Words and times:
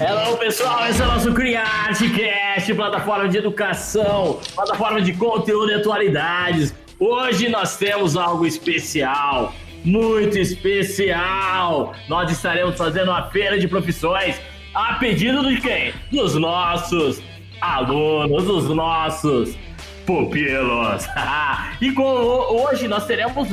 Hello, 0.00 0.36
pessoal, 0.36 0.86
esse 0.86 1.02
é 1.02 1.04
o 1.04 1.08
nosso 1.08 1.34
CriArteCast, 1.34 2.72
plataforma 2.72 3.28
de 3.28 3.36
educação, 3.36 4.38
plataforma 4.54 5.00
de 5.00 5.12
conteúdo 5.12 5.72
e 5.72 5.74
atualidades. 5.74 6.72
Hoje 7.00 7.48
nós 7.48 7.76
temos 7.76 8.16
algo 8.16 8.46
especial, 8.46 9.52
muito 9.84 10.38
especial. 10.38 11.96
Nós 12.08 12.30
estaremos 12.30 12.76
fazendo 12.76 13.10
uma 13.10 13.28
feira 13.30 13.58
de 13.58 13.66
profissões 13.66 14.40
a 14.72 14.94
pedido 14.94 15.44
de 15.48 15.60
quem? 15.60 15.92
Dos 16.12 16.36
nossos 16.36 17.20
alunos, 17.60 18.44
dos 18.44 18.68
nossos 18.68 19.58
pupilos. 20.06 21.08
e 21.82 21.90
com, 21.90 22.04
hoje 22.04 22.86
nós 22.86 23.04
teremos 23.04 23.48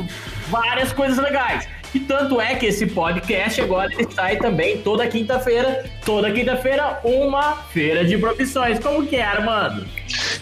várias 0.48 0.94
coisas 0.94 1.18
legais. 1.18 1.68
E 1.96 2.00
tanto 2.02 2.42
é 2.42 2.56
que 2.56 2.66
esse 2.66 2.88
podcast 2.88 3.62
agora 3.62 3.90
ele 3.94 4.06
sai 4.14 4.36
também 4.36 4.80
toda 4.80 5.08
quinta-feira. 5.08 5.90
Toda 6.04 6.30
quinta-feira, 6.30 7.00
uma 7.06 7.56
feira 7.72 8.04
de 8.04 8.18
profissões. 8.18 8.80
Como 8.80 9.08
que 9.08 9.16
é, 9.16 9.24
Armando? 9.24 9.88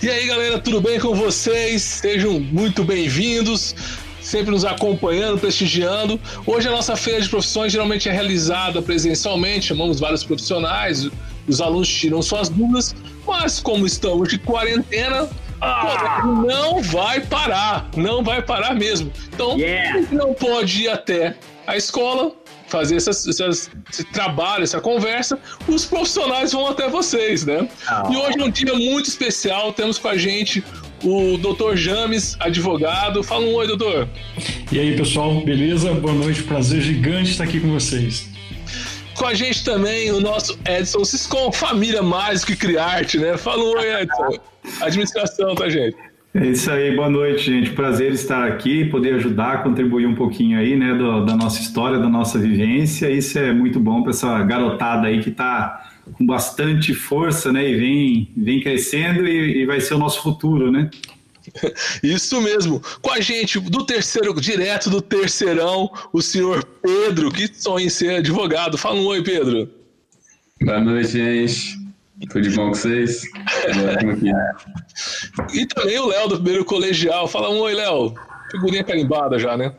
E 0.01 0.09
aí, 0.09 0.25
galera, 0.25 0.57
tudo 0.57 0.81
bem 0.81 0.99
com 0.99 1.13
vocês? 1.13 1.83
Sejam 1.83 2.39
muito 2.39 2.83
bem-vindos 2.83 3.75
sempre 4.19 4.51
nos 4.51 4.65
acompanhando, 4.65 5.37
prestigiando. 5.37 6.19
Hoje 6.47 6.67
a 6.67 6.71
nossa 6.71 6.95
feira 6.95 7.21
de 7.21 7.29
profissões 7.29 7.71
geralmente 7.71 8.09
é 8.09 8.11
realizada 8.11 8.81
presencialmente, 8.81 9.67
chamamos 9.67 9.99
vários 9.99 10.23
profissionais, 10.23 11.07
os 11.47 11.61
alunos 11.61 11.89
tiram 11.89 12.21
suas 12.21 12.49
dúvidas, 12.49 12.95
mas 13.27 13.59
como 13.59 13.85
estamos 13.85 14.29
de 14.29 14.39
quarentena, 14.39 15.29
ah. 15.63 16.21
não 16.25 16.81
vai 16.81 17.21
parar, 17.21 17.89
não 17.95 18.23
vai 18.23 18.41
parar 18.41 18.73
mesmo. 18.73 19.11
Então, 19.33 19.57
yeah. 19.57 20.01
não 20.11 20.33
pode 20.33 20.83
ir 20.83 20.89
até 20.89 21.35
a 21.65 21.77
escola, 21.77 22.31
fazer 22.67 22.95
essas, 22.95 23.27
essas, 23.27 23.71
esse 23.91 24.03
trabalho, 24.05 24.63
essa 24.63 24.81
conversa, 24.81 25.39
os 25.67 25.85
profissionais 25.85 26.51
vão 26.51 26.67
até 26.67 26.89
vocês, 26.89 27.45
né? 27.45 27.67
Oh. 27.89 28.11
E 28.11 28.17
hoje 28.17 28.39
é 28.39 28.43
um 28.43 28.49
dia 28.49 28.73
muito 28.73 29.07
especial, 29.07 29.71
temos 29.71 29.97
com 29.97 30.07
a 30.07 30.17
gente 30.17 30.63
o 31.03 31.37
doutor 31.37 31.75
James, 31.75 32.35
advogado. 32.39 33.21
Fala 33.21 33.45
um 33.45 33.53
oi, 33.53 33.67
doutor. 33.67 34.07
E 34.71 34.79
aí, 34.79 34.95
pessoal, 34.95 35.41
beleza? 35.41 35.93
Boa 35.93 36.13
noite, 36.13 36.43
prazer 36.43 36.81
gigante 36.81 37.31
estar 37.31 37.43
aqui 37.43 37.59
com 37.59 37.71
vocês. 37.71 38.32
Com 39.17 39.25
a 39.27 39.33
gente 39.33 39.63
também 39.63 40.11
o 40.11 40.19
nosso 40.19 40.57
Edson 40.67 41.03
Ciscom, 41.03 41.51
família 41.51 42.01
mais 42.01 42.43
que 42.43 42.55
Criarte, 42.55 43.17
né? 43.19 43.37
Fala 43.37 43.63
oi, 43.63 44.01
Edson. 44.01 44.39
Administração, 44.81 45.53
tá, 45.55 45.69
gente? 45.69 45.95
É 46.33 46.47
isso 46.47 46.71
aí, 46.71 46.95
boa 46.95 47.09
noite, 47.09 47.43
gente. 47.43 47.69
Prazer 47.71 48.11
estar 48.11 48.47
aqui, 48.47 48.85
poder 48.85 49.13
ajudar, 49.15 49.61
contribuir 49.61 50.07
um 50.07 50.15
pouquinho 50.15 50.57
aí, 50.57 50.75
né, 50.75 50.95
do, 50.95 51.23
da 51.23 51.35
nossa 51.35 51.61
história, 51.61 51.99
da 51.99 52.09
nossa 52.09 52.39
vivência. 52.39 53.07
Isso 53.11 53.37
é 53.37 53.53
muito 53.53 53.79
bom 53.79 54.01
para 54.01 54.09
essa 54.09 54.41
garotada 54.41 55.07
aí 55.07 55.21
que 55.21 55.29
está 55.29 55.91
com 56.13 56.25
bastante 56.25 56.93
força, 56.95 57.51
né, 57.51 57.69
e 57.69 57.75
vem, 57.75 58.31
vem 58.35 58.59
crescendo 58.61 59.27
e, 59.27 59.61
e 59.61 59.65
vai 59.67 59.79
ser 59.79 59.93
o 59.93 59.99
nosso 59.99 60.23
futuro, 60.23 60.71
né? 60.71 60.89
Isso 62.01 62.41
mesmo. 62.41 62.81
Com 63.01 63.11
a 63.11 63.19
gente 63.19 63.59
do 63.59 63.85
terceiro, 63.85 64.33
direto 64.39 64.89
do 64.89 65.01
terceirão, 65.01 65.91
o 66.11 66.21
senhor 66.21 66.63
Pedro, 66.81 67.31
que 67.31 67.47
sonha 67.53 67.85
em 67.85 67.89
ser 67.89 68.15
advogado. 68.15 68.77
Fala 68.77 68.95
um 68.95 69.05
oi, 69.05 69.23
Pedro. 69.23 69.69
Boa 70.61 70.79
noite, 70.79 71.11
gente. 71.11 71.83
Tudo 72.29 72.49
bom 72.51 72.67
com 72.67 72.73
vocês? 72.73 73.23
e 75.53 75.65
também 75.65 75.99
o 75.99 76.07
Léo 76.07 76.29
do 76.29 76.35
primeiro 76.35 76.63
colegial. 76.63 77.27
Fala 77.27 77.49
um 77.49 77.59
oi, 77.59 77.73
Léo. 77.73 78.13
Figurinha 78.51 78.83
carimbada 78.83 79.37
já, 79.37 79.57
né? 79.57 79.73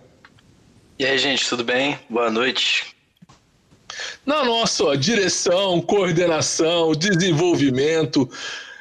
E 0.98 1.05
aí, 1.05 1.17
gente, 1.17 1.48
tudo 1.48 1.65
bem? 1.65 1.98
Boa 2.11 2.31
noite. 2.31 2.95
Na 4.27 4.45
nossa 4.45 4.97
direção, 4.97 5.81
coordenação, 5.81 6.92
desenvolvimento 6.92 8.29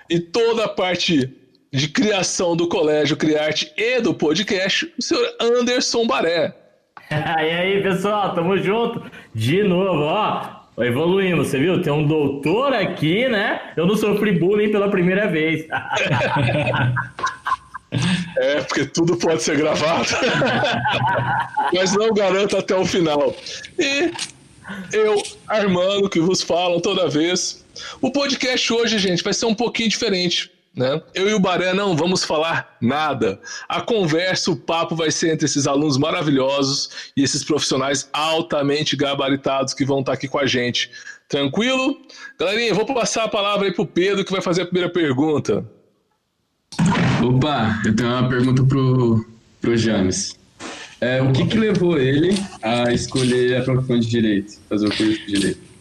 e 0.10 0.20
toda 0.20 0.66
a 0.66 0.70
parte 0.70 1.34
de 1.74 1.88
criação 1.88 2.56
do 2.56 2.68
Colégio 2.68 3.18
Criarte 3.18 3.74
e 3.76 4.00
do 4.00 4.14
podcast, 4.14 4.94
o 4.96 5.02
senhor 5.02 5.28
Anderson 5.42 6.06
Baré. 6.06 6.54
e 7.10 7.16
aí, 7.16 7.82
pessoal, 7.82 8.36
tamo 8.36 8.56
junto 8.60 9.02
de 9.34 9.64
novo, 9.64 10.04
ó. 10.04 10.62
Evoluindo, 10.78 11.44
você 11.44 11.58
viu? 11.58 11.82
Tem 11.82 11.92
um 11.92 12.06
doutor 12.06 12.74
aqui, 12.74 13.28
né? 13.28 13.60
Eu 13.76 13.88
não 13.88 13.96
sofri 13.96 14.34
bullying 14.34 14.72
pela 14.72 14.88
primeira 14.90 15.28
vez. 15.28 15.66
é, 18.38 18.62
porque 18.62 18.86
tudo 18.86 19.18
pode 19.18 19.42
ser 19.42 19.58
gravado. 19.58 20.08
Mas 21.74 21.96
não 21.96 22.14
garanto 22.14 22.58
até 22.58 22.76
o 22.76 22.86
final. 22.86 23.36
E 23.78 24.12
eu, 24.92 25.22
Armando, 25.48 26.10
que 26.10 26.20
vos 26.20 26.42
falo 26.42 26.82
toda 26.82 27.10
vez. 27.10 27.64
O 28.02 28.12
podcast 28.12 28.74
hoje, 28.74 28.98
gente, 28.98 29.24
vai 29.24 29.34
ser 29.34 29.46
um 29.46 29.56
pouquinho 29.56 29.90
diferente. 29.90 30.52
Né? 30.76 31.00
Eu 31.14 31.30
e 31.30 31.34
o 31.34 31.40
Baré 31.40 31.72
não 31.72 31.96
vamos 31.96 32.24
falar 32.24 32.78
nada. 32.82 33.40
A 33.70 33.80
conversa, 33.80 34.50
o 34.50 34.56
papo 34.56 34.96
vai 34.96 35.12
ser 35.12 35.32
entre 35.32 35.46
esses 35.46 35.68
alunos 35.68 35.98
maravilhosos 35.98 37.12
e 37.16 37.22
esses 37.22 37.44
profissionais 37.44 38.10
altamente 38.12 38.96
gabaritados 38.96 39.74
que 39.74 39.86
vão 39.86 40.00
estar 40.00 40.14
aqui 40.14 40.28
com 40.28 40.40
a 40.40 40.48
gente. 40.48 40.90
Tranquilo? 41.30 41.98
Galerinha, 42.40 42.74
vou 42.74 42.86
passar 42.86 43.26
a 43.26 43.30
palavra 43.30 43.68
aí 43.68 43.74
pro 43.74 43.86
Pedro 43.86 44.26
que 44.26 44.32
vai 44.32 44.42
fazer 44.42 44.64
a 44.64 44.66
primeira 44.66 44.90
pergunta. 44.90 45.64
Opa, 47.24 47.82
eu 47.86 47.96
tenho 47.96 48.10
uma 48.10 48.28
pergunta 48.28 48.64
pro, 48.64 49.26
pro 49.62 49.78
James. 49.78 50.36
É, 51.00 51.22
o 51.22 51.32
que, 51.32 51.46
que 51.46 51.58
levou 51.58 52.00
ele 52.00 52.36
a 52.62 52.92
escolher 52.92 53.58
a 53.58 53.64
profissão 53.64 54.00
de 54.00 54.08
direito, 54.08 54.58
fazer 54.70 54.88
o 54.88 54.90
curso 54.90 55.20
de 55.20 55.26
direito? 55.28 55.73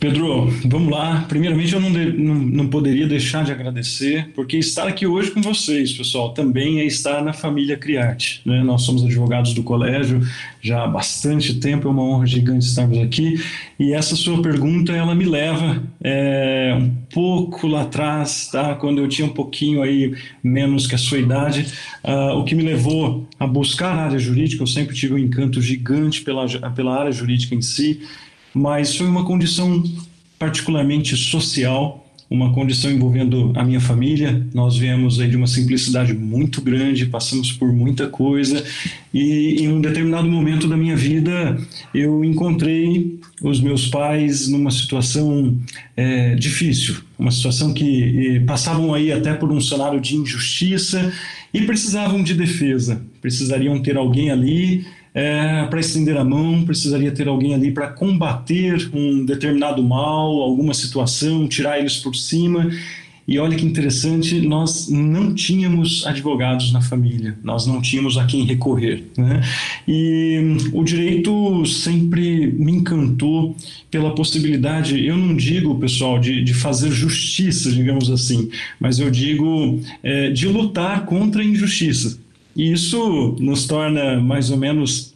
Pedro, 0.00 0.46
vamos 0.64 0.90
lá. 0.90 1.26
Primeiramente, 1.28 1.74
eu 1.74 1.80
não, 1.80 1.92
de, 1.92 2.10
não, 2.10 2.34
não, 2.34 2.68
poderia 2.68 3.06
deixar 3.06 3.44
de 3.44 3.52
agradecer, 3.52 4.30
porque 4.34 4.56
estar 4.56 4.88
aqui 4.88 5.06
hoje 5.06 5.30
com 5.30 5.42
vocês, 5.42 5.92
pessoal, 5.92 6.32
também 6.32 6.80
é 6.80 6.86
estar 6.86 7.22
na 7.22 7.34
família 7.34 7.76
Criarte. 7.76 8.40
Né? 8.46 8.62
Nós 8.62 8.80
somos 8.80 9.04
advogados 9.04 9.52
do 9.52 9.62
colégio 9.62 10.26
já 10.62 10.84
há 10.84 10.86
bastante 10.86 11.60
tempo, 11.60 11.86
é 11.86 11.90
uma 11.90 12.02
honra 12.02 12.26
gigante 12.26 12.64
estarmos 12.64 12.96
aqui. 12.96 13.44
E 13.78 13.92
essa 13.92 14.16
sua 14.16 14.40
pergunta, 14.40 14.90
ela 14.90 15.14
me 15.14 15.26
leva 15.26 15.82
é, 16.02 16.74
um 16.80 16.94
pouco 17.12 17.66
lá 17.66 17.82
atrás, 17.82 18.48
tá? 18.50 18.74
quando 18.76 19.02
eu 19.02 19.08
tinha 19.08 19.28
um 19.28 19.34
pouquinho 19.34 19.82
aí 19.82 20.14
menos 20.42 20.86
que 20.86 20.94
a 20.94 20.98
sua 20.98 21.18
idade, 21.18 21.66
uh, 22.02 22.38
o 22.38 22.44
que 22.44 22.54
me 22.54 22.62
levou 22.62 23.28
a 23.38 23.46
buscar 23.46 23.98
a 23.98 24.04
área 24.04 24.18
jurídica. 24.18 24.62
Eu 24.62 24.66
sempre 24.66 24.96
tive 24.96 25.12
um 25.12 25.18
encanto 25.18 25.60
gigante 25.60 26.22
pela, 26.22 26.46
pela 26.70 26.98
área 26.98 27.12
jurídica 27.12 27.54
em 27.54 27.60
si 27.60 28.00
mas 28.54 28.96
foi 28.96 29.06
uma 29.06 29.24
condição 29.24 29.82
particularmente 30.38 31.16
social, 31.16 32.06
uma 32.30 32.52
condição 32.52 32.90
envolvendo 32.92 33.52
a 33.56 33.64
minha 33.64 33.80
família. 33.80 34.46
Nós 34.54 34.76
viemos 34.76 35.20
aí 35.20 35.28
de 35.28 35.36
uma 35.36 35.48
simplicidade 35.48 36.14
muito 36.14 36.62
grande, 36.62 37.06
passamos 37.06 37.52
por 37.52 37.72
muita 37.72 38.06
coisa. 38.06 38.64
E 39.12 39.56
em 39.60 39.68
um 39.68 39.80
determinado 39.80 40.28
momento 40.28 40.68
da 40.68 40.76
minha 40.76 40.96
vida 40.96 41.58
eu 41.92 42.24
encontrei 42.24 43.18
os 43.42 43.60
meus 43.60 43.88
pais 43.88 44.46
numa 44.48 44.70
situação 44.70 45.58
é, 45.96 46.36
difícil, 46.36 46.96
uma 47.18 47.32
situação 47.32 47.74
que 47.74 48.40
passavam 48.46 48.94
aí 48.94 49.10
até 49.10 49.34
por 49.34 49.50
um 49.50 49.60
cenário 49.60 50.00
de 50.00 50.14
injustiça 50.14 51.12
e 51.52 51.62
precisavam 51.62 52.22
de 52.22 52.34
defesa, 52.34 53.02
precisariam 53.20 53.82
ter 53.82 53.96
alguém 53.96 54.30
ali 54.30 54.86
é, 55.14 55.64
para 55.64 55.80
estender 55.80 56.16
a 56.16 56.24
mão, 56.24 56.64
precisaria 56.64 57.10
ter 57.10 57.28
alguém 57.28 57.54
ali 57.54 57.72
para 57.72 57.88
combater 57.88 58.90
um 58.94 59.24
determinado 59.24 59.82
mal, 59.82 60.40
alguma 60.40 60.74
situação, 60.74 61.48
tirar 61.48 61.78
eles 61.78 61.96
por 61.96 62.14
cima. 62.14 62.70
E 63.30 63.38
olha 63.38 63.56
que 63.56 63.64
interessante, 63.64 64.40
nós 64.40 64.88
não 64.88 65.32
tínhamos 65.32 66.04
advogados 66.04 66.72
na 66.72 66.80
família, 66.80 67.38
nós 67.44 67.64
não 67.64 67.80
tínhamos 67.80 68.18
a 68.18 68.26
quem 68.26 68.44
recorrer. 68.44 69.04
Né? 69.16 69.40
E 69.86 70.56
o 70.72 70.82
direito 70.82 71.64
sempre 71.64 72.48
me 72.48 72.72
encantou 72.72 73.54
pela 73.88 74.16
possibilidade, 74.16 75.06
eu 75.06 75.16
não 75.16 75.36
digo, 75.36 75.78
pessoal, 75.78 76.18
de, 76.18 76.42
de 76.42 76.52
fazer 76.52 76.90
justiça, 76.90 77.70
digamos 77.70 78.10
assim, 78.10 78.50
mas 78.80 78.98
eu 78.98 79.08
digo 79.10 79.80
é, 80.02 80.30
de 80.30 80.48
lutar 80.48 81.04
contra 81.04 81.40
a 81.40 81.44
injustiça. 81.44 82.18
E 82.54 82.72
isso 82.72 83.36
nos 83.38 83.66
torna 83.66 84.20
mais 84.20 84.50
ou 84.50 84.56
menos 84.56 85.14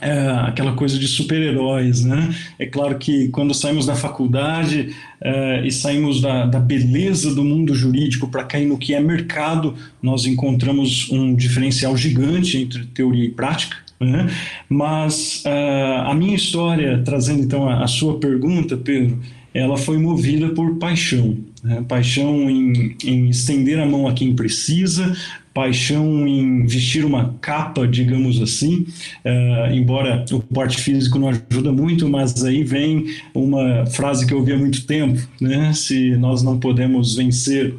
é, 0.00 0.28
aquela 0.46 0.72
coisa 0.72 0.98
de 0.98 1.06
super-heróis, 1.06 2.04
né? 2.04 2.34
É 2.58 2.66
claro 2.66 2.98
que 2.98 3.28
quando 3.28 3.54
saímos 3.54 3.86
da 3.86 3.94
faculdade 3.94 4.94
é, 5.20 5.66
e 5.66 5.70
saímos 5.70 6.20
da, 6.20 6.46
da, 6.46 6.58
beleza 6.58 7.34
do 7.34 7.44
mundo 7.44 7.74
jurídico 7.74 8.28
para 8.28 8.44
cair 8.44 8.66
no 8.66 8.76
que 8.76 8.92
é 8.92 9.00
mercado, 9.00 9.74
nós 10.02 10.26
encontramos 10.26 11.10
um 11.10 11.34
diferencial 11.34 11.96
gigante 11.96 12.58
entre 12.58 12.84
teoria 12.86 13.24
e 13.24 13.30
prática. 13.30 13.76
Né? 14.00 14.28
Mas 14.68 15.42
é, 15.46 16.02
a 16.04 16.12
minha 16.14 16.34
história, 16.34 17.00
trazendo 17.04 17.42
então 17.42 17.68
a, 17.68 17.84
a 17.84 17.86
sua 17.86 18.18
pergunta, 18.18 18.76
Pedro, 18.76 19.20
ela 19.54 19.76
foi 19.76 19.98
movida 19.98 20.48
por 20.48 20.76
paixão. 20.76 21.36
Né? 21.62 21.82
Paixão 21.88 22.50
em, 22.50 22.96
em, 23.04 23.28
estender 23.28 23.78
a 23.78 23.86
mão 23.86 24.08
a 24.08 24.12
quem 24.12 24.34
precisa, 24.34 25.16
paixão 25.54 26.26
em 26.26 26.66
vestir 26.66 27.04
uma 27.04 27.36
capa, 27.40 27.86
digamos 27.86 28.42
assim, 28.42 28.86
uh, 29.24 29.72
embora 29.72 30.24
o 30.32 30.40
porte 30.40 30.80
físico 30.80 31.16
não 31.16 31.28
ajuda 31.28 31.70
muito, 31.70 32.08
mas 32.08 32.44
aí 32.44 32.64
vem 32.64 33.06
uma 33.32 33.86
frase 33.86 34.26
que 34.26 34.34
eu 34.34 34.38
ouvi 34.38 34.52
há 34.52 34.58
muito 34.58 34.84
tempo, 34.84 35.20
né? 35.40 35.72
Se 35.72 36.16
nós 36.16 36.42
não 36.42 36.58
podemos 36.58 37.14
vencer, 37.14 37.72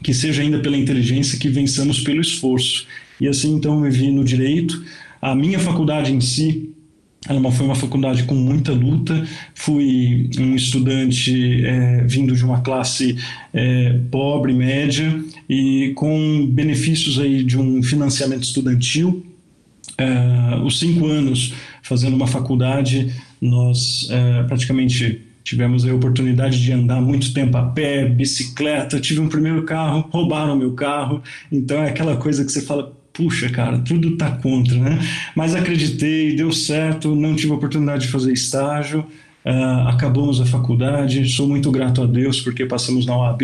que 0.00 0.14
seja 0.14 0.42
ainda 0.42 0.60
pela 0.60 0.76
inteligência, 0.76 1.38
que 1.38 1.48
vençamos 1.48 2.00
pelo 2.00 2.20
esforço. 2.20 2.86
E 3.20 3.26
assim, 3.26 3.52
então, 3.52 3.74
eu 3.74 3.80
me 3.80 3.90
vi 3.90 4.12
no 4.12 4.22
direito. 4.22 4.84
A 5.20 5.34
minha 5.34 5.58
faculdade 5.58 6.12
em 6.12 6.20
si, 6.20 6.70
ela 7.26 7.50
foi 7.50 7.66
uma 7.66 7.74
faculdade 7.74 8.24
com 8.24 8.34
muita 8.34 8.72
luta. 8.72 9.26
Fui 9.54 10.30
um 10.38 10.54
estudante 10.54 11.64
é, 11.64 12.04
vindo 12.04 12.34
de 12.34 12.44
uma 12.44 12.60
classe 12.60 13.16
é, 13.52 13.98
pobre, 14.10 14.52
média, 14.52 15.22
e 15.48 15.92
com 15.96 16.46
benefícios 16.46 17.18
aí 17.18 17.42
de 17.42 17.58
um 17.58 17.82
financiamento 17.82 18.44
estudantil. 18.44 19.26
É, 19.96 20.56
os 20.64 20.78
cinco 20.78 21.06
anos 21.06 21.54
fazendo 21.82 22.14
uma 22.14 22.26
faculdade, 22.26 23.12
nós 23.40 24.06
é, 24.10 24.42
praticamente 24.44 25.22
tivemos 25.42 25.86
a 25.86 25.94
oportunidade 25.94 26.62
de 26.62 26.72
andar 26.72 27.00
muito 27.00 27.32
tempo 27.32 27.56
a 27.56 27.62
pé, 27.62 28.04
bicicleta. 28.06 29.00
Tive 29.00 29.20
um 29.20 29.28
primeiro 29.28 29.62
carro, 29.62 30.06
roubaram 30.10 30.54
meu 30.54 30.74
carro. 30.74 31.22
Então 31.50 31.82
é 31.82 31.88
aquela 31.88 32.16
coisa 32.18 32.44
que 32.44 32.52
você 32.52 32.60
fala, 32.60 32.94
puxa, 33.18 33.50
cara, 33.50 33.80
tudo 33.80 34.16
tá 34.16 34.30
contra, 34.30 34.78
né? 34.78 35.00
Mas 35.34 35.52
acreditei, 35.52 36.36
deu 36.36 36.52
certo, 36.52 37.16
não 37.16 37.34
tive 37.34 37.52
oportunidade 37.52 38.02
de 38.02 38.12
fazer 38.12 38.32
estágio, 38.32 39.00
uh, 39.44 39.88
acabamos 39.88 40.40
a 40.40 40.46
faculdade, 40.46 41.28
sou 41.28 41.48
muito 41.48 41.68
grato 41.72 42.00
a 42.00 42.06
Deus 42.06 42.40
porque 42.40 42.64
passamos 42.64 43.04
na 43.04 43.16
OAB 43.16 43.42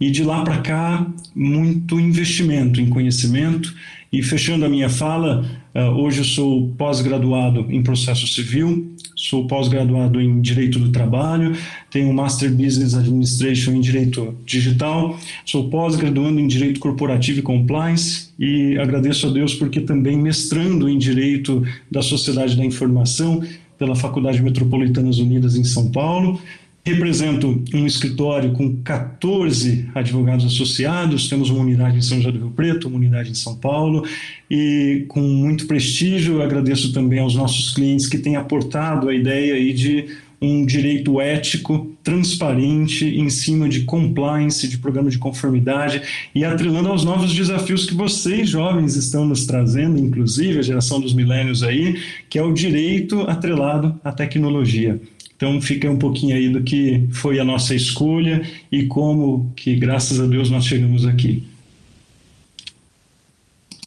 e 0.00 0.08
de 0.08 0.22
lá 0.22 0.44
para 0.44 0.58
cá, 0.58 1.04
muito 1.34 1.98
investimento 1.98 2.80
em 2.80 2.88
conhecimento. 2.88 3.74
E 4.12 4.22
fechando 4.22 4.66
a 4.66 4.68
minha 4.68 4.90
fala, 4.90 5.42
uh, 5.74 5.80
hoje 5.98 6.18
eu 6.18 6.24
sou 6.24 6.68
pós-graduado 6.76 7.66
em 7.70 7.82
processo 7.82 8.26
civil, 8.26 8.94
sou 9.16 9.46
pós-graduado 9.46 10.20
em 10.20 10.42
Direito 10.42 10.78
do 10.78 10.90
Trabalho, 10.90 11.56
tenho 11.90 12.12
Master 12.12 12.52
Business 12.52 12.94
Administration 12.94 13.72
em 13.72 13.80
Direito 13.80 14.36
Digital, 14.44 15.18
sou 15.46 15.70
pós-graduando 15.70 16.38
em 16.38 16.46
Direito 16.46 16.78
Corporativo 16.78 17.38
e 17.38 17.42
Compliance 17.42 18.28
e 18.38 18.76
agradeço 18.76 19.28
a 19.28 19.30
Deus 19.30 19.54
porque 19.54 19.80
também 19.80 20.18
mestrando 20.18 20.90
em 20.90 20.98
Direito 20.98 21.62
da 21.90 22.02
Sociedade 22.02 22.54
da 22.54 22.64
Informação 22.66 23.42
pela 23.78 23.96
Faculdade 23.96 24.42
Metropolitanas 24.42 25.18
Unidas 25.18 25.56
em 25.56 25.64
São 25.64 25.90
Paulo, 25.90 26.38
Represento 26.84 27.62
um 27.72 27.86
escritório 27.86 28.52
com 28.54 28.74
14 28.82 29.88
advogados 29.94 30.44
associados, 30.44 31.28
temos 31.28 31.48
uma 31.48 31.60
unidade 31.60 31.96
em 31.96 32.02
São 32.02 32.18
José 32.18 32.32
do 32.32 32.38
Rio 32.38 32.50
Preto, 32.50 32.88
uma 32.88 32.96
unidade 32.96 33.30
em 33.30 33.34
São 33.34 33.54
Paulo, 33.54 34.04
e 34.50 35.04
com 35.06 35.20
muito 35.20 35.68
prestígio 35.68 36.42
agradeço 36.42 36.92
também 36.92 37.20
aos 37.20 37.36
nossos 37.36 37.72
clientes 37.72 38.08
que 38.08 38.18
têm 38.18 38.34
aportado 38.34 39.08
a 39.08 39.14
ideia 39.14 39.54
aí 39.54 39.72
de 39.72 40.06
um 40.40 40.66
direito 40.66 41.20
ético, 41.20 41.92
transparente, 42.02 43.04
em 43.04 43.30
cima 43.30 43.68
de 43.68 43.82
compliance, 43.82 44.66
de 44.66 44.76
programa 44.76 45.08
de 45.08 45.18
conformidade 45.18 46.02
e 46.34 46.44
atrelando 46.44 46.88
aos 46.88 47.04
novos 47.04 47.32
desafios 47.32 47.86
que 47.86 47.94
vocês, 47.94 48.48
jovens, 48.48 48.96
estão 48.96 49.24
nos 49.24 49.46
trazendo, 49.46 50.00
inclusive 50.00 50.58
a 50.58 50.62
geração 50.62 51.00
dos 51.00 51.14
milênios 51.14 51.62
aí, 51.62 52.02
que 52.28 52.40
é 52.40 52.42
o 52.42 52.52
direito 52.52 53.20
atrelado 53.20 54.00
à 54.02 54.10
tecnologia. 54.10 55.00
Então 55.42 55.60
fica 55.60 55.90
um 55.90 55.98
pouquinho 55.98 56.36
aí 56.36 56.48
do 56.48 56.62
que 56.62 57.08
foi 57.12 57.40
a 57.40 57.44
nossa 57.44 57.74
escolha 57.74 58.48
e 58.70 58.86
como 58.86 59.52
que, 59.56 59.74
graças 59.74 60.20
a 60.20 60.26
Deus, 60.26 60.48
nós 60.48 60.64
chegamos 60.64 61.04
aqui. 61.04 61.44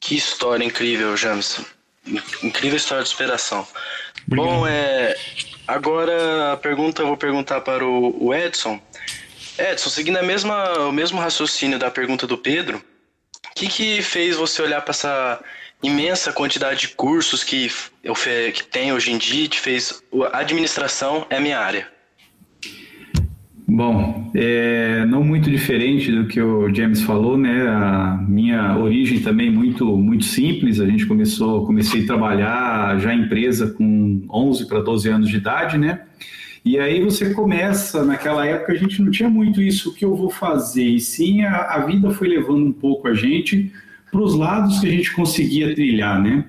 Que 0.01 0.15
história 0.15 0.65
incrível, 0.65 1.15
James. 1.15 1.61
Incrível 2.43 2.75
história 2.75 3.03
de 3.05 3.09
superação. 3.09 3.65
Obrigado. 4.27 4.49
Bom, 4.49 4.67
é, 4.67 5.15
agora 5.65 6.51
a 6.51 6.57
pergunta 6.57 7.01
eu 7.03 7.07
vou 7.07 7.15
perguntar 7.15 7.61
para 7.61 7.87
o, 7.87 8.33
Edson. 8.33 8.77
Edson, 9.57 9.89
seguindo 9.89 10.17
a 10.17 10.23
mesma, 10.23 10.73
o 10.79 10.91
mesmo 10.91 11.21
raciocínio 11.21 11.79
da 11.79 11.89
pergunta 11.89 12.27
do 12.27 12.37
Pedro, 12.37 12.79
o 12.79 13.55
que, 13.55 13.69
que 13.69 14.01
fez 14.01 14.35
você 14.35 14.61
olhar 14.61 14.81
para 14.81 14.91
essa 14.91 15.41
imensa 15.85 16.33
quantidade 16.33 16.81
de 16.81 16.89
cursos 16.89 17.43
que, 17.43 17.69
eu 18.03 18.13
que 18.13 18.63
tem 18.63 18.91
hoje 18.91 19.11
em 19.11 19.17
dia, 19.17 19.47
te 19.47 19.59
fez. 19.59 20.03
Administração 20.33 21.25
é 21.29 21.39
minha 21.39 21.59
área. 21.59 21.87
Bom, 23.67 24.31
é, 24.35 25.05
não 25.05 25.23
muito 25.23 25.49
diferente 25.49 26.11
do 26.11 26.27
que 26.27 26.39
o 26.39 26.73
James 26.73 27.01
falou, 27.01 27.35
né? 27.35 27.67
A 27.67 28.23
minha 28.27 28.77
origem 28.77 29.19
também 29.19 29.49
muito 29.49 29.97
muito 29.97 30.23
simples. 30.23 30.79
A 30.79 30.85
gente 30.85 31.05
começou, 31.05 31.65
comecei 31.65 32.03
a 32.03 32.05
trabalhar 32.05 32.99
já 32.99 33.13
em 33.13 33.21
empresa 33.23 33.71
com 33.71 34.23
11 34.31 34.67
para 34.67 34.81
12 34.81 35.09
anos 35.09 35.29
de 35.29 35.37
idade, 35.37 35.77
né? 35.79 36.01
E 36.63 36.79
aí 36.79 37.03
você 37.03 37.33
começa, 37.33 38.03
naquela 38.03 38.45
época 38.45 38.71
a 38.73 38.75
gente 38.75 39.01
não 39.01 39.11
tinha 39.11 39.29
muito 39.29 39.61
isso, 39.61 39.89
o 39.89 39.93
que 39.93 40.03
eu 40.03 40.15
vou 40.15 40.31
fazer, 40.31 40.83
e 40.83 40.99
sim 40.99 41.43
a, 41.43 41.75
a 41.75 41.85
vida 41.85 42.09
foi 42.09 42.27
levando 42.27 42.65
um 42.65 42.71
pouco 42.71 43.07
a 43.07 43.13
gente 43.13 43.71
para 44.15 44.23
os 44.23 44.33
lados 44.33 44.79
que 44.79 44.87
a 44.87 44.91
gente 44.91 45.13
conseguia 45.13 45.75
trilhar, 45.75 46.21
né? 46.21 46.45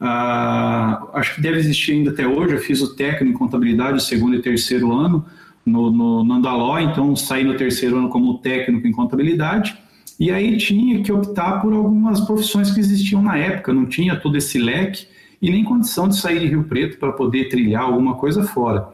Ah, 0.00 1.06
acho 1.12 1.34
que 1.34 1.42
deve 1.42 1.58
existir 1.58 1.92
ainda 1.92 2.10
até 2.10 2.26
hoje. 2.26 2.54
Eu 2.54 2.58
fiz 2.58 2.80
o 2.80 2.96
técnico 2.96 3.34
em 3.34 3.38
contabilidade, 3.38 4.02
segundo 4.02 4.34
e 4.34 4.40
terceiro 4.40 4.92
ano 4.92 5.24
no, 5.64 5.90
no, 5.90 6.24
no 6.24 6.34
Andaló, 6.34 6.78
então 6.78 7.14
saí 7.14 7.44
no 7.44 7.54
terceiro 7.54 7.98
ano 7.98 8.08
como 8.08 8.38
técnico 8.38 8.86
em 8.86 8.92
contabilidade. 8.92 9.76
E 10.18 10.30
aí 10.30 10.56
tinha 10.56 11.02
que 11.02 11.12
optar 11.12 11.60
por 11.60 11.74
algumas 11.74 12.20
profissões 12.22 12.70
que 12.70 12.80
existiam 12.80 13.22
na 13.22 13.36
época, 13.36 13.72
não 13.72 13.84
tinha 13.84 14.16
todo 14.16 14.36
esse 14.36 14.58
leque 14.58 15.06
e 15.40 15.50
nem 15.50 15.64
condição 15.64 16.08
de 16.08 16.16
sair 16.16 16.40
de 16.40 16.46
Rio 16.46 16.64
Preto 16.64 16.96
para 16.98 17.12
poder 17.12 17.48
trilhar 17.48 17.82
alguma 17.82 18.14
coisa 18.14 18.42
fora. 18.42 18.88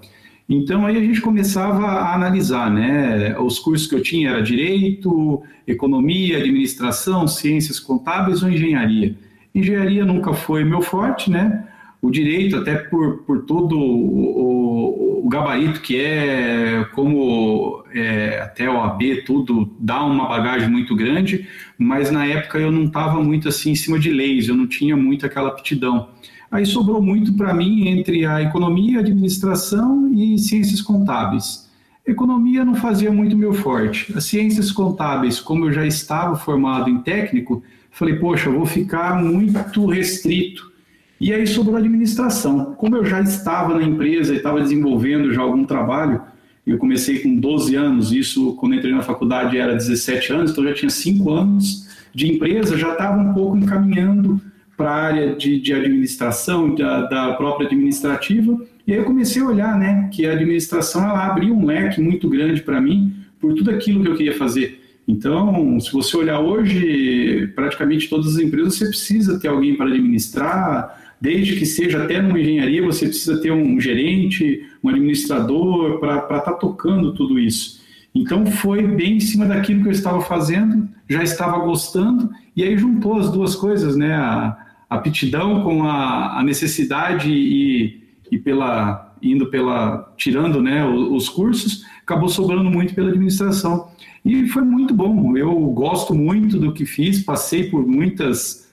Então 0.49 0.87
aí 0.87 0.97
a 0.97 1.01
gente 1.01 1.21
começava 1.21 1.85
a 1.85 2.15
analisar, 2.15 2.71
né? 2.71 3.39
Os 3.39 3.59
cursos 3.59 3.87
que 3.87 3.95
eu 3.95 4.03
tinha 4.03 4.31
era 4.31 4.43
direito, 4.43 5.43
economia, 5.67 6.39
administração, 6.39 7.29
ciências 7.29 7.79
contábeis 7.79 8.43
ou 8.43 8.49
engenharia. 8.49 9.15
Engenharia 9.55 10.07
nunca 10.07 10.33
foi 10.33 10.65
meu 10.65 10.81
forte, 10.81 11.31
né? 11.31 11.69
O 12.01 12.11
direito, 12.11 12.57
até 12.57 12.77
por, 12.77 13.25
por 13.25 13.45
todo 13.45 13.77
o, 13.77 15.27
o 15.27 15.29
gabarito 15.29 15.81
que 15.81 16.01
é, 16.01 16.87
como 16.95 17.85
é, 17.93 18.41
até 18.41 18.71
o 18.71 18.81
AB, 18.81 19.25
tudo 19.27 19.75
dá 19.79 20.03
uma 20.05 20.29
bagagem 20.29 20.71
muito 20.71 20.97
grande, 20.97 21.47
mas 21.77 22.11
na 22.11 22.25
época 22.25 22.57
eu 22.57 22.71
não 22.71 22.85
estava 22.85 23.23
muito 23.23 23.49
assim 23.49 23.73
em 23.73 23.75
cima 23.75 23.99
de 23.99 24.11
leis, 24.11 24.49
eu 24.49 24.55
não 24.55 24.67
tinha 24.67 24.97
muito 24.97 25.27
aquela 25.27 25.49
aptidão. 25.49 26.09
Aí 26.51 26.65
sobrou 26.65 27.03
muito 27.03 27.33
para 27.35 27.53
mim 27.53 27.89
entre 27.89 28.25
a 28.25 28.43
economia, 28.43 29.01
administração 29.01 30.11
e 30.13 30.39
ciências 30.39 30.81
contábeis. 30.81 31.69
Economia 32.07 32.65
não 32.65 32.75
fazia 32.75 33.13
muito 33.13 33.37
meu 33.37 33.53
forte. 33.53 34.11
As 34.17 34.25
ciências 34.25 34.73
contábeis, 34.73 35.41
como 35.41 35.67
eu 35.67 35.73
já 35.73 35.87
estava 35.87 36.37
formado 36.37 36.89
em 36.89 36.99
técnico, 37.01 37.63
falei, 37.91 38.15
poxa, 38.15 38.49
vou 38.49 38.65
ficar 38.65 39.23
muito 39.23 39.85
restrito. 39.87 40.73
E 41.21 41.35
aí 41.35 41.47
sobrou 41.47 41.77
a 41.77 41.81
administração. 41.81 42.75
Como 42.77 42.97
eu 42.97 43.05
já 43.05 43.21
estava 43.21 43.75
na 43.75 43.83
empresa 43.83 44.33
e 44.33 44.39
estava 44.39 44.63
desenvolvendo 44.63 45.35
já 45.35 45.43
algum 45.43 45.65
trabalho, 45.65 46.23
eu 46.67 46.79
comecei 46.79 47.19
com 47.19 47.35
12 47.35 47.75
anos, 47.75 48.13
isso 48.13 48.55
quando 48.55 48.75
entrei 48.75 48.93
na 48.93 49.03
faculdade 49.03 49.59
era 49.59 49.75
17 49.75 50.33
anos, 50.33 50.51
então 50.51 50.65
já 50.65 50.75
tinha 50.75 50.91
5 50.91 51.31
anos 51.31 51.89
de 52.15 52.33
empresa, 52.33 52.77
já 52.77 52.93
estava 52.93 53.21
um 53.21 53.35
pouco 53.35 53.57
encaminhando 53.57 54.41
para 54.79 54.91
a 54.91 54.95
área 54.95 55.35
de, 55.35 55.61
de 55.61 55.75
administração, 55.75 56.73
da, 56.73 57.03
da, 57.03 57.35
própria 57.35 57.67
administrativa, 57.67 58.65
e 58.87 58.93
aí 58.93 58.99
eu 58.99 59.05
comecei 59.05 59.43
a 59.43 59.47
olhar, 59.47 59.77
né, 59.77 60.09
que 60.13 60.25
a 60.25 60.33
administração, 60.33 61.03
ela 61.03 61.27
abriu 61.27 61.53
um 61.53 61.67
leque 61.67 62.01
muito 62.01 62.29
grande 62.29 62.63
para 62.63 62.81
mim, 62.81 63.13
por 63.41 63.55
tudo 63.55 63.73
aquilo 63.73 64.03
que 64.03 64.09
eu 64.09 64.15
queria 64.15 64.39
fazer. 64.39 64.81
Então, 65.07 65.81
se 65.81 65.93
você 65.93 66.17
olhar 66.17 66.39
hoje, 66.39 67.49
praticamente 67.57 68.09
todas 68.09 68.37
as 68.37 68.39
empresas, 68.39 68.77
você 68.77 68.87
precisa 68.87 69.41
ter 69.41 69.49
alguém 69.49 69.75
para 69.75 69.87
administrar, 69.87 71.17
desde 71.21 71.57
que 71.57 71.67
seja 71.67 72.05
até 72.05 72.23
numa 72.23 72.39
engenharia, 72.39 72.81
você 72.81 73.07
precisa 73.07 73.41
ter 73.41 73.51
um 73.51 73.81
gerente, 73.81 74.63
um 74.83 74.89
administrador 74.89 75.99
para 75.99 76.19
estar 76.19 76.41
tá 76.41 76.53
tocando 76.53 77.15
tudo 77.15 77.37
isso. 77.37 77.81
Então, 78.15 78.47
foi 78.47 78.87
bem 78.87 79.17
em 79.17 79.21
cima 79.21 79.45
daquilo 79.45 79.83
que 79.83 79.89
eu 79.89 79.93
estava 79.93 80.21
fazendo, 80.21 80.89
já 81.09 81.23
estava 81.23 81.59
gostando, 81.59 82.31
e 82.55 82.63
aí 82.63 82.79
juntou 82.79 83.19
as 83.19 83.31
duas 83.31 83.57
coisas, 83.57 83.97
né? 83.97 84.15
A, 84.15 84.68
aptidão 84.89 85.63
com 85.63 85.85
a, 85.85 86.39
a 86.39 86.43
necessidade 86.43 87.31
e, 87.31 88.03
e 88.31 88.39
pela 88.39 89.07
indo 89.23 89.47
pela 89.51 90.15
tirando 90.17 90.63
né, 90.63 90.87
os, 90.87 91.29
cursos, 91.29 91.85
acabou 92.03 92.29
sobrando 92.29 92.71
muito 92.71 92.95
pela 92.95 93.09
administração. 93.09 93.91
E 94.25 94.47
foi 94.49 94.63
muito 94.63 94.95
bom. 94.95 95.37
Eu 95.37 95.53
gosto 95.71 96.15
muito 96.15 96.59
do 96.59 96.73
que 96.73 96.87
fiz, 96.87 97.23
passei 97.25 97.69
por 97.69 97.87
muitas 97.87 98.69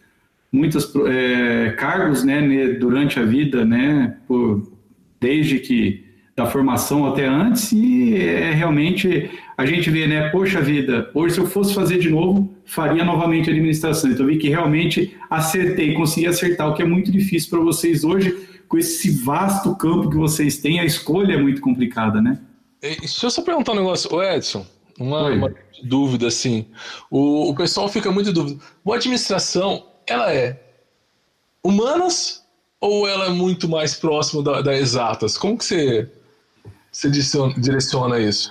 muitas 0.51 0.93
é, 1.07 1.71
cargos 1.71 2.23
né, 2.23 2.69
durante 2.79 3.19
a 3.19 3.23
vida, 3.23 3.65
né, 3.65 4.15
por, 4.25 4.71
desde 5.19 5.59
que 5.59 6.04
da 6.35 6.45
formação 6.45 7.05
até 7.05 7.25
antes 7.25 7.71
e 7.71 8.17
é 8.17 8.51
realmente 8.51 9.31
a 9.57 9.65
gente 9.65 9.89
vê, 9.89 10.05
né, 10.05 10.29
poxa 10.29 10.61
vida, 10.61 11.09
hoje 11.13 11.35
se 11.35 11.39
eu 11.39 11.47
fosse 11.47 11.73
fazer 11.73 11.97
de 11.97 12.09
novo, 12.09 12.53
faria 12.65 13.05
novamente 13.05 13.49
a 13.49 13.53
administração. 13.53 14.11
Então 14.11 14.25
eu 14.25 14.33
vi 14.33 14.37
que 14.37 14.49
realmente 14.49 15.15
acertei, 15.29 15.93
consegui 15.93 16.27
acertar, 16.27 16.69
o 16.69 16.73
que 16.73 16.81
é 16.81 16.85
muito 16.85 17.09
difícil 17.09 17.49
para 17.49 17.59
vocês 17.59 18.03
hoje, 18.03 18.35
com 18.67 18.77
esse 18.77 19.11
vasto 19.23 19.73
campo 19.77 20.09
que 20.09 20.17
vocês 20.17 20.57
têm, 20.57 20.79
a 20.81 20.85
escolha 20.85 21.35
é 21.35 21.37
muito 21.37 21.61
complicada, 21.61 22.21
né? 22.21 22.37
Deixa 22.81 23.27
eu 23.27 23.31
só 23.31 23.41
perguntar 23.41 23.71
um 23.71 23.75
negócio, 23.75 24.13
o 24.13 24.21
Edson, 24.21 24.65
uma, 24.99 25.29
uma, 25.29 25.55
dúvida 25.83 26.27
assim, 26.27 26.65
o, 27.09 27.49
o 27.49 27.55
pessoal 27.55 27.87
fica 27.87 28.11
muito 28.11 28.33
dúvida, 28.33 28.61
a 28.85 28.95
administração, 28.95 29.85
ela 30.05 30.33
é 30.33 30.59
humanas 31.63 32.43
ou 32.81 33.07
ela 33.07 33.27
é 33.27 33.29
muito 33.29 33.69
mais 33.69 33.95
próxima 33.95 34.43
da, 34.43 34.61
da 34.61 34.77
exatas? 34.77 35.37
Como 35.37 35.57
que 35.57 35.65
você 35.65 36.11
você 36.95 37.09
direciona 37.57 38.19
isso? 38.19 38.49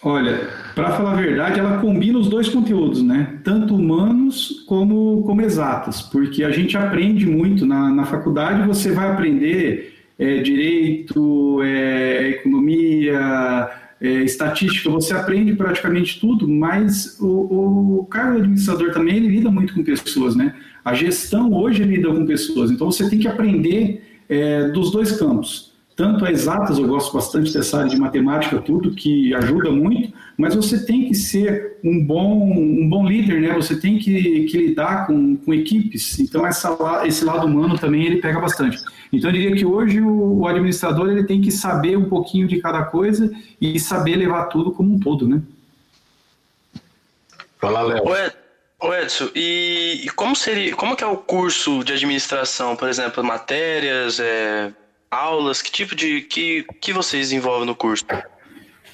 Olha, 0.00 0.48
para 0.76 0.92
falar 0.92 1.12
a 1.12 1.20
verdade, 1.20 1.58
ela 1.58 1.78
combina 1.78 2.18
os 2.18 2.28
dois 2.28 2.48
conteúdos, 2.48 3.02
né? 3.02 3.40
Tanto 3.42 3.74
humanos 3.74 4.64
como, 4.66 5.24
como 5.24 5.42
exatos, 5.42 6.00
porque 6.00 6.44
a 6.44 6.52
gente 6.52 6.76
aprende 6.76 7.26
muito 7.26 7.66
na, 7.66 7.90
na 7.90 8.04
faculdade, 8.04 8.66
você 8.66 8.92
vai 8.92 9.10
aprender 9.10 9.92
é, 10.16 10.38
direito, 10.38 11.60
é, 11.64 12.28
economia, 12.28 13.70
é, 14.00 14.08
estatística, 14.22 14.88
você 14.88 15.12
aprende 15.12 15.54
praticamente 15.54 16.20
tudo, 16.20 16.48
mas 16.48 17.18
o, 17.20 17.98
o 17.98 18.04
cargo 18.04 18.38
administrador 18.38 18.92
também 18.92 19.16
ele 19.16 19.28
lida 19.28 19.50
muito 19.50 19.74
com 19.74 19.82
pessoas, 19.82 20.36
né? 20.36 20.54
A 20.84 20.94
gestão 20.94 21.52
hoje 21.52 21.82
lida 21.82 22.08
com 22.08 22.24
pessoas, 22.24 22.70
então 22.70 22.90
você 22.90 23.10
tem 23.10 23.18
que 23.18 23.26
aprender 23.26 24.02
é, 24.28 24.68
dos 24.68 24.92
dois 24.92 25.18
campos 25.18 25.69
tanto 26.00 26.24
a 26.24 26.30
exatas, 26.30 26.78
eu 26.78 26.86
gosto 26.86 27.12
bastante 27.12 27.52
dessa 27.52 27.76
área 27.76 27.90
de 27.90 27.98
matemática, 27.98 28.58
tudo, 28.58 28.94
que 28.94 29.34
ajuda 29.34 29.70
muito, 29.70 30.10
mas 30.34 30.54
você 30.54 30.82
tem 30.86 31.06
que 31.06 31.14
ser 31.14 31.76
um 31.84 32.02
bom, 32.02 32.54
um 32.54 32.88
bom 32.88 33.06
líder, 33.06 33.42
né? 33.42 33.52
Você 33.52 33.78
tem 33.78 33.98
que, 33.98 34.44
que 34.44 34.56
lidar 34.56 35.06
com, 35.06 35.36
com 35.36 35.52
equipes, 35.52 36.18
então 36.18 36.46
essa, 36.46 36.74
esse 37.04 37.22
lado 37.22 37.46
humano 37.46 37.78
também 37.78 38.06
ele 38.06 38.16
pega 38.16 38.40
bastante. 38.40 38.78
Então 39.12 39.28
eu 39.28 39.34
diria 39.34 39.54
que 39.54 39.66
hoje 39.66 40.00
o, 40.00 40.38
o 40.38 40.48
administrador 40.48 41.10
ele 41.10 41.24
tem 41.24 41.42
que 41.42 41.50
saber 41.50 41.98
um 41.98 42.08
pouquinho 42.08 42.48
de 42.48 42.58
cada 42.60 42.84
coisa 42.84 43.30
e 43.60 43.78
saber 43.78 44.16
levar 44.16 44.46
tudo 44.46 44.72
como 44.72 44.94
um 44.94 44.98
todo, 44.98 45.28
né? 45.28 45.42
Fala, 47.58 47.82
Léo. 47.82 48.04
Ô 48.82 48.94
Edson, 48.94 49.28
e, 49.34 50.00
e, 50.04 50.08
como 50.08 50.34
seria, 50.34 50.74
como 50.74 50.96
que 50.96 51.04
é 51.04 51.06
o 51.06 51.18
curso 51.18 51.84
de 51.84 51.92
administração, 51.92 52.74
por 52.74 52.88
exemplo, 52.88 53.22
matérias, 53.22 54.18
é, 54.18 54.72
aulas? 55.10 55.60
Que 55.60 55.72
tipo 55.72 55.94
de. 55.94 56.22
que, 56.22 56.64
que 56.80 56.92
vocês 56.92 57.28
desenvolvem 57.28 57.66
no 57.66 57.74
curso? 57.74 58.04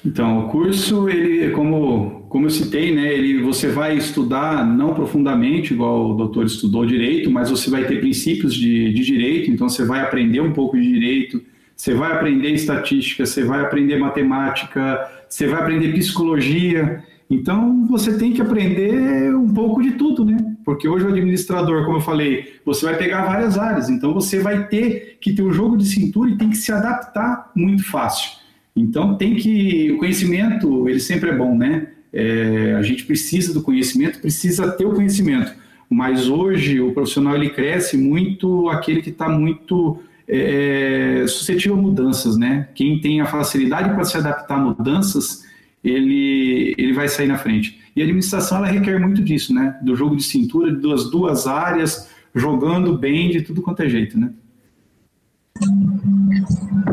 Então, 0.05 0.45
o 0.45 0.49
curso, 0.49 1.09
ele, 1.09 1.51
como, 1.51 2.25
como 2.29 2.45
eu 2.45 2.49
citei, 2.49 2.93
né, 2.95 3.13
ele, 3.13 3.41
você 3.41 3.67
vai 3.67 3.97
estudar 3.97 4.65
não 4.65 4.93
profundamente, 4.93 5.73
igual 5.73 6.11
o 6.11 6.13
doutor 6.13 6.45
estudou 6.45 6.85
direito, 6.85 7.29
mas 7.29 7.49
você 7.49 7.69
vai 7.69 7.85
ter 7.85 7.99
princípios 7.99 8.53
de, 8.53 8.93
de 8.93 9.03
direito, 9.03 9.51
então 9.51 9.67
você 9.67 9.83
vai 9.83 10.01
aprender 10.01 10.39
um 10.39 10.53
pouco 10.53 10.77
de 10.79 10.87
direito, 10.87 11.41
você 11.75 11.93
vai 11.93 12.11
aprender 12.13 12.51
estatística, 12.51 13.25
você 13.25 13.43
vai 13.43 13.61
aprender 13.61 13.97
matemática, 13.97 14.99
você 15.27 15.47
vai 15.47 15.61
aprender 15.61 15.93
psicologia. 15.93 17.03
Então, 17.29 17.85
você 17.87 18.17
tem 18.17 18.31
que 18.31 18.41
aprender 18.41 19.35
um 19.35 19.53
pouco 19.53 19.81
de 19.81 19.91
tudo, 19.91 20.23
né? 20.23 20.37
Porque 20.67 20.85
hoje 20.85 21.05
o 21.05 21.07
administrador, 21.07 21.85
como 21.85 21.95
eu 21.95 22.01
falei, 22.01 22.55
você 22.65 22.83
vai 22.83 22.97
pegar 22.97 23.23
várias 23.23 23.57
áreas, 23.57 23.89
então 23.89 24.13
você 24.13 24.37
vai 24.37 24.67
ter 24.67 25.17
que 25.21 25.31
ter 25.31 25.41
um 25.41 25.53
jogo 25.53 25.77
de 25.77 25.85
cintura 25.85 26.29
e 26.29 26.37
tem 26.37 26.49
que 26.49 26.57
se 26.57 26.73
adaptar 26.73 27.53
muito 27.55 27.89
fácil. 27.89 28.31
Então, 28.75 29.15
tem 29.15 29.35
que. 29.35 29.93
O 29.93 29.97
conhecimento, 29.97 30.89
ele 30.89 30.99
sempre 30.99 31.29
é 31.29 31.33
bom, 31.33 31.57
né? 31.57 31.87
É, 32.11 32.75
a 32.77 32.81
gente 32.81 33.05
precisa 33.05 33.53
do 33.53 33.61
conhecimento, 33.61 34.19
precisa 34.19 34.69
ter 34.69 34.85
o 34.85 34.93
conhecimento. 34.93 35.53
Mas 35.89 36.27
hoje 36.27 36.81
o 36.81 36.91
profissional 36.91 37.33
ele 37.35 37.49
cresce 37.49 37.95
muito 37.95 38.67
aquele 38.67 39.01
que 39.01 39.11
está 39.11 39.29
muito 39.29 40.01
é, 40.27 41.23
suscetível 41.29 41.77
a 41.77 41.81
mudanças, 41.81 42.35
né? 42.35 42.67
Quem 42.75 42.99
tem 42.99 43.21
a 43.21 43.25
facilidade 43.25 43.95
para 43.95 44.03
se 44.03 44.17
adaptar 44.17 44.55
a 44.55 44.59
mudanças 44.59 45.47
ele, 45.83 46.75
ele 46.77 46.93
vai 46.93 47.07
sair 47.07 47.27
na 47.27 47.37
frente. 47.37 47.79
E 47.97 48.01
a 48.01 48.03
administração 48.03 48.59
ela 48.59 48.67
requer 48.67 48.99
muito 48.99 49.23
disso, 49.23 49.51
né? 49.51 49.75
Do 49.81 49.95
jogo 49.95 50.15
de 50.15 50.21
cintura, 50.21 50.71
das 50.71 51.09
duas 51.09 51.47
áreas, 51.47 52.07
jogando 52.35 52.95
bem 52.95 53.31
de 53.31 53.41
tudo 53.41 53.59
quanto 53.59 53.81
é 53.81 53.89
jeito, 53.89 54.19
né? 54.19 54.29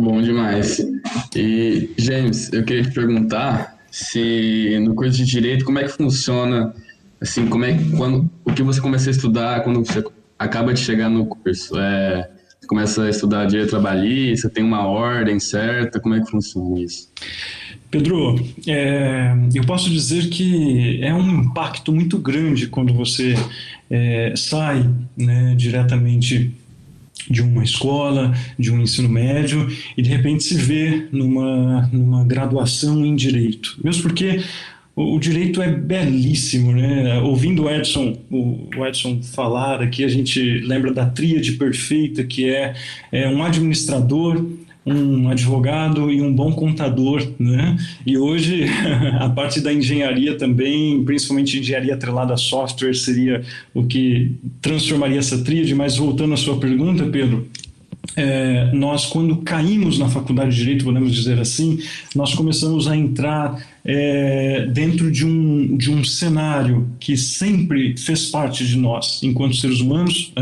Bom 0.00 0.22
demais. 0.22 0.78
E, 1.36 1.90
James, 1.98 2.50
eu 2.54 2.64
queria 2.64 2.84
te 2.84 2.90
perguntar 2.90 3.76
se 3.90 4.78
no 4.82 4.94
curso 4.94 5.18
de 5.18 5.26
direito 5.26 5.66
como 5.66 5.78
é 5.78 5.82
que 5.82 5.90
funciona, 5.90 6.74
assim, 7.20 7.48
como 7.48 7.66
é 7.66 7.76
quando 7.98 8.30
o 8.42 8.54
que 8.54 8.62
você 8.62 8.80
começa 8.80 9.10
a 9.10 9.12
estudar 9.12 9.62
quando 9.62 9.84
você 9.84 10.02
acaba 10.38 10.72
de 10.72 10.80
chegar 10.80 11.10
no 11.10 11.26
curso, 11.26 11.78
é, 11.78 12.30
você 12.64 12.66
começa 12.66 13.02
a 13.04 13.10
estudar 13.10 13.44
direito 13.44 13.70
trabalhista, 13.70 14.48
tem 14.48 14.64
uma 14.64 14.86
ordem 14.86 15.38
certa, 15.38 16.00
como 16.00 16.14
é 16.14 16.20
que 16.20 16.30
funciona 16.30 16.80
isso? 16.80 17.08
Pedro, 17.90 18.34
é, 18.66 19.32
eu 19.54 19.64
posso 19.64 19.88
dizer 19.88 20.28
que 20.30 21.00
é 21.02 21.14
um 21.14 21.42
impacto 21.42 21.92
muito 21.92 22.18
grande 22.18 22.66
quando 22.66 22.92
você 22.92 23.34
é, 23.88 24.34
sai 24.36 24.88
né, 25.16 25.54
diretamente 25.56 26.52
de 27.30 27.40
uma 27.40 27.62
escola, 27.62 28.34
de 28.58 28.72
um 28.72 28.80
ensino 28.82 29.08
médio 29.08 29.68
e 29.96 30.02
de 30.02 30.10
repente 30.10 30.42
se 30.42 30.56
vê 30.56 31.06
numa, 31.12 31.88
numa 31.92 32.24
graduação 32.24 33.04
em 33.06 33.14
direito. 33.14 33.78
Mesmo 33.82 34.02
porque 34.02 34.42
o, 34.96 35.18
direito 35.18 35.60
é 35.60 35.70
belíssimo, 35.70 36.72
né? 36.72 37.18
Ouvindo 37.20 37.64
o 37.64 37.70
Edson, 37.70 38.16
o, 38.30 38.68
o, 38.76 38.86
Edson 38.86 39.20
falar 39.22 39.82
aqui, 39.82 40.04
a 40.04 40.08
gente 40.08 40.60
lembra 40.60 40.92
da 40.92 41.06
tríade 41.06 41.52
perfeita 41.52 42.22
que 42.22 42.48
é, 42.48 42.74
é 43.10 43.28
um 43.28 43.42
administrador, 43.42 44.44
um 44.86 45.28
advogado 45.30 46.12
e 46.12 46.20
um 46.20 46.32
bom 46.32 46.52
contador, 46.52 47.26
né? 47.38 47.76
E 48.06 48.16
hoje 48.16 48.66
a 49.18 49.28
parte 49.28 49.60
da 49.60 49.72
engenharia 49.72 50.36
também, 50.36 51.02
principalmente 51.04 51.58
engenharia 51.58 51.94
atrelada 51.94 52.34
a 52.34 52.36
software, 52.36 52.94
seria 52.94 53.42
o 53.72 53.84
que 53.84 54.32
transformaria 54.60 55.18
essa 55.18 55.42
tríade. 55.42 55.74
Mas 55.74 55.96
voltando 55.96 56.34
à 56.34 56.36
sua 56.36 56.58
pergunta, 56.58 57.04
Pedro, 57.06 57.48
é, 58.16 58.70
nós 58.72 59.06
quando 59.06 59.36
caímos 59.38 59.98
na 59.98 60.08
faculdade 60.08 60.50
de 60.52 60.58
direito, 60.58 60.84
podemos 60.84 61.14
dizer 61.14 61.40
assim, 61.40 61.78
nós 62.14 62.34
começamos 62.34 62.86
a 62.86 62.96
entrar 62.96 63.60
é, 63.84 64.66
dentro 64.72 65.10
de 65.10 65.26
um, 65.26 65.76
de 65.76 65.90
um 65.90 66.02
cenário 66.02 66.88
que 66.98 67.16
sempre 67.16 67.96
fez 67.98 68.26
parte 68.30 68.66
de 68.66 68.78
nós, 68.78 69.22
enquanto 69.22 69.56
seres 69.56 69.80
humanos, 69.80 70.32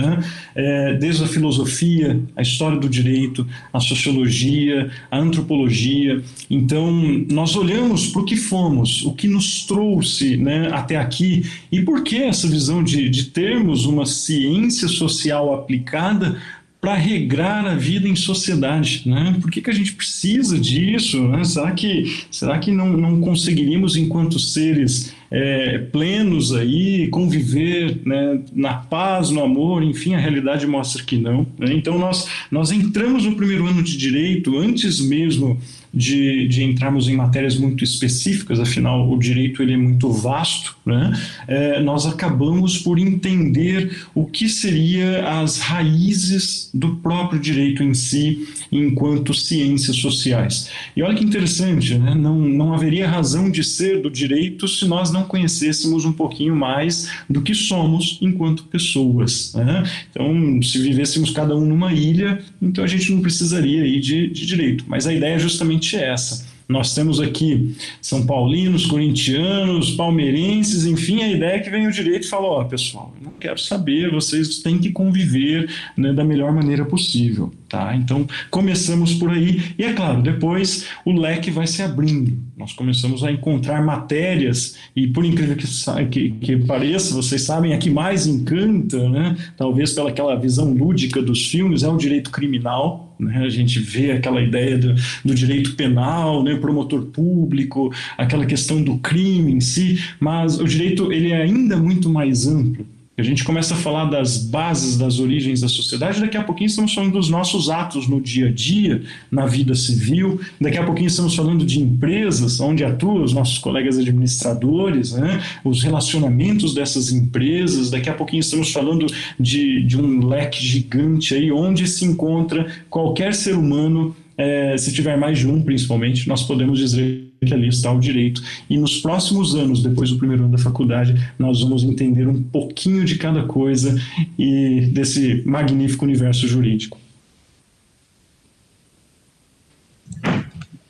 é, 0.55 0.95
desde 0.95 1.25
a 1.25 1.26
filosofia, 1.26 2.21
a 2.37 2.43
história 2.43 2.79
do 2.79 2.88
direito, 2.88 3.47
a 3.73 3.81
sociologia, 3.81 4.91
a 5.11 5.19
antropologia. 5.19 6.23
Então, 6.49 6.93
nós 7.31 7.57
olhamos 7.57 8.07
para 8.07 8.23
o 8.23 8.25
que 8.25 8.37
fomos, 8.37 9.05
o 9.05 9.12
que 9.12 9.26
nos 9.26 9.64
trouxe 9.67 10.37
né, 10.37 10.69
até 10.73 10.97
aqui 10.97 11.45
e 11.71 11.83
por 11.83 12.05
que 12.05 12.23
essa 12.23 12.47
visão 12.47 12.85
de, 12.85 13.09
de 13.09 13.25
termos 13.25 13.87
uma 13.87 14.07
ciência 14.07 14.87
social 14.87 15.52
aplicada 15.52 16.41
para 16.83 16.97
regrar 16.97 17.65
a 17.65 17.77
vida 17.77 18.09
em 18.09 18.17
sociedade. 18.17 19.05
Né? 19.07 19.39
Por 19.41 19.49
que, 19.53 19.62
que 19.62 19.71
a 19.71 19.73
gente 19.73 19.93
precisa 19.93 20.59
disso? 20.59 21.23
Né? 21.29 21.45
Será 21.45 21.71
que, 21.71 22.25
será 22.29 22.59
que 22.59 22.73
não, 22.73 22.97
não 22.97 23.21
conseguiríamos, 23.21 23.95
enquanto 23.95 24.37
seres 24.41 25.15
é, 25.31 25.79
plenos 25.79 26.53
aí, 26.53 27.07
conviver 27.07 28.01
né, 28.05 28.41
na 28.53 28.75
paz, 28.75 29.31
no 29.31 29.45
amor, 29.45 29.85
enfim, 29.85 30.15
a 30.15 30.19
realidade 30.19 30.67
mostra 30.67 31.05
que 31.05 31.17
não. 31.17 31.47
Né? 31.57 31.73
Então 31.73 31.97
nós, 32.01 32.29
nós 32.51 32.73
entramos 32.73 33.25
no 33.27 33.37
primeiro 33.37 33.65
ano 33.65 33.81
de 33.81 33.97
direito 33.97 34.59
antes 34.59 35.01
mesmo 35.01 35.61
de, 35.93 36.49
de 36.49 36.63
entrarmos 36.63 37.09
em 37.09 37.17
matérias 37.17 37.57
muito 37.57 37.85
específicas, 37.85 38.59
afinal 38.59 39.11
o 39.11 39.19
direito 39.19 39.63
ele 39.63 39.75
é 39.75 39.77
muito 39.77 40.11
vasto, 40.11 40.77
né? 40.85 41.13
É, 41.47 41.81
nós 41.81 42.07
acabamos 42.07 42.79
por 42.79 42.99
entender 42.99 44.07
o 44.15 44.25
que 44.25 44.49
seria 44.49 45.29
as 45.41 45.59
raízes 45.59 46.71
do 46.73 46.97
próprio 46.97 47.41
direito 47.41 47.83
em 47.83 47.95
si, 47.95 48.47
enquanto 48.71 49.35
ciências 49.35 49.97
sociais. 49.97 50.71
E 50.97 51.03
olha 51.03 51.15
que 51.15 51.25
interessante, 51.25 51.95
né? 51.95 52.15
não, 52.15 52.39
não 52.39 52.73
haveria 52.73 53.09
razão 53.09 53.51
de 53.51 53.63
ser 53.63 54.01
do 54.01 54.11
direito 54.11 54.67
se 54.67 54.87
nós 54.87 55.11
não 55.11 55.25
conhecêssemos 55.25 56.05
um 56.05 56.13
pouquinho 56.13 56.57
mais 56.57 57.11
do 57.29 57.43
que 57.43 57.55
somos 57.55 58.19
enquanto 58.23 58.65
pessoas. 58.65 59.53
Né? 59.55 59.83
Então, 60.11 60.63
se 60.63 60.79
vivêssemos 60.79 61.31
cada 61.31 61.55
um 61.57 61.67
numa 61.67 61.93
ilha, 61.93 62.43
então 62.61 62.83
a 62.83 62.87
gente 62.87 63.13
não 63.13 63.21
precisaria 63.21 63.83
aí 63.83 64.01
de, 64.01 64.29
de 64.29 64.47
direito. 64.47 64.85
Mas 64.89 65.07
a 65.07 65.13
ideia 65.13 65.35
é 65.35 65.39
justamente 65.39 65.82
essa 65.97 66.47
Nós 66.69 66.95
temos 66.95 67.21
aqui 67.21 67.75
São 68.01 68.25
Paulinos, 68.25 68.87
corintianos, 68.87 69.91
palmeirenses, 69.93 70.87
enfim, 70.87 71.23
a 71.23 71.29
ideia 71.29 71.57
é 71.57 71.61
que 71.61 71.71
vem 71.71 71.87
o 71.87 71.93
direito 71.93 72.25
e 72.25 72.29
fala: 72.29 72.47
ó, 72.47 72.61
oh, 72.62 72.65
pessoal, 72.65 73.15
não 73.21 73.33
quero 73.33 73.59
saber, 73.59 74.11
vocês 74.11 74.59
têm 74.59 74.79
que 74.79 74.91
conviver 74.91 75.69
né, 75.97 76.12
da 76.12 76.25
melhor 76.25 76.53
maneira 76.53 76.85
possível. 76.85 77.53
Tá? 77.73 77.97
Então, 77.97 78.26
começamos 78.50 79.14
por 79.14 79.31
aí, 79.31 79.62
e 79.79 79.85
é 79.85 79.95
claro, 79.95 80.21
depois 80.21 80.85
o 81.07 81.12
leque 81.19 81.50
vai 81.50 81.67
se 81.67 81.81
abrindo. 81.81 82.37
Nós 82.55 82.75
começamos 82.75 83.25
a 83.25 83.33
encontrar 83.33 83.83
matérias, 83.83 84.76
e 84.95 85.07
por 85.07 85.25
incrível 85.25 85.57
que, 85.57 85.67
que, 86.11 86.31
que 86.33 86.57
pareça, 86.67 87.14
vocês 87.14 87.41
sabem, 87.41 87.73
a 87.73 87.79
que 87.79 87.88
mais 87.88 88.26
encanta, 88.26 89.09
né? 89.09 89.35
talvez 89.57 89.95
pelaquela 89.95 90.38
visão 90.38 90.71
lúdica 90.71 91.23
dos 91.23 91.47
filmes, 91.49 91.83
é 91.83 91.88
o 91.88 91.97
direito 91.97 92.31
criminal. 92.31 93.17
Né? 93.19 93.38
A 93.38 93.49
gente 93.49 93.79
vê 93.79 94.12
aquela 94.12 94.43
ideia 94.43 94.76
do, 94.76 94.95
do 95.25 95.35
direito 95.35 95.75
penal, 95.75 96.43
né? 96.45 96.57
promotor 96.57 97.07
público, 97.07 97.91
aquela 98.19 98.45
questão 98.45 98.83
do 98.83 98.99
crime 98.99 99.50
em 99.50 99.61
si, 99.61 99.99
mas 100.21 100.61
o 100.61 100.64
direito 100.64 101.11
ele 101.11 101.33
é 101.33 101.41
ainda 101.41 101.79
muito 101.79 102.11
mais 102.11 102.47
amplo 102.47 102.87
a 103.23 103.25
gente 103.25 103.45
começa 103.45 103.75
a 103.75 103.76
falar 103.76 104.07
das 104.07 104.37
bases, 104.37 104.97
das 104.97 105.21
origens 105.21 105.61
da 105.61 105.69
sociedade, 105.69 106.21
daqui 106.21 106.37
a 106.37 106.43
pouquinho 106.43 106.67
estamos 106.67 106.93
falando 106.93 107.12
dos 107.12 107.31
nossos 107.31 107.71
atos 107.71 108.09
no 108.09 108.21
dia 108.21 108.49
a 108.49 108.50
dia, 108.50 109.02
na 109.31 109.47
vida 109.47 109.76
civil, 109.76 110.41
daqui 110.61 110.76
a 110.76 110.83
pouquinho 110.83 111.07
estamos 111.07 111.35
falando 111.37 111.64
de 111.64 111.81
empresas, 111.81 112.59
onde 112.59 112.85
atuam 112.85 113.23
os 113.23 113.33
nossos 113.33 113.59
colegas 113.59 113.97
administradores, 113.97 115.12
né? 115.12 115.41
os 115.64 115.85
relacionamentos 115.85 116.75
dessas 116.75 117.12
empresas, 117.12 117.91
daqui 117.91 118.11
a 118.11 118.14
pouquinho 118.14 118.41
estamos 118.41 118.73
falando 118.73 119.07
de, 119.38 119.85
de 119.85 119.97
um 119.97 120.26
leque 120.26 120.61
gigante 120.61 121.33
aí, 121.35 121.52
onde 121.52 121.87
se 121.87 122.05
encontra 122.05 122.67
qualquer 122.91 123.35
ser 123.35 123.55
humano, 123.55 124.17
é, 124.37 124.76
se 124.76 124.93
tiver 124.93 125.17
mais 125.17 125.38
de 125.38 125.47
um 125.47 125.62
principalmente, 125.62 126.29
nós 126.29 126.43
podemos 126.43 126.76
dizer 126.76 127.32
ali 127.51 127.69
está 127.69 127.91
o 127.91 127.99
direito. 127.99 128.43
E 128.69 128.77
nos 128.77 128.99
próximos 129.01 129.55
anos, 129.55 129.83
depois 129.83 130.11
do 130.11 130.19
primeiro 130.19 130.45
ano 130.45 130.53
da 130.53 130.63
faculdade, 130.63 131.15
nós 131.39 131.61
vamos 131.63 131.83
entender 131.83 132.29
um 132.29 132.43
pouquinho 132.43 133.05
de 133.05 133.17
cada 133.17 133.45
coisa 133.45 133.99
e 134.39 134.83
desse 134.93 135.43
magnífico 135.47 136.05
universo 136.05 136.47
jurídico. 136.47 137.01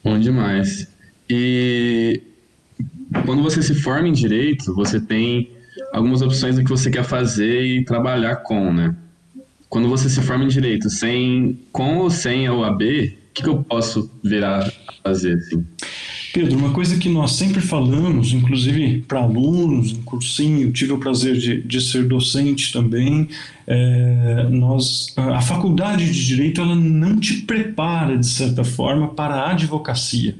Bom 0.04 0.18
demais. 0.18 0.88
E 1.30 2.20
quando 3.24 3.42
você 3.42 3.62
se 3.62 3.74
forma 3.74 4.08
em 4.08 4.12
direito, 4.12 4.74
você 4.74 5.00
tem 5.00 5.50
algumas 5.92 6.22
opções 6.22 6.56
do 6.56 6.64
que 6.64 6.70
você 6.70 6.90
quer 6.90 7.04
fazer 7.04 7.64
e 7.64 7.84
trabalhar 7.84 8.36
com, 8.36 8.72
né? 8.72 8.94
Quando 9.68 9.88
você 9.88 10.10
se 10.10 10.20
forma 10.20 10.44
em 10.44 10.48
direito, 10.48 10.90
sem 10.90 11.58
com 11.72 11.98
ou 11.98 12.10
sem 12.10 12.46
a 12.46 12.52
OAB, 12.52 12.82
o 12.82 13.34
que, 13.34 13.42
que 13.42 13.48
eu 13.48 13.62
posso 13.62 14.10
virar 14.22 14.66
a 14.66 14.92
fazer 15.02 15.34
assim? 15.34 15.64
Pedro, 16.32 16.58
uma 16.58 16.72
coisa 16.72 16.96
que 16.96 17.10
nós 17.10 17.32
sempre 17.32 17.60
falamos, 17.60 18.32
inclusive 18.32 19.04
para 19.06 19.20
alunos, 19.20 19.92
em 19.92 20.00
cursinho, 20.00 20.72
tive 20.72 20.92
o 20.92 20.98
prazer 20.98 21.36
de, 21.36 21.60
de 21.60 21.80
ser 21.80 22.04
docente 22.04 22.72
também, 22.72 23.28
é, 23.66 24.46
nós, 24.50 25.12
a 25.16 25.42
faculdade 25.42 26.10
de 26.10 26.26
Direito 26.26 26.62
ela 26.62 26.74
não 26.74 27.20
te 27.20 27.42
prepara, 27.42 28.16
de 28.16 28.26
certa 28.26 28.64
forma, 28.64 29.08
para 29.08 29.34
a 29.34 29.50
advocacia. 29.50 30.34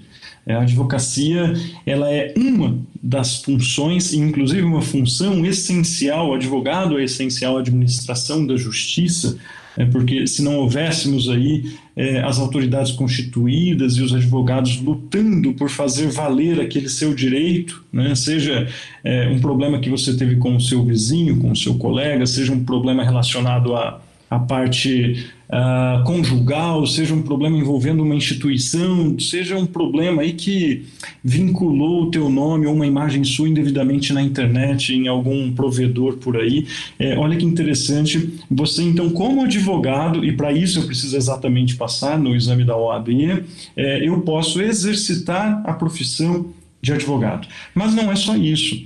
É, 0.47 0.55
a 0.55 0.63
advocacia 0.63 1.53
ela 1.85 2.11
é 2.11 2.33
uma 2.39 2.79
das 3.03 3.43
funções, 3.43 4.15
inclusive 4.15 4.63
uma 4.63 4.81
função 4.81 5.45
essencial, 5.45 6.31
o 6.31 6.35
advogado 6.35 6.99
é 6.99 7.05
essencial 7.05 7.59
à 7.59 7.61
administração 7.61 8.47
da 8.47 8.57
justiça, 8.57 9.37
é 9.77 9.85
porque 9.85 10.27
se 10.27 10.43
não 10.43 10.57
houvéssemos 10.57 11.29
aí 11.29 11.73
é, 11.97 12.21
as 12.23 12.39
autoridades 12.39 12.93
constituídas 12.93 13.97
e 13.97 14.03
os 14.03 14.15
advogados 14.15 14.81
lutando 14.81 15.53
por 15.55 15.71
fazer 15.71 16.11
valer 16.11 16.61
aquele 16.61 16.89
seu 16.89 17.15
direito, 17.15 17.85
né, 17.93 18.15
seja 18.15 18.69
é, 19.05 19.29
um 19.29 19.41
problema 19.41 19.79
que 19.79 19.89
você 19.89 20.17
teve 20.17 20.37
com 20.37 20.57
o 20.57 20.61
seu 20.61 20.85
vizinho, 20.85 21.39
com 21.39 21.51
o 21.51 21.57
seu 21.57 21.75
colega, 21.75 22.27
seja 22.27 22.53
um 22.53 22.65
problema 22.65 23.05
relacionado 23.05 23.75
à, 23.75 24.02
à 24.33 24.39
parte 24.39 25.27
uh, 25.51 26.03
conjugal, 26.05 26.87
seja 26.87 27.15
um 27.15 27.21
problema 27.21 27.55
envolvendo 27.55 28.03
uma 28.03 28.15
instituição, 28.15 29.19
seja 29.19 29.59
um 29.59 29.67
problema 29.67 30.23
aí 30.23 30.33
que 30.33 30.87
vinculou 31.23 32.05
o 32.05 32.11
teu 32.11 32.31
nome 32.31 32.67
ou 32.67 32.75
uma 32.75 32.87
imagem 32.87 33.23
sua 33.25 33.47
indevidamente 33.47 34.11
na 34.15 34.23
internet, 34.23 34.95
em 34.95 35.07
algum 35.07 35.53
provedor 35.53 36.17
por 36.17 36.39
aí. 36.39 36.67
É, 36.99 37.15
olha 37.19 37.37
que 37.37 37.45
interessante, 37.45 38.33
você 38.51 38.83
então 38.83 39.11
como 39.11 39.43
advogado, 39.43 40.25
e 40.25 40.33
para 40.33 40.51
isso 40.51 40.79
eu 40.79 40.87
preciso 40.87 41.15
exatamente 41.15 41.77
passar 41.77 42.19
no 42.19 42.35
exame 42.35 42.65
da 42.65 42.75
OAB, 42.75 43.11
é, 43.77 44.09
eu 44.09 44.19
posso 44.23 44.63
exercitar 44.63 45.63
a 45.67 45.75
profissão 45.75 46.47
de 46.81 46.93
advogado. 46.93 47.47
Mas 47.75 47.95
não 47.95 48.11
é 48.11 48.17
só 48.17 48.35
isso. 48.35 48.83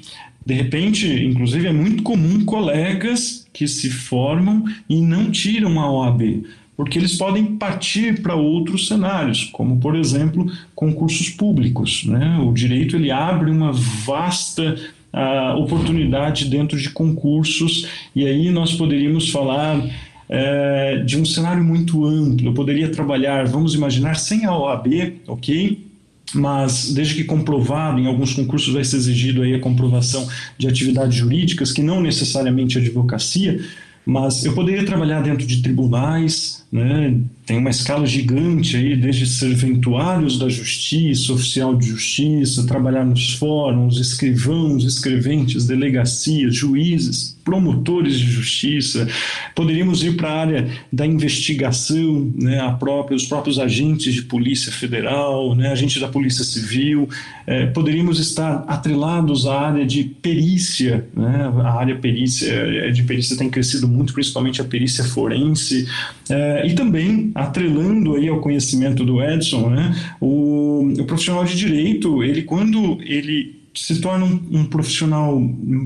De 0.46 0.54
repente, 0.54 1.08
inclusive, 1.24 1.66
é 1.66 1.72
muito 1.72 2.04
comum 2.04 2.44
colegas 2.44 3.44
que 3.52 3.66
se 3.66 3.90
formam 3.90 4.64
e 4.88 5.00
não 5.00 5.28
tiram 5.28 5.80
a 5.80 5.90
OAB, 5.90 6.44
porque 6.76 6.98
eles 6.98 7.16
podem 7.16 7.56
partir 7.56 8.22
para 8.22 8.36
outros 8.36 8.86
cenários, 8.86 9.44
como 9.52 9.78
por 9.78 9.96
exemplo 9.96 10.48
concursos 10.72 11.30
públicos. 11.30 12.04
Né? 12.04 12.38
O 12.38 12.52
direito 12.52 12.94
ele 12.94 13.10
abre 13.10 13.50
uma 13.50 13.72
vasta 13.72 14.76
uh, 15.12 15.58
oportunidade 15.58 16.44
dentro 16.44 16.78
de 16.78 16.90
concursos 16.90 17.88
e 18.14 18.24
aí 18.24 18.48
nós 18.50 18.72
poderíamos 18.74 19.30
falar 19.30 19.78
uh, 19.78 21.04
de 21.04 21.18
um 21.18 21.24
cenário 21.24 21.64
muito 21.64 22.04
amplo. 22.06 22.50
Eu 22.50 22.54
poderia 22.54 22.88
trabalhar, 22.88 23.46
vamos 23.46 23.74
imaginar, 23.74 24.14
sem 24.14 24.44
a 24.44 24.56
OAB, 24.56 25.14
ok? 25.26 25.85
Mas 26.34 26.92
desde 26.92 27.14
que 27.14 27.24
comprovado, 27.24 27.98
em 27.98 28.06
alguns 28.06 28.34
concursos 28.34 28.72
vai 28.72 28.84
ser 28.84 28.96
exigido 28.96 29.42
aí 29.42 29.54
a 29.54 29.60
comprovação 29.60 30.28
de 30.58 30.66
atividades 30.66 31.16
jurídicas, 31.16 31.72
que 31.72 31.82
não 31.82 32.00
necessariamente 32.00 32.78
advocacia, 32.78 33.60
mas 34.04 34.44
eu 34.44 34.52
poderia 34.54 34.84
trabalhar 34.84 35.20
dentro 35.20 35.46
de 35.46 35.62
tribunais, 35.62 36.64
né? 36.76 37.20
tem 37.46 37.58
uma 37.58 37.70
escala 37.70 38.04
gigante 38.04 38.76
aí, 38.76 38.96
desde 38.96 39.24
serventuários 39.24 40.36
da 40.36 40.48
justiça, 40.48 41.32
oficial 41.32 41.76
de 41.76 41.86
justiça, 41.86 42.66
trabalhar 42.66 43.04
nos 43.04 43.34
fóruns, 43.34 44.00
escrivãos, 44.00 44.84
escreventes, 44.84 45.64
delegacias, 45.64 46.56
juízes, 46.56 47.36
promotores 47.44 48.18
de 48.18 48.26
justiça, 48.26 49.06
poderíamos 49.54 50.02
ir 50.02 50.16
para 50.16 50.28
a 50.28 50.40
área 50.40 50.68
da 50.92 51.06
investigação, 51.06 52.32
né, 52.34 52.58
a 52.58 52.72
própria, 52.72 53.14
os 53.14 53.24
próprios 53.24 53.60
agentes 53.60 54.12
de 54.12 54.22
polícia 54.22 54.72
federal, 54.72 55.54
né, 55.54 55.70
agentes 55.70 56.00
da 56.00 56.08
polícia 56.08 56.42
civil, 56.42 57.08
é, 57.46 57.66
poderíamos 57.66 58.18
estar 58.18 58.64
atrelados 58.66 59.46
à 59.46 59.60
área 59.60 59.86
de 59.86 60.02
perícia, 60.02 61.06
né, 61.14 61.48
a 61.62 61.78
área 61.78 61.94
perícia, 61.94 62.52
é, 62.52 62.90
de 62.90 63.04
perícia 63.04 63.36
tem 63.36 63.48
crescido 63.48 63.86
muito, 63.86 64.12
principalmente 64.12 64.60
a 64.60 64.64
perícia 64.64 65.04
forense, 65.04 65.86
é, 66.28 66.65
e 66.66 66.74
também 66.74 67.30
atrelando 67.34 68.14
aí 68.14 68.28
ao 68.28 68.40
conhecimento 68.40 69.04
do 69.04 69.22
Edson, 69.22 69.70
né, 69.70 69.94
o, 70.20 70.92
o 70.98 71.04
profissional 71.04 71.44
de 71.44 71.56
direito, 71.56 72.22
ele 72.22 72.42
quando 72.42 72.98
ele 73.02 73.56
se 73.74 74.00
torna 74.00 74.24
um, 74.24 74.40
um 74.50 74.64
profissional 74.64 75.40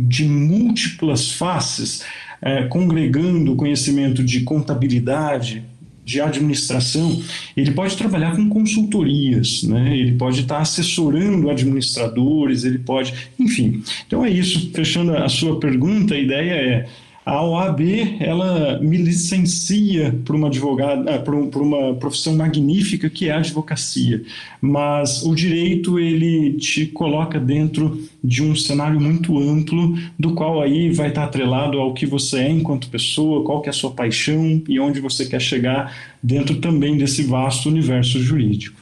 de 0.07 0.25
múltiplas 0.25 1.33
faces, 1.33 2.05
é, 2.41 2.63
congregando 2.65 3.57
conhecimento 3.57 4.23
de 4.23 4.41
contabilidade, 4.41 5.65
de 6.05 6.21
administração, 6.21 7.23
ele 7.57 7.71
pode 7.71 7.97
trabalhar 7.97 8.35
com 8.35 8.49
consultorias, 8.49 9.63
né? 9.63 9.97
ele 9.97 10.13
pode 10.13 10.41
estar 10.41 10.59
assessorando 10.59 11.49
administradores, 11.49 12.65
ele 12.65 12.79
pode, 12.79 13.15
enfim. 13.39 13.83
Então 14.07 14.25
é 14.25 14.31
isso. 14.31 14.73
Fechando 14.75 15.17
a 15.17 15.29
sua 15.29 15.61
pergunta, 15.61 16.15
a 16.15 16.19
ideia 16.19 16.53
é 16.53 16.89
a 17.25 17.43
OAB 17.43 17.81
ela 18.19 18.79
me 18.81 18.97
licencia 18.97 20.19
para 20.25 20.35
uma 20.35 20.49
advogada, 20.49 21.19
para 21.19 21.35
uma 21.35 21.95
profissão 21.95 22.35
magnífica 22.35 23.11
que 23.11 23.29
é 23.29 23.33
a 23.33 23.39
advocacia, 23.39 24.23
mas 24.61 25.23
o 25.23 25.35
direito 25.35 25.99
ele 25.99 26.55
te 26.55 26.87
coloca 26.87 27.39
dentro 27.39 28.03
de 28.25 28.43
um 28.43 28.57
cenário 28.57 28.99
muito 28.99 29.39
amplo, 29.39 29.99
do 30.19 30.35
qual 30.35 30.63
aí 30.63 30.91
vai 30.91 31.09
estar 31.09 31.25
atrelado 31.25 31.79
ao 31.79 31.93
que 31.93 32.07
você 32.07 32.41
é 32.41 32.49
enquanto 32.49 32.89
pessoa, 32.89 33.45
qual 33.45 33.61
que 33.61 33.69
é 33.69 33.71
a 33.71 33.75
sua 33.75 33.91
paixão 33.91 34.63
e 34.67 34.81
onde 34.81 35.01
você 35.01 35.27
quer 35.27 35.41
chegar 35.41 35.95
dentro 36.23 36.57
também 36.57 36.97
desse 36.97 37.23
vasto 37.23 37.69
universo 37.69 38.19
jurídico. 38.21 38.81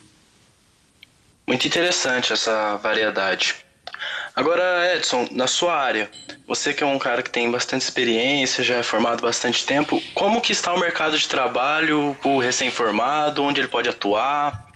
Muito 1.47 1.67
interessante 1.67 2.33
essa 2.33 2.77
variedade. 2.77 3.55
Agora, 4.37 4.95
Edson, 4.95 5.27
na 5.33 5.49
sua 5.49 5.75
área, 5.75 6.09
você 6.49 6.73
que 6.73 6.83
é 6.83 6.87
um 6.87 6.99
cara 6.99 7.23
que 7.23 7.31
tem 7.31 7.51
bastante 7.51 7.83
experiência, 7.83 8.65
já 8.65 8.77
é 8.77 8.83
formado 8.83 9.21
bastante 9.21 9.67
tempo, 9.67 10.03
como 10.15 10.41
que 10.41 10.51
está 10.51 10.73
o 10.73 10.81
mercado 10.81 11.19
de 11.19 11.29
trabalho 11.29 12.17
o 12.25 12.39
recém-formado, 12.39 13.43
onde 13.43 13.61
ele 13.61 13.69
pode 13.69 13.87
atuar? 13.87 14.67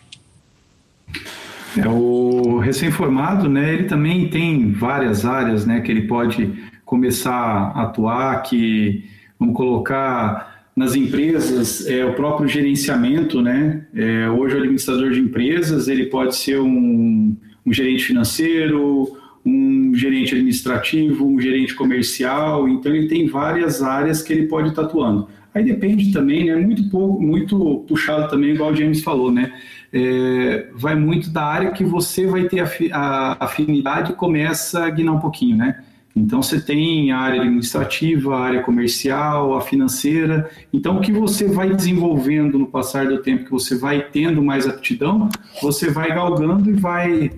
É, 1.78 1.88
o 1.88 2.58
recém-formado, 2.58 3.48
né, 3.48 3.72
ele 3.72 3.84
também 3.84 4.28
tem 4.28 4.70
várias 4.72 5.24
áreas, 5.24 5.64
né, 5.64 5.80
que 5.80 5.90
ele 5.90 6.02
pode 6.02 6.52
começar 6.84 7.32
a 7.32 7.84
atuar, 7.84 8.42
que, 8.42 9.08
vamos 9.38 9.56
colocar, 9.56 10.66
nas 10.76 10.94
empresas 10.94 11.86
é 11.86 12.04
o 12.04 12.14
próprio 12.14 12.48
gerenciamento, 12.48 13.42
né? 13.42 13.84
É, 13.94 14.28
hoje 14.30 14.56
o 14.56 14.58
administrador 14.58 15.10
de 15.10 15.20
empresas 15.20 15.86
ele 15.86 16.06
pode 16.06 16.34
ser 16.34 16.60
um, 16.60 17.36
um 17.64 17.72
gerente 17.72 18.04
financeiro, 18.04 19.18
um 19.44 19.81
gerente 19.94 20.34
administrativo, 20.34 21.26
um 21.26 21.40
gerente 21.40 21.74
comercial, 21.74 22.68
então 22.68 22.94
ele 22.94 23.08
tem 23.08 23.26
várias 23.26 23.82
áreas 23.82 24.22
que 24.22 24.32
ele 24.32 24.46
pode 24.46 24.70
estar 24.70 24.82
atuando. 24.82 25.28
Aí 25.54 25.62
depende 25.64 26.12
também, 26.12 26.46
né? 26.46 26.56
Muito 26.56 26.88
pouco, 26.88 27.22
muito 27.22 27.84
puxado 27.86 28.28
também, 28.28 28.54
igual 28.54 28.72
o 28.72 28.76
James 28.76 29.02
falou, 29.02 29.30
né? 29.30 29.52
É, 29.92 30.68
vai 30.74 30.94
muito 30.94 31.30
da 31.30 31.44
área 31.44 31.70
que 31.72 31.84
você 31.84 32.26
vai 32.26 32.44
ter 32.44 32.64
a 32.92 33.36
afinidade 33.38 34.12
e 34.12 34.14
começa 34.14 34.84
a 34.84 34.90
guinar 34.90 35.14
um 35.14 35.20
pouquinho, 35.20 35.56
né? 35.56 35.82
Então 36.14 36.42
você 36.42 36.60
tem 36.60 37.10
a 37.10 37.18
área 37.18 37.40
administrativa, 37.40 38.36
a 38.36 38.40
área 38.40 38.62
comercial, 38.62 39.56
a 39.56 39.60
financeira. 39.60 40.50
Então 40.72 40.98
o 40.98 41.00
que 41.00 41.12
você 41.12 41.46
vai 41.46 41.74
desenvolvendo 41.74 42.58
no 42.58 42.66
passar 42.66 43.06
do 43.06 43.18
tempo, 43.18 43.44
que 43.44 43.50
você 43.50 43.76
vai 43.76 44.02
tendo 44.10 44.42
mais 44.42 44.66
aptidão, 44.66 45.28
você 45.62 45.90
vai 45.90 46.08
galgando 46.14 46.70
e 46.70 46.74
vai 46.74 47.30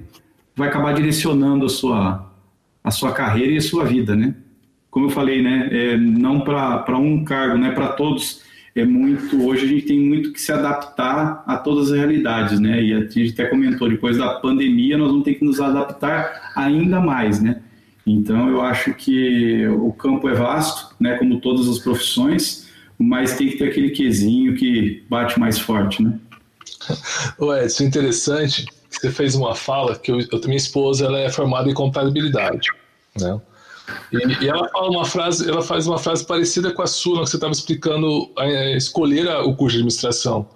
vai 0.57 0.69
acabar 0.69 0.95
direcionando 0.95 1.67
a 1.67 1.69
sua 1.69 2.24
a 2.85 2.91
sua 2.91 3.13
carreira 3.13 3.53
e 3.53 3.57
a 3.57 3.63
sua 3.63 3.85
vida, 3.85 4.15
né? 4.15 4.35
Como 4.91 5.07
eu 5.07 5.11
falei, 5.11 5.43
né? 5.43 5.69
É, 5.73 5.97
não 5.97 6.43
para 6.43 6.99
um 6.99 7.25
cargo, 7.25 7.57
né? 7.57 7.73
Para 7.73 7.89
todos 7.89 8.43
é 8.77 8.85
muito. 8.85 9.43
Hoje 9.43 9.65
a 9.65 9.69
gente 9.69 9.87
tem 9.87 9.99
muito 9.99 10.33
que 10.33 10.41
se 10.41 10.53
adaptar 10.53 11.43
a 11.47 11.57
todas 11.57 11.91
as 11.91 11.99
realidades, 11.99 12.61
né? 12.61 12.83
E 12.83 12.93
a 12.93 13.01
gente 13.01 13.33
até 13.33 13.47
comentou 13.47 13.89
depois 13.89 14.19
da 14.19 14.35
pandemia 14.35 14.99
nós 14.99 15.09
vamos 15.09 15.25
ter 15.25 15.35
que 15.35 15.45
nos 15.45 15.61
adaptar 15.61 16.53
ainda 16.55 17.01
mais, 17.01 17.41
né? 17.41 17.63
Então, 18.07 18.51
eu 18.51 18.61
acho 18.61 18.93
que 18.93 19.67
o 19.69 19.91
campo 19.91 20.29
é 20.29 20.35
vasto, 20.35 20.95
né, 21.01 21.17
como 21.17 21.41
todas 21.41 21.67
as 21.67 21.79
profissões, 21.79 22.69
mas 22.99 23.35
tem 23.35 23.49
que 23.49 23.57
ter 23.57 23.69
aquele 23.69 23.91
quesinho 23.91 24.55
que 24.55 25.03
bate 25.09 25.41
mais 25.41 25.59
forte, 25.59 26.03
né? 26.03 26.19
Ué, 27.41 27.65
isso 27.65 27.83
é 27.83 27.87
interessante. 27.87 28.67
Você 29.05 29.11
fez 29.11 29.35
uma 29.35 29.55
fala 29.55 29.97
que 29.97 30.11
eu, 30.11 30.19
eu 30.19 30.41
minha 30.45 30.57
esposa 30.57 31.05
ela 31.05 31.19
é 31.19 31.29
formada 31.29 31.69
em 31.69 31.75
contabilidade, 31.75 32.69
né? 33.21 33.39
E, 34.11 34.45
e, 34.45 34.49
ela 34.49 34.67
fala 34.71 34.89
uma 34.89 35.05
frase, 35.05 35.47
ela 35.47 35.61
faz 35.61 35.87
uma 35.87 35.99
frase 35.99 36.27
parecida 36.27 36.73
com 36.73 36.81
a 36.81 36.87
sua, 36.87 37.21
que 37.23 37.29
você 37.29 37.37
estava 37.37 37.53
explicando 37.53 38.31
é, 38.39 38.75
escolher 38.75 39.29
a, 39.29 39.43
o 39.43 39.55
curso 39.55 39.73
de 39.75 39.81
administração, 39.81 40.49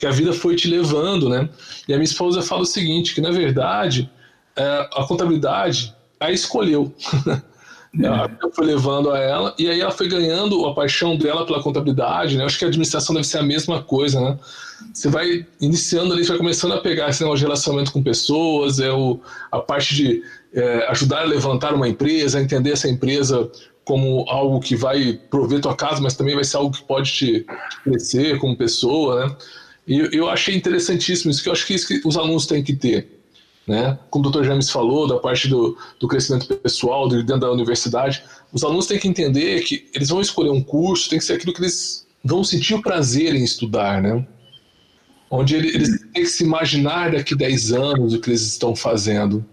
que 0.00 0.06
a 0.06 0.10
vida 0.10 0.32
foi 0.32 0.56
te 0.56 0.68
levando, 0.68 1.28
né? 1.28 1.48
E 1.86 1.92
a 1.94 1.96
minha 1.96 2.04
esposa 2.04 2.42
fala 2.42 2.62
o 2.62 2.66
seguinte, 2.66 3.14
que 3.14 3.20
na 3.20 3.30
verdade 3.30 4.10
é, 4.56 4.88
a 4.92 5.04
contabilidade 5.06 5.94
a 6.18 6.32
escolheu. 6.32 6.92
É. 8.00 8.50
foi 8.52 8.66
levando 8.66 9.10
a 9.10 9.18
ela, 9.18 9.54
e 9.56 9.68
aí 9.68 9.80
ela 9.80 9.90
foi 9.90 10.08
ganhando 10.08 10.66
a 10.66 10.74
paixão 10.74 11.16
dela 11.16 11.46
pela 11.46 11.62
contabilidade, 11.62 12.36
né? 12.36 12.44
Acho 12.44 12.58
que 12.58 12.64
a 12.64 12.68
administração 12.68 13.14
deve 13.14 13.26
ser 13.26 13.38
a 13.38 13.42
mesma 13.42 13.82
coisa, 13.82 14.20
né? 14.20 14.38
Você 14.92 15.08
vai 15.08 15.46
iniciando 15.60 16.12
ali, 16.12 16.24
você 16.24 16.30
vai 16.30 16.38
começando 16.38 16.72
a 16.72 16.80
pegar 16.80 17.08
esse 17.08 17.20
negócio 17.20 17.38
de 17.38 17.44
relacionamento 17.44 17.92
com 17.92 18.02
pessoas, 18.02 18.80
é 18.80 18.90
o, 18.90 19.20
a 19.50 19.60
parte 19.60 19.94
de 19.94 20.22
é, 20.52 20.88
ajudar 20.88 21.22
a 21.22 21.24
levantar 21.24 21.72
uma 21.72 21.88
empresa, 21.88 22.40
entender 22.40 22.72
essa 22.72 22.88
empresa 22.88 23.50
como 23.84 24.24
algo 24.28 24.60
que 24.60 24.74
vai 24.74 25.20
prover 25.30 25.60
tua 25.60 25.76
casa, 25.76 26.00
mas 26.00 26.16
também 26.16 26.34
vai 26.34 26.44
ser 26.44 26.56
algo 26.56 26.74
que 26.74 26.82
pode 26.82 27.12
te 27.12 27.46
crescer 27.84 28.38
como 28.38 28.56
pessoa, 28.56 29.26
né? 29.26 29.36
E 29.86 30.16
eu 30.16 30.28
achei 30.28 30.56
interessantíssimo 30.56 31.30
isso, 31.30 31.42
que 31.42 31.48
eu 31.48 31.52
acho 31.52 31.66
que 31.66 31.74
isso 31.74 31.86
que 31.86 32.00
os 32.08 32.16
alunos 32.16 32.46
têm 32.46 32.62
que 32.62 32.74
ter 32.74 33.13
né? 33.66 33.98
Como 34.10 34.26
o 34.26 34.30
Dr. 34.30 34.44
James 34.44 34.70
falou, 34.70 35.06
da 35.06 35.18
parte 35.18 35.48
do, 35.48 35.76
do 35.98 36.06
crescimento 36.06 36.54
pessoal 36.56 37.08
dentro 37.08 37.38
da 37.38 37.50
universidade, 37.50 38.22
os 38.52 38.62
alunos 38.62 38.86
têm 38.86 38.98
que 38.98 39.08
entender 39.08 39.62
que 39.62 39.88
eles 39.94 40.08
vão 40.08 40.20
escolher 40.20 40.50
um 40.50 40.62
curso, 40.62 41.08
tem 41.08 41.18
que 41.18 41.24
ser 41.24 41.34
aquilo 41.34 41.52
que 41.52 41.60
eles 41.60 42.06
vão 42.22 42.44
sentir 42.44 42.74
o 42.74 42.82
prazer 42.82 43.34
em 43.34 43.42
estudar, 43.42 44.02
né? 44.02 44.26
Onde 45.30 45.56
eles 45.56 46.00
têm 46.12 46.22
que 46.22 46.26
se 46.26 46.44
imaginar 46.44 47.12
daqui 47.12 47.34
a 47.34 47.36
10 47.36 47.72
anos 47.72 48.14
o 48.14 48.20
que 48.20 48.30
eles 48.30 48.42
estão 48.42 48.76
fazendo. 48.76 49.44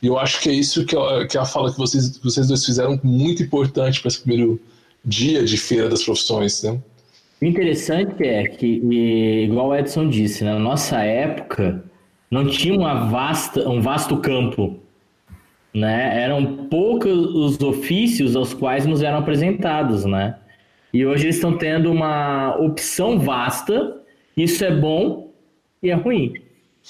E 0.00 0.06
eu 0.06 0.18
acho 0.18 0.40
que 0.40 0.48
é 0.48 0.52
isso 0.52 0.84
que, 0.84 0.96
que 1.26 1.36
é 1.36 1.40
a 1.40 1.44
fala 1.44 1.72
que 1.72 1.78
vocês, 1.78 2.18
vocês 2.18 2.48
dois 2.48 2.64
fizeram 2.64 2.98
muito 3.02 3.42
importante 3.42 4.00
para 4.00 4.08
esse 4.08 4.20
primeiro 4.20 4.60
dia 5.04 5.44
de 5.44 5.56
Feira 5.56 5.88
das 5.88 6.02
Profissões, 6.02 6.62
né? 6.62 6.80
O 7.40 7.44
interessante 7.44 8.24
é 8.24 8.44
que, 8.48 8.66
igual 9.44 9.68
o 9.68 9.76
Edson 9.76 10.08
disse, 10.08 10.42
né, 10.42 10.54
na 10.54 10.58
nossa 10.58 11.02
época, 11.02 11.84
não 12.30 12.46
tinha 12.46 12.74
uma 12.74 13.06
vasta, 13.08 13.68
um 13.68 13.80
vasto 13.80 14.16
campo. 14.18 14.80
Né? 15.74 16.22
Eram 16.22 16.68
poucos 16.68 17.12
os 17.12 17.60
ofícios 17.60 18.34
aos 18.34 18.54
quais 18.54 18.86
nos 18.86 19.02
eram 19.02 19.18
apresentados, 19.18 20.04
né? 20.04 20.36
E 20.92 21.04
hoje 21.04 21.26
eles 21.26 21.36
estão 21.36 21.58
tendo 21.58 21.92
uma 21.92 22.56
opção 22.56 23.18
vasta, 23.18 24.00
isso 24.34 24.64
é 24.64 24.70
bom 24.70 25.30
e 25.82 25.90
é 25.90 25.94
ruim, 25.94 26.32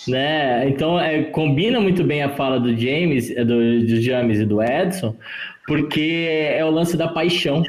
né? 0.07 0.68
Então 0.68 1.01
é, 1.01 1.25
combina 1.25 1.81
muito 1.81 2.05
bem 2.05 2.22
a 2.22 2.29
fala 2.29 2.61
do 2.61 2.77
James, 2.77 3.33
é, 3.33 3.44
do, 3.44 3.81
do 3.81 4.01
James 4.01 4.38
e 4.38 4.46
do 4.46 4.62
Edson, 4.62 5.16
porque 5.66 6.29
é 6.55 6.64
o 6.64 6.70
lance 6.70 6.96
da 6.96 7.09
paixão. 7.09 7.64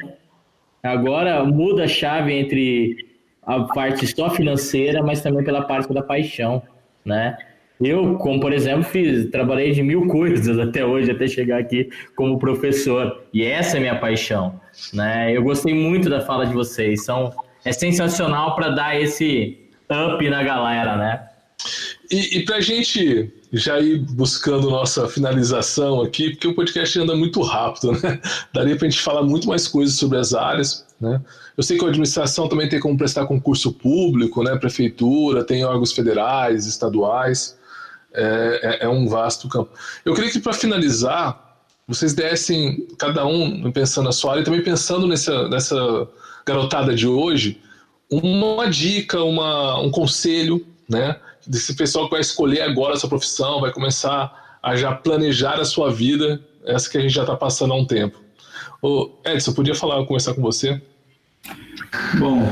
Agora 0.84 1.44
muda 1.44 1.84
a 1.84 1.88
chave 1.88 2.32
entre 2.32 2.96
a 3.42 3.64
parte 3.64 4.06
só 4.06 4.30
financeira, 4.30 5.02
mas 5.02 5.20
também 5.20 5.42
pela 5.42 5.62
parte 5.62 5.92
da 5.92 6.02
paixão, 6.02 6.62
né? 7.04 7.36
Eu, 7.80 8.16
como 8.16 8.40
por 8.40 8.52
exemplo, 8.52 8.82
fiz, 8.82 9.30
trabalhei 9.30 9.72
de 9.72 9.82
mil 9.82 10.06
coisas 10.08 10.58
até 10.58 10.84
hoje, 10.84 11.10
até 11.10 11.26
chegar 11.28 11.58
aqui 11.58 11.88
como 12.16 12.38
professor. 12.38 13.24
E 13.32 13.44
essa 13.44 13.76
é 13.76 13.80
minha 13.80 13.96
paixão. 13.96 14.60
Né? 14.92 15.36
Eu 15.36 15.42
gostei 15.42 15.74
muito 15.74 16.10
da 16.10 16.20
fala 16.20 16.46
de 16.46 16.52
vocês. 16.52 17.04
São, 17.04 17.32
é 17.64 17.72
sensacional 17.72 18.56
para 18.56 18.70
dar 18.70 19.00
esse 19.00 19.58
up 19.90 20.28
na 20.28 20.42
galera, 20.42 20.96
né? 20.96 21.24
E, 22.10 22.38
e 22.38 22.44
para 22.44 22.56
a 22.56 22.60
gente 22.60 23.32
já 23.52 23.78
ir 23.80 23.98
buscando 23.98 24.70
nossa 24.70 25.08
finalização 25.08 26.02
aqui, 26.02 26.30
porque 26.30 26.48
o 26.48 26.54
podcast 26.54 26.98
anda 26.98 27.16
muito 27.16 27.40
rápido, 27.42 27.92
né? 27.92 28.20
Daria 28.52 28.76
para 28.76 28.86
a 28.86 28.90
gente 28.90 29.02
falar 29.02 29.22
muito 29.22 29.48
mais 29.48 29.66
coisas 29.66 29.96
sobre 29.96 30.18
as 30.18 30.34
áreas, 30.34 30.86
né? 31.00 31.20
Eu 31.56 31.62
sei 31.62 31.76
que 31.78 31.84
a 31.84 31.88
administração 31.88 32.48
também 32.48 32.68
tem 32.68 32.78
como 32.78 32.96
prestar 32.96 33.26
concurso 33.26 33.72
público, 33.72 34.42
né? 34.42 34.56
Prefeitura, 34.56 35.44
tem 35.44 35.64
órgãos 35.64 35.92
federais, 35.92 36.66
estaduais 36.66 37.57
é, 38.18 38.60
é, 38.62 38.84
é 38.84 38.88
um 38.88 39.08
vasto 39.08 39.48
campo. 39.48 39.70
Eu 40.04 40.14
queria 40.14 40.30
que, 40.30 40.40
para 40.40 40.52
finalizar, 40.52 41.56
vocês 41.86 42.12
dessem, 42.12 42.86
cada 42.98 43.24
um 43.24 43.70
pensando 43.70 44.06
na 44.06 44.12
sua 44.12 44.32
área, 44.32 44.42
e 44.42 44.44
também 44.44 44.62
pensando 44.62 45.06
nessa, 45.06 45.48
nessa 45.48 46.08
garotada 46.44 46.94
de 46.94 47.06
hoje, 47.06 47.60
uma 48.10 48.68
dica, 48.68 49.22
uma, 49.22 49.80
um 49.80 49.90
conselho, 49.90 50.66
né? 50.88 51.16
Desse 51.46 51.74
pessoal 51.76 52.06
que 52.06 52.10
vai 52.10 52.20
escolher 52.20 52.62
agora 52.62 52.94
essa 52.94 53.08
profissão, 53.08 53.60
vai 53.60 53.72
começar 53.72 54.58
a 54.62 54.74
já 54.76 54.92
planejar 54.92 55.60
a 55.60 55.64
sua 55.64 55.90
vida, 55.90 56.40
essa 56.64 56.90
que 56.90 56.98
a 56.98 57.00
gente 57.00 57.14
já 57.14 57.22
está 57.22 57.36
passando 57.36 57.72
há 57.72 57.76
um 57.76 57.86
tempo. 57.86 58.20
Ô, 58.82 59.10
Edson, 59.24 59.52
podia 59.52 59.74
falar, 59.74 60.04
conversar 60.04 60.34
com 60.34 60.42
você? 60.42 60.80
Bom, 62.18 62.42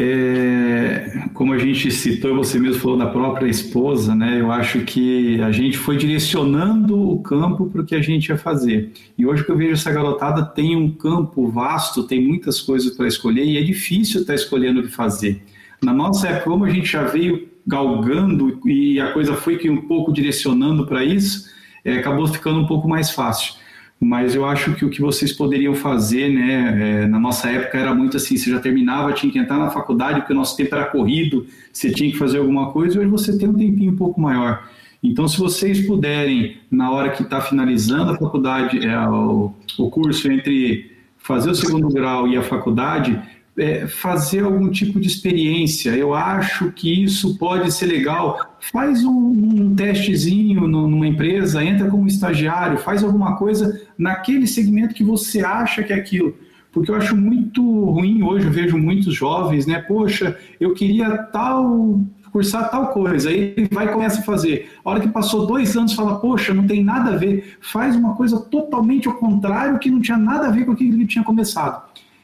é, 0.00 1.28
como 1.34 1.52
a 1.52 1.58
gente 1.58 1.90
citou, 1.90 2.36
você 2.36 2.56
mesmo 2.56 2.80
falou 2.80 2.96
da 2.96 3.06
própria 3.06 3.48
esposa, 3.48 4.14
né? 4.14 4.40
Eu 4.40 4.52
acho 4.52 4.82
que 4.82 5.40
a 5.42 5.50
gente 5.50 5.76
foi 5.76 5.96
direcionando 5.96 7.10
o 7.10 7.20
campo 7.20 7.68
para 7.68 7.82
o 7.82 7.84
que 7.84 7.96
a 7.96 8.00
gente 8.00 8.28
ia 8.28 8.38
fazer. 8.38 8.92
E 9.18 9.26
hoje 9.26 9.44
que 9.44 9.50
eu 9.50 9.56
vejo 9.56 9.72
essa 9.72 9.90
garotada 9.90 10.44
tem 10.44 10.76
um 10.76 10.88
campo 10.88 11.48
vasto, 11.48 12.04
tem 12.04 12.24
muitas 12.24 12.60
coisas 12.60 12.96
para 12.96 13.08
escolher 13.08 13.44
e 13.44 13.58
é 13.58 13.62
difícil 13.62 14.20
estar 14.20 14.34
tá 14.34 14.36
escolhendo 14.36 14.80
o 14.80 14.82
que 14.84 14.90
fazer. 14.90 15.42
Na 15.82 15.92
nossa 15.92 16.28
época, 16.28 16.50
como 16.50 16.64
a 16.64 16.70
gente 16.70 16.86
já 16.86 17.02
veio 17.02 17.48
galgando 17.66 18.60
e 18.66 19.00
a 19.00 19.12
coisa 19.12 19.34
foi 19.34 19.58
que 19.58 19.68
um 19.68 19.82
pouco 19.82 20.12
direcionando 20.12 20.86
para 20.86 21.04
isso, 21.04 21.50
é, 21.84 21.94
acabou 21.98 22.28
ficando 22.28 22.60
um 22.60 22.66
pouco 22.66 22.88
mais 22.88 23.10
fácil 23.10 23.54
mas 24.00 24.34
eu 24.34 24.44
acho 24.44 24.74
que 24.74 24.84
o 24.84 24.90
que 24.90 25.00
vocês 25.00 25.32
poderiam 25.32 25.74
fazer, 25.74 26.28
né, 26.28 27.02
é, 27.02 27.06
na 27.06 27.18
nossa 27.18 27.50
época 27.50 27.78
era 27.78 27.92
muito 27.92 28.16
assim, 28.16 28.36
você 28.36 28.50
já 28.50 28.60
terminava, 28.60 29.12
tinha 29.12 29.32
que 29.32 29.38
entrar 29.38 29.58
na 29.58 29.70
faculdade, 29.70 30.20
porque 30.20 30.32
o 30.32 30.36
nosso 30.36 30.56
tempo 30.56 30.74
era 30.74 30.84
corrido, 30.84 31.46
você 31.72 31.90
tinha 31.90 32.10
que 32.10 32.16
fazer 32.16 32.38
alguma 32.38 32.70
coisa, 32.70 32.98
hoje 33.00 33.08
você 33.08 33.36
tem 33.36 33.48
um 33.48 33.54
tempinho 33.54 33.92
um 33.92 33.96
pouco 33.96 34.20
maior. 34.20 34.68
Então, 35.02 35.26
se 35.26 35.38
vocês 35.38 35.86
puderem, 35.86 36.58
na 36.70 36.90
hora 36.90 37.10
que 37.10 37.22
está 37.22 37.40
finalizando 37.40 38.12
a 38.12 38.16
faculdade, 38.16 38.84
é, 38.84 39.08
o, 39.08 39.52
o 39.78 39.90
curso 39.90 40.30
entre 40.30 40.92
fazer 41.18 41.50
o 41.50 41.54
segundo 41.54 41.88
grau 41.88 42.26
e 42.28 42.36
a 42.36 42.42
faculdade, 42.42 43.20
é, 43.58 43.86
fazer 43.86 44.44
algum 44.44 44.70
tipo 44.70 45.00
de 45.00 45.08
experiência. 45.08 45.90
Eu 45.90 46.14
acho 46.14 46.70
que 46.72 47.02
isso 47.02 47.36
pode 47.36 47.72
ser 47.72 47.86
legal. 47.86 48.56
Faz 48.60 49.04
um, 49.04 49.10
um 49.10 49.74
testezinho 49.74 50.66
no, 50.66 50.88
numa 50.88 51.06
empresa, 51.06 51.62
entra 51.62 51.88
como 51.88 52.06
estagiário, 52.06 52.78
faz 52.78 53.02
alguma 53.02 53.36
coisa 53.36 53.82
naquele 53.96 54.46
segmento 54.46 54.94
que 54.94 55.04
você 55.04 55.40
acha 55.40 55.82
que 55.82 55.92
é 55.92 55.96
aquilo. 55.96 56.34
Porque 56.72 56.90
eu 56.90 56.94
acho 56.94 57.16
muito 57.16 57.62
ruim 57.62 58.22
hoje, 58.22 58.46
eu 58.46 58.52
vejo 58.52 58.78
muitos 58.78 59.14
jovens, 59.14 59.66
né? 59.66 59.80
Poxa, 59.80 60.36
eu 60.60 60.74
queria 60.74 61.16
tal 61.24 62.00
cursar 62.30 62.70
tal 62.70 62.88
coisa, 62.88 63.30
aí 63.30 63.54
ele 63.56 63.68
vai 63.72 63.86
e 63.86 63.88
começa 63.88 64.20
a 64.20 64.22
fazer. 64.22 64.70
A 64.84 64.90
hora 64.90 65.00
que 65.00 65.08
passou 65.08 65.46
dois 65.46 65.74
anos, 65.76 65.94
fala, 65.94 66.20
poxa, 66.20 66.52
não 66.52 66.66
tem 66.66 66.84
nada 66.84 67.14
a 67.14 67.16
ver, 67.16 67.56
faz 67.60 67.96
uma 67.96 68.14
coisa 68.14 68.38
totalmente 68.38 69.08
ao 69.08 69.14
contrário 69.14 69.78
que 69.78 69.90
não 69.90 70.00
tinha 70.00 70.18
nada 70.18 70.46
a 70.46 70.50
ver 70.50 70.66
com 70.66 70.72
aquilo 70.72 70.90
que 70.90 70.96
ele 70.96 71.06
tinha 71.06 71.24
começado. 71.24 71.82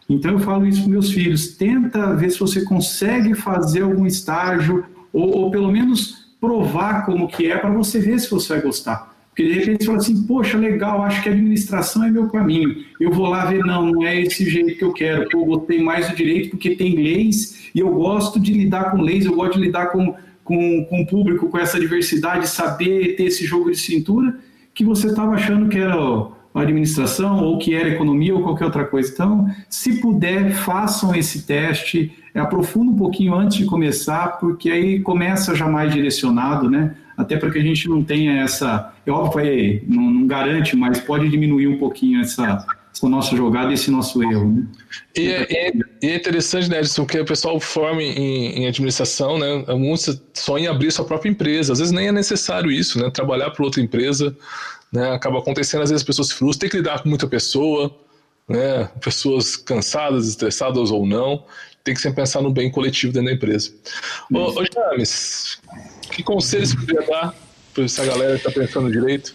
Então 0.09 0.33
eu 0.33 0.39
falo 0.39 0.67
isso 0.67 0.83
para 0.83 0.91
meus 0.91 1.11
filhos: 1.11 1.57
tenta 1.57 2.15
ver 2.15 2.31
se 2.31 2.39
você 2.39 2.63
consegue 2.63 3.35
fazer 3.35 3.83
algum 3.83 4.07
estágio 4.07 4.85
ou, 5.13 5.37
ou 5.37 5.51
pelo 5.51 5.71
menos 5.71 6.25
provar 6.41 7.07
como 7.07 7.29
que 7.29 7.51
é 7.51 7.57
para 7.57 7.71
você 7.71 7.99
ver 7.99 8.19
se 8.19 8.31
você 8.31 8.55
vai 8.55 8.63
gostar. 8.63 9.15
Porque 9.31 9.49
de 9.49 9.53
repente 9.53 9.81
você 9.81 9.87
fala 9.87 9.99
assim, 9.99 10.27
poxa, 10.27 10.57
legal, 10.57 11.03
acho 11.03 11.21
que 11.21 11.29
a 11.29 11.33
administração 11.33 12.05
é 12.05 12.11
meu 12.11 12.29
caminho. 12.29 12.85
Eu 13.01 13.11
vou 13.11 13.27
lá 13.27 13.47
ver, 13.47 13.65
não, 13.65 13.87
não 13.87 14.07
é 14.07 14.21
esse 14.21 14.49
jeito 14.49 14.77
que 14.77 14.85
eu 14.85 14.93
quero. 14.93 15.27
Eu 15.33 15.45
gostei 15.45 15.83
mais 15.83 16.09
do 16.09 16.15
direito 16.15 16.51
porque 16.51 16.77
tem 16.77 16.95
leis 16.95 17.71
e 17.75 17.81
eu 17.81 17.91
gosto 17.91 18.39
de 18.39 18.53
lidar 18.53 18.93
com 18.93 19.03
leis, 19.03 19.25
eu 19.25 19.35
gosto 19.35 19.55
de 19.55 19.67
lidar 19.67 19.87
com, 19.87 20.15
com, 20.45 20.85
com 20.85 21.03
o 21.03 21.07
público, 21.07 21.49
com 21.49 21.59
essa 21.59 21.81
diversidade, 21.81 22.49
saber 22.49 23.17
ter 23.17 23.25
esse 23.25 23.45
jogo 23.45 23.73
de 23.73 23.77
cintura 23.77 24.39
que 24.73 24.85
você 24.85 25.09
estava 25.09 25.33
achando 25.33 25.69
que 25.69 25.79
era 25.79 25.97
administração 26.63 27.43
ou 27.43 27.59
que 27.59 27.75
era 27.75 27.89
economia 27.89 28.35
ou 28.35 28.43
qualquer 28.43 28.67
outra 28.67 28.85
coisa. 28.85 29.11
Então, 29.13 29.49
se 29.69 30.01
puder, 30.01 30.53
façam 30.53 31.15
esse 31.15 31.43
teste, 31.43 32.13
aprofunda 32.35 32.93
um 32.93 32.97
pouquinho 32.97 33.35
antes 33.35 33.57
de 33.57 33.65
começar, 33.65 34.39
porque 34.39 34.71
aí 34.71 35.01
começa 35.01 35.55
já 35.55 35.69
mais 35.69 35.93
direcionado, 35.93 36.71
né? 36.71 36.95
até 37.17 37.37
para 37.37 37.51
que 37.51 37.59
a 37.59 37.63
gente 37.63 37.89
não 37.89 38.03
tenha 38.03 38.43
essa. 38.43 38.93
É 39.07 39.11
óbvio, 39.11 39.41
é, 39.41 39.81
não, 39.87 40.03
não, 40.03 40.27
garante, 40.27 40.77
mas 40.77 41.01
pode 41.01 41.29
diminuir 41.29 41.69
um 41.69 41.79
pouquinho 41.79 42.21
essa, 42.21 42.65
essa 42.93 43.09
nossa 43.09 43.37
jogada 43.37 43.71
e 43.71 43.75
esse 43.75 43.91
nosso 43.91 44.23
erro. 44.23 44.51
Né? 44.51 44.67
E, 45.17 45.29
é, 45.29 45.73
e 46.03 46.07
é 46.09 46.17
interessante, 46.17 46.69
né, 46.69 46.79
Edson, 46.79 47.07
que 47.07 47.19
o 47.19 47.25
pessoal 47.25 47.59
forma 47.61 48.03
em, 48.03 48.63
em, 48.63 48.67
administração, 48.67 49.39
né? 49.39 49.65
Muitos 49.77 50.21
sonham 50.33 50.73
em 50.73 50.75
abrir 50.75 50.91
sua 50.91 51.05
própria 51.05 51.31
empresa. 51.31 51.73
Às 51.73 51.79
vezes 51.79 51.93
nem 51.93 52.09
é 52.09 52.13
necessário 52.13 52.71
isso, 52.71 52.99
né? 53.01 53.11
Trabalhar 53.11 53.51
para 53.51 53.65
outra 53.65 53.81
empresa. 53.81 54.37
Né? 54.95 55.11
Acaba 55.11 55.41
acontecendo, 55.41 55.83
às 55.83 55.91
vezes 55.91 56.03
as 56.03 56.07
pessoas 56.07 56.29
se 56.29 56.35
frustram, 56.35 56.61
tem 56.61 56.71
que 56.71 56.77
lidar 56.77 57.03
com 57.03 57.09
muita 57.09 57.27
pessoa, 57.27 57.93
né? 58.49 58.89
Pessoas 59.03 59.57
cansadas, 59.57 60.29
estressadas 60.29 60.93
ou 60.93 61.05
não. 61.05 61.43
Tem 61.83 61.93
que 61.93 62.01
sempre 62.01 62.23
pensar 62.23 62.41
no 62.41 62.53
bem 62.53 62.71
coletivo 62.71 63.13
dentro 63.13 63.29
da 63.29 63.35
empresa. 63.35 63.73
Ô, 64.33 64.39
ô 64.39 64.65
James, 64.73 65.59
que 66.13 66.23
conselhos 66.23 66.71
você 66.71 66.77
poderia 66.77 67.07
dar 67.09 67.35
para 67.75 67.85
essa 67.85 68.07
galera 68.07 68.39
que 68.39 68.47
está 68.47 68.61
pensando 68.61 68.89
direito? 68.89 69.35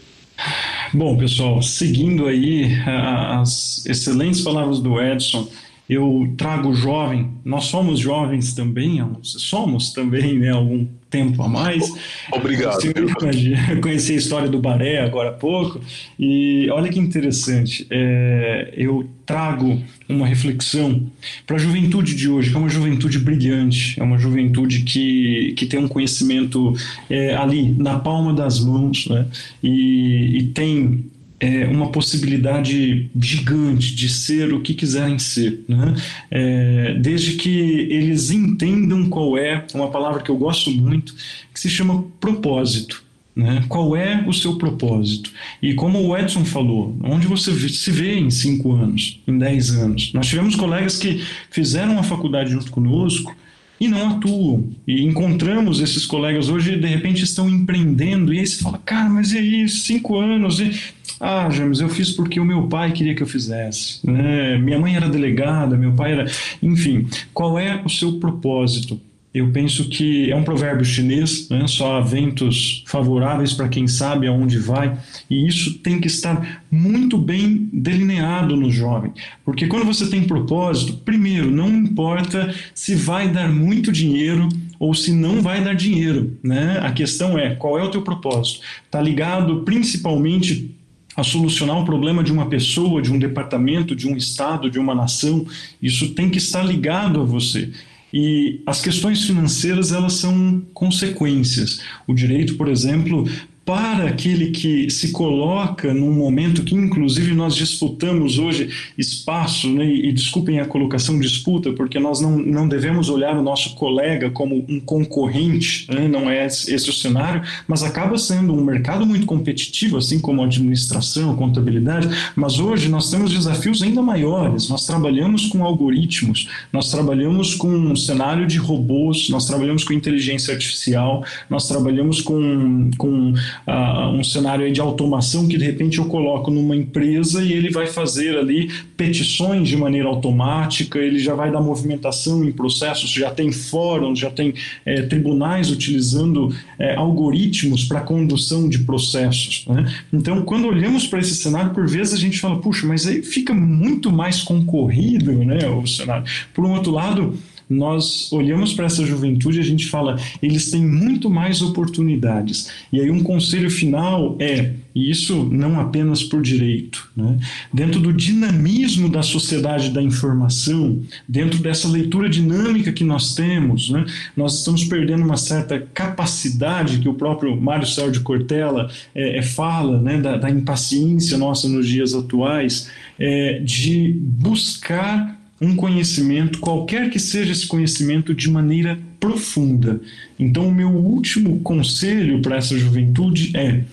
Bom, 0.94 1.18
pessoal, 1.18 1.62
seguindo 1.62 2.26
aí 2.26 2.72
as 2.86 3.86
excelentes 3.86 4.40
palavras 4.40 4.80
do 4.80 5.00
Edson, 5.00 5.52
eu 5.90 6.34
trago 6.38 6.74
jovem, 6.74 7.34
nós 7.44 7.66
somos 7.66 8.00
jovens 8.00 8.54
também, 8.54 9.06
somos 9.22 9.92
também, 9.92 10.40
né, 10.40 10.52
algum 10.52 10.88
tempo 11.10 11.42
a 11.44 11.48
mais. 11.48 11.84
Obrigado. 12.32 12.80
Eu 12.86 13.82
conheci 13.82 14.14
a 14.14 14.16
história 14.16 14.48
do 14.48 14.60
Baré 14.60 15.02
agora 15.02 15.30
há 15.30 15.34
pouco, 15.34 15.82
e 16.18 16.70
olha 16.70 16.90
que 16.90 17.00
interessante, 17.00 17.88
é, 17.90 18.74
eu 18.76 19.10
trago 19.26 19.82
uma 20.08 20.26
reflexão 20.26 21.06
para 21.46 21.56
a 21.56 21.60
juventude 21.60 22.16
de 22.16 22.30
hoje, 22.30 22.50
que 22.50 22.56
é 22.56 22.60
uma 22.60 22.70
juventude 22.70 23.20
brilhante, 23.20 24.00
é 24.00 24.04
uma 24.04 24.18
juventude 24.18 24.82
que, 24.82 25.54
que 25.56 25.66
tem 25.66 25.80
um 25.80 25.88
conhecimento 25.88 26.74
é, 27.10 27.36
ali 27.36 27.76
na 27.78 28.00
palma 28.00 28.34
das 28.34 28.60
mãos, 28.60 29.08
né, 29.08 29.26
e, 29.62 30.38
e 30.38 30.44
tem 30.48 31.06
é, 31.40 31.66
uma 31.66 31.90
possibilidade 31.92 33.10
gigante 33.20 33.96
de 33.96 34.10
ser 34.10 34.54
o 34.54 34.62
que 34.62 34.74
quiserem 34.74 35.18
ser, 35.18 35.64
né? 35.68 35.96
É, 36.30 36.96
desde 37.00 37.34
que 37.34 37.50
eles 37.50 38.30
entendam 38.30 39.10
qual 39.10 39.38
é 39.38 39.66
uma 39.74 39.90
palavra 39.90 40.22
que 40.22 40.30
eu 40.30 40.38
gosto 40.38 40.70
muito, 40.70 41.16
que 41.54 41.60
se 41.60 41.70
chama 41.70 42.04
propósito. 42.20 43.04
Né? 43.36 43.64
Qual 43.70 43.96
é 43.96 44.26
o 44.28 44.34
seu 44.34 44.58
propósito? 44.58 45.32
E 45.62 45.74
como 45.74 46.00
o 46.00 46.18
Edson 46.18 46.44
falou, 46.44 46.98
onde 47.02 47.26
você 47.26 47.58
se 47.70 47.90
vê 47.90 48.20
em 48.20 48.30
cinco 48.30 48.74
anos, 48.74 49.22
em 49.26 49.38
dez 49.38 49.72
anos? 49.72 50.12
Nós 50.14 50.28
tivemos 50.28 50.56
colegas 50.56 50.98
que 50.98 51.24
fizeram 51.50 51.98
a 51.98 52.04
faculdade 52.04 52.52
junto 52.52 52.70
conosco 52.70 53.34
e 53.80 53.88
não 53.88 54.10
atuam. 54.10 54.70
E 54.88 55.04
encontramos 55.04 55.80
esses 55.80 56.06
colegas 56.06 56.50
hoje, 56.50 56.78
de 56.78 56.88
repente, 56.88 57.24
estão 57.24 57.50
empreendendo, 57.50 58.34
e 58.34 58.40
aí 58.40 58.48
você 58.48 58.62
fala, 58.62 58.78
cara, 58.80 59.10
mas 59.10 59.32
e 59.32 59.38
aí, 59.38 59.70
cinco 59.70 60.18
anos? 60.18 60.60
E 60.60 60.72
ah, 61.20 61.50
James, 61.50 61.82
eu 61.82 61.90
fiz 61.90 62.12
porque 62.12 62.40
o 62.40 62.46
meu 62.46 62.68
pai 62.68 62.94
queria 62.94 63.14
que 63.14 63.22
eu 63.22 63.28
fizesse. 63.28 64.00
Né? 64.10 64.58
Minha 64.58 64.80
mãe 64.80 64.96
era 64.96 65.10
delegada, 65.10 65.78
meu 65.78 65.92
pai 65.92 66.14
era. 66.14 66.26
Enfim, 66.64 67.08
qual 67.34 67.60
é 67.60 67.82
o 67.84 67.90
seu 67.90 68.20
propósito? 68.20 69.00
Eu 69.34 69.52
penso 69.52 69.88
que 69.90 70.32
é 70.32 70.36
um 70.36 70.44
provérbio 70.44 70.84
chinês, 70.84 71.48
né? 71.50 71.68
só 71.68 71.98
há 71.98 72.02
ventos 72.02 72.84
favoráveis 72.88 73.54
para 73.54 73.70
quem 73.70 73.88
sabe 73.88 74.26
aonde 74.26 74.58
vai, 74.58 74.98
e 75.30 75.48
isso 75.48 75.76
tem 75.80 76.02
que 76.02 76.08
estar 76.08 76.64
muito 76.72 77.16
bem 77.16 77.70
delineado 77.72 78.56
no 78.56 78.72
jovem, 78.72 79.12
porque 79.46 79.68
quando 79.68 79.86
você 79.86 80.10
tem 80.10 80.24
propósito, 80.24 80.94
primeiro, 81.06 81.52
não 81.52 81.70
importa 81.70 82.54
se 82.74 82.96
vai 82.96 83.30
dar 83.30 83.48
muito 83.50 83.92
dinheiro 83.92 84.50
ou 84.80 84.96
se 84.96 85.12
não 85.12 85.42
vai 85.42 85.64
dar 85.64 85.76
dinheiro, 85.76 86.38
né? 86.42 86.80
A 86.82 86.92
questão 86.92 87.38
é 87.38 87.54
qual 87.54 87.78
é 87.78 87.84
o 87.84 87.92
teu 87.92 88.02
propósito. 88.02 88.62
Está 88.86 89.02
ligado 89.02 89.64
principalmente 89.64 90.74
a 91.16 91.24
solucionar 91.24 91.78
um 91.78 91.84
problema 91.84 92.24
de 92.24 92.32
uma 92.32 92.46
pessoa, 92.46 93.02
de 93.02 93.12
um 93.12 93.20
departamento, 93.20 93.94
de 93.94 94.08
um 94.08 94.16
estado, 94.16 94.72
de 94.72 94.80
uma 94.80 94.96
nação. 94.96 95.46
Isso 95.82 96.14
tem 96.14 96.30
que 96.30 96.38
estar 96.38 96.64
ligado 96.64 97.20
a 97.20 97.26
você. 97.26 97.72
E 98.14 98.62
as 98.66 98.82
questões 98.82 99.24
financeiras 99.26 99.92
elas 99.92 100.14
são 100.14 100.62
consequências. 100.74 101.82
O 102.08 102.14
direito, 102.14 102.56
por 102.56 102.68
exemplo, 102.68 103.26
para 103.70 104.06
aquele 104.06 104.50
que 104.50 104.90
se 104.90 105.12
coloca 105.12 105.94
num 105.94 106.12
momento 106.12 106.64
que, 106.64 106.74
inclusive, 106.74 107.36
nós 107.36 107.56
disputamos 107.56 108.40
hoje 108.40 108.68
espaço, 108.98 109.70
né, 109.70 109.86
e 109.86 110.12
desculpem 110.12 110.60
a 110.60 110.66
colocação 110.66 111.20
disputa, 111.20 111.72
porque 111.74 112.00
nós 112.00 112.20
não, 112.20 112.36
não 112.36 112.68
devemos 112.68 113.10
olhar 113.10 113.38
o 113.38 113.44
nosso 113.44 113.76
colega 113.76 114.32
como 114.32 114.66
um 114.68 114.80
concorrente, 114.80 115.86
né, 115.88 116.08
não 116.08 116.28
é 116.28 116.48
esse 116.48 116.90
o 116.90 116.92
cenário, 116.92 117.44
mas 117.68 117.84
acaba 117.84 118.18
sendo 118.18 118.56
um 118.56 118.66
mercado 118.66 119.06
muito 119.06 119.28
competitivo, 119.28 119.98
assim 119.98 120.20
como 120.20 120.42
a 120.42 120.46
administração, 120.46 121.30
a 121.30 121.36
contabilidade, 121.36 122.10
mas 122.36 122.60
hoje 122.60 122.90
nós 122.90 123.12
temos 123.12 123.32
desafios 123.32 123.84
ainda 123.84 124.02
maiores, 124.02 124.68
nós 124.68 124.88
trabalhamos 124.88 125.46
com 125.46 125.64
algoritmos, 125.64 126.50
nós 126.74 126.90
trabalhamos 126.90 127.54
com 127.54 127.70
um 127.70 127.96
cenário 127.96 128.48
de 128.48 128.58
robôs, 128.58 129.30
nós 129.30 129.46
trabalhamos 129.46 129.84
com 129.84 129.94
inteligência 129.94 130.56
artificial, 130.56 131.24
nós 131.48 131.68
trabalhamos 131.68 132.20
com, 132.20 132.90
com 132.98 133.36
uh, 133.68 134.10
um 134.10 134.24
cenário 134.24 134.72
de 134.72 134.80
automação 134.80 135.48
que 135.48 135.58
de 135.58 135.66
repente 135.66 135.98
eu 136.00 136.06
coloco 136.06 136.52
numa 136.52 136.76
empresa 136.76 137.44
e 137.44 137.54
ele 137.54 137.70
vai 137.70 137.88
fazer 137.88 138.38
ali 138.38 138.70
petições 138.96 139.68
de 139.68 139.78
maneira 139.78 140.08
automática, 140.08 141.00
ele 141.00 141.20
já 141.20 141.34
vai 141.34 141.52
dar 141.52 141.62
movimentação 141.62 142.44
em 142.44 142.52
processos, 142.52 143.10
já 143.10 143.32
tem 143.32 143.52
fóruns, 143.52 144.20
já 144.20 144.30
tem 144.30 144.54
é, 144.86 145.02
tribunais 145.04 145.72
utilizando 145.72 146.54
é, 146.78 146.96
algoritmos 146.96 147.84
para 147.86 148.02
condução 148.02 148.68
de 148.68 148.80
processos. 148.80 149.66
Né? 149.68 149.86
Então, 150.12 150.42
quando 150.42 150.68
olhamos 150.68 151.08
para 151.08 151.20
esse 151.20 151.36
cenário, 151.36 151.74
por 151.74 151.88
vezes 151.88 152.14
a 152.14 152.18
gente 152.18 152.40
fala, 152.40 152.58
puxa, 152.60 152.86
mas 152.88 153.08
aí 153.08 153.22
fica 153.22 153.54
muito 153.54 154.12
mais 154.12 154.42
concorrido 154.42 155.32
né, 155.32 155.68
o 155.70 155.86
cenário. 155.88 156.26
Por 156.54 156.66
um 156.66 156.74
outro 156.74 156.92
lado, 156.92 157.38
nós 157.70 158.32
olhamos 158.32 158.74
para 158.74 158.86
essa 158.86 159.06
juventude 159.06 159.58
e 159.58 159.62
a 159.62 159.66
gente 159.66 159.88
fala, 159.88 160.18
eles 160.42 160.72
têm 160.72 160.86
muito 160.86 161.30
mais 161.30 161.62
oportunidades. 161.62 162.72
E 162.92 163.00
aí 163.00 163.12
um 163.12 163.22
conselho 163.22 163.70
final 163.70 164.36
é, 164.40 164.74
e 164.96 165.12
isso 165.12 165.44
não 165.46 165.80
apenas 165.80 166.24
por 166.24 166.42
direito, 166.42 167.10
né? 167.16 167.38
dentro 167.72 168.00
do 168.02 168.12
dinamismo 168.12 169.08
da 169.08 169.22
sociedade 169.22 169.92
da 169.92 170.02
informação, 170.02 171.02
dentro 171.28 171.60
dessa 171.60 171.88
leitura 171.88 172.28
dinâmica 172.28 172.92
que 172.92 173.04
nós 173.04 173.36
temos, 173.36 173.90
né? 173.92 174.06
nós 174.36 174.60
estamos 174.60 174.84
perdendo 174.84 175.24
uma 175.24 175.38
certa 175.38 175.80
capacidade 175.94 177.00
que 177.00 177.08
o 177.08 177.14
próprio 177.14 177.56
Mário 177.56 177.86
Sérgio 177.88 178.24
Cortella 178.24 178.90
é, 179.14 179.38
é, 179.38 179.42
fala, 179.42 180.02
né? 180.02 180.20
da, 180.20 180.38
da, 180.38 180.50
impaciência 180.50 181.38
nossa 181.38 181.70
nos 181.70 181.88
dias 181.88 182.16
atuais, 182.16 182.90
é, 183.20 183.60
de 183.64 184.12
buscar 184.12 185.39
um 185.62 185.76
conhecimento, 185.76 186.60
qualquer 186.60 187.10
que 187.10 187.20
seja 187.20 187.52
esse 187.52 187.68
conhecimento, 187.68 188.34
de 188.34 188.50
maneira 188.50 189.00
profunda. 189.20 190.00
Então, 190.38 190.68
o 190.68 190.74
meu 190.74 190.90
último 190.90 191.60
conselho 191.60 192.42
para 192.42 192.58
essa 192.58 192.78
juventude 192.78 193.52
é: 193.56 193.84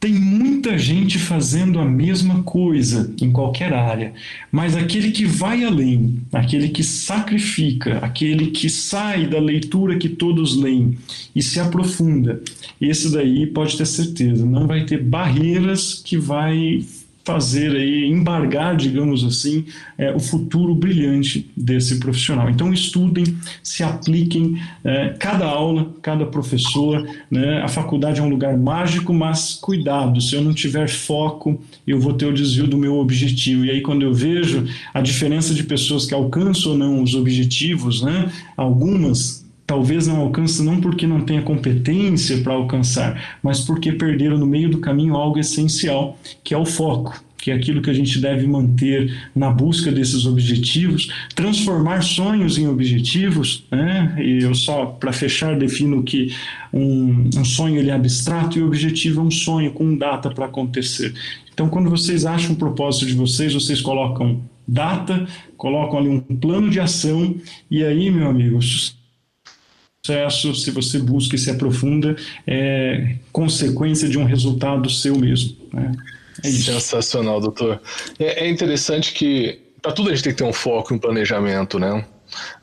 tem 0.00 0.14
muita 0.14 0.78
gente 0.78 1.18
fazendo 1.18 1.78
a 1.78 1.84
mesma 1.84 2.42
coisa 2.42 3.14
em 3.20 3.30
qualquer 3.30 3.74
área, 3.74 4.14
mas 4.50 4.74
aquele 4.74 5.10
que 5.10 5.26
vai 5.26 5.62
além, 5.62 6.18
aquele 6.32 6.70
que 6.70 6.82
sacrifica, 6.82 7.98
aquele 7.98 8.46
que 8.46 8.70
sai 8.70 9.26
da 9.26 9.38
leitura 9.38 9.98
que 9.98 10.08
todos 10.08 10.56
leem 10.56 10.96
e 11.36 11.42
se 11.42 11.60
aprofunda, 11.60 12.42
esse 12.80 13.12
daí 13.12 13.46
pode 13.46 13.76
ter 13.76 13.86
certeza, 13.86 14.46
não 14.46 14.66
vai 14.66 14.86
ter 14.86 15.02
barreiras 15.02 16.00
que 16.02 16.16
vai 16.16 16.82
fazer 17.30 17.70
aí, 17.76 18.06
embargar, 18.06 18.76
digamos 18.76 19.22
assim, 19.24 19.64
é, 19.96 20.12
o 20.12 20.18
futuro 20.18 20.74
brilhante 20.74 21.48
desse 21.56 22.00
profissional. 22.00 22.50
Então 22.50 22.72
estudem, 22.72 23.24
se 23.62 23.84
apliquem, 23.84 24.60
é, 24.82 25.10
cada 25.10 25.46
aula, 25.46 25.94
cada 26.02 26.26
professor, 26.26 27.08
né? 27.30 27.62
a 27.62 27.68
faculdade 27.68 28.18
é 28.18 28.22
um 28.22 28.28
lugar 28.28 28.56
mágico, 28.56 29.14
mas 29.14 29.54
cuidado, 29.54 30.20
se 30.20 30.34
eu 30.34 30.42
não 30.42 30.52
tiver 30.52 30.88
foco, 30.88 31.60
eu 31.86 32.00
vou 32.00 32.14
ter 32.14 32.26
o 32.26 32.34
desvio 32.34 32.66
do 32.66 32.76
meu 32.76 32.96
objetivo. 32.96 33.64
E 33.64 33.70
aí 33.70 33.80
quando 33.80 34.02
eu 34.02 34.12
vejo 34.12 34.66
a 34.92 35.00
diferença 35.00 35.54
de 35.54 35.62
pessoas 35.62 36.06
que 36.06 36.14
alcançam 36.14 36.72
ou 36.72 36.78
não 36.78 37.02
os 37.02 37.14
objetivos, 37.14 38.02
né? 38.02 38.30
algumas 38.56 39.48
talvez 39.70 40.04
não 40.08 40.16
alcance 40.16 40.64
não 40.64 40.80
porque 40.80 41.06
não 41.06 41.20
tenha 41.20 41.42
competência 41.42 42.38
para 42.38 42.54
alcançar, 42.54 43.38
mas 43.40 43.60
porque 43.60 43.92
perderam 43.92 44.36
no 44.36 44.44
meio 44.44 44.68
do 44.68 44.78
caminho 44.78 45.14
algo 45.14 45.38
essencial, 45.38 46.18
que 46.42 46.52
é 46.52 46.58
o 46.58 46.66
foco 46.66 47.22
que 47.40 47.50
é 47.50 47.54
aquilo 47.54 47.80
que 47.80 47.88
a 47.88 47.94
gente 47.94 48.18
deve 48.18 48.46
manter 48.46 49.30
na 49.34 49.48
busca 49.48 49.90
desses 49.90 50.26
objetivos, 50.26 51.10
transformar 51.34 52.02
sonhos 52.02 52.58
em 52.58 52.68
objetivos, 52.68 53.64
né? 53.70 54.14
E 54.22 54.42
eu 54.42 54.54
só 54.54 54.84
para 54.84 55.10
fechar 55.10 55.58
defino 55.58 56.02
que 56.02 56.34
um, 56.70 57.30
um, 57.34 57.42
sonho 57.42 57.78
ele 57.78 57.88
é 57.88 57.94
abstrato 57.94 58.58
e 58.58 58.62
o 58.62 58.66
objetivo 58.66 59.22
é 59.22 59.24
um 59.24 59.30
sonho 59.30 59.72
com 59.72 59.96
data 59.96 60.28
para 60.28 60.44
acontecer. 60.44 61.14
Então, 61.50 61.70
quando 61.70 61.88
vocês 61.88 62.26
acham 62.26 62.52
o 62.52 62.56
propósito 62.56 63.06
de 63.06 63.14
vocês, 63.14 63.54
vocês 63.54 63.80
colocam 63.80 64.42
data, 64.68 65.26
colocam 65.56 65.98
ali 65.98 66.10
um 66.10 66.20
plano 66.20 66.68
de 66.68 66.78
ação 66.78 67.36
e 67.70 67.82
aí, 67.82 68.10
meu 68.10 68.28
amigo, 68.28 68.58
se 70.30 70.70
você 70.70 70.98
busca 70.98 71.36
e 71.36 71.38
se 71.38 71.50
aprofunda, 71.50 72.16
é 72.46 73.16
consequência 73.32 74.08
de 74.08 74.18
um 74.18 74.24
resultado 74.24 74.88
seu 74.90 75.16
mesmo. 75.16 75.56
Né? 75.72 75.92
É 76.42 76.48
Sensacional, 76.48 77.40
doutor. 77.40 77.80
É, 78.18 78.46
é 78.46 78.48
interessante 78.50 79.12
que 79.12 79.60
para 79.82 79.92
tudo 79.92 80.10
a 80.10 80.14
gente 80.14 80.24
tem 80.24 80.32
que 80.32 80.38
ter 80.38 80.44
um 80.44 80.52
foco, 80.52 80.94
um 80.94 80.98
planejamento, 80.98 81.78
né? 81.78 82.04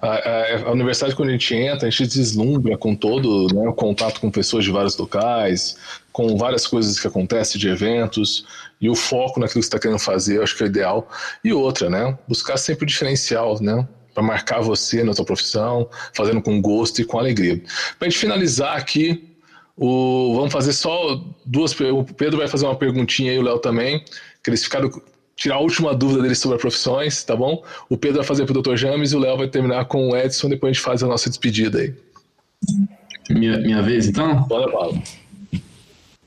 A, 0.01 0.07
a, 0.07 0.62
a, 0.67 0.71
universidade, 0.71 1.15
quando 1.15 1.29
a 1.29 1.31
gente 1.33 1.53
entra, 1.53 1.88
a 1.88 1.91
gente 1.91 2.07
deslumbra 2.07 2.77
com 2.77 2.95
todo 2.95 3.53
né, 3.53 3.67
o 3.67 3.73
contato 3.73 4.21
com 4.21 4.31
pessoas 4.31 4.63
de 4.63 4.71
vários 4.71 4.97
locais, 4.97 5.77
com 6.12 6.38
várias 6.38 6.65
coisas 6.65 6.97
que 6.99 7.07
acontecem, 7.07 7.60
de 7.60 7.67
eventos, 7.67 8.45
e 8.79 8.89
o 8.89 8.95
foco 8.95 9.39
naquilo 9.39 9.60
que 9.60 9.65
você 9.65 9.67
está 9.67 9.79
querendo 9.79 9.99
fazer, 9.99 10.38
eu 10.38 10.43
acho 10.43 10.55
que 10.55 10.63
é 10.63 10.67
o 10.67 10.69
ideal. 10.69 11.10
E 11.43 11.51
outra, 11.51 11.89
né? 11.89 12.17
Buscar 12.27 12.57
sempre 12.57 12.86
o 12.86 12.88
diferencial, 12.88 13.62
né? 13.62 13.86
Para 14.17 14.25
marcar 14.25 14.62
você 14.62 15.03
na 15.03 15.13
sua 15.13 15.23
profissão, 15.23 15.88
fazendo 16.12 16.41
com 16.41 16.60
gosto 16.60 16.99
e 16.99 17.06
com 17.06 17.19
alegria. 17.19 17.62
Para 17.99 18.08
a 18.08 18.10
gente 18.10 18.17
finalizar 18.17 18.75
aqui, 18.75 19.23
o, 19.75 20.34
vamos 20.34 20.51
fazer 20.51 20.73
só 20.73 21.23
duas. 21.45 21.80
O 21.80 22.03
Pedro 22.03 22.39
vai 22.39 22.47
fazer 22.47 22.65
uma 22.65 22.75
perguntinha 22.75 23.32
aí, 23.32 23.38
o 23.38 23.43
Léo 23.43 23.60
também, 23.60 24.03
que 24.43 24.49
eles 24.49 24.63
ficaram 24.63 24.89
tirar 25.36 25.58
a 25.58 25.60
última 25.60 25.93
dúvida 25.93 26.23
deles 26.23 26.39
sobre 26.39 26.58
profissões, 26.58 27.23
tá 27.23 27.36
bom? 27.36 27.63
O 27.88 27.95
Pedro 27.95 28.17
vai 28.17 28.25
fazer 28.25 28.47
para 28.47 28.58
o 28.58 28.62
Dr. 28.63 28.75
James 28.75 29.12
e 29.12 29.15
o 29.15 29.19
Léo 29.19 29.38
vai 29.38 29.47
terminar 29.47 29.86
com 29.86 30.10
o 30.10 30.17
Edson, 30.17 30.49
depois 30.49 30.71
a 30.71 30.73
gente 30.73 30.84
faz 30.84 31.03
a 31.03 31.08
nossa 31.08 31.30
despedida 31.30 31.77
aí. 31.77 31.93
Minha, 33.30 33.60
minha 33.60 33.84
vez, 33.84 34.08
então? 34.08 34.47
Bora, 34.47 34.71
Paulo. 34.71 34.99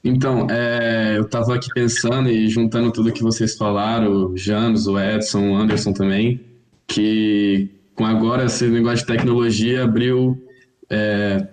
Então, 0.05 0.47
é, 0.49 1.17
eu 1.17 1.23
estava 1.23 1.57
aqui 1.57 1.69
pensando 1.75 2.31
e 2.31 2.49
juntando 2.49 2.93
tudo 2.93 3.13
que 3.13 3.23
vocês 3.25 3.57
falaram, 3.57 4.27
o 4.27 4.37
James, 4.37 4.87
o 4.87 4.97
Edson, 4.97 5.51
o 5.51 5.57
Anderson 5.57 5.93
também, 5.93 6.41
que 6.87 7.80
com 8.01 8.07
agora 8.07 8.47
esse 8.47 8.67
negócio 8.67 9.07
de 9.07 9.13
tecnologia 9.13 9.85
abriu 9.85 10.43
é, 10.89 11.47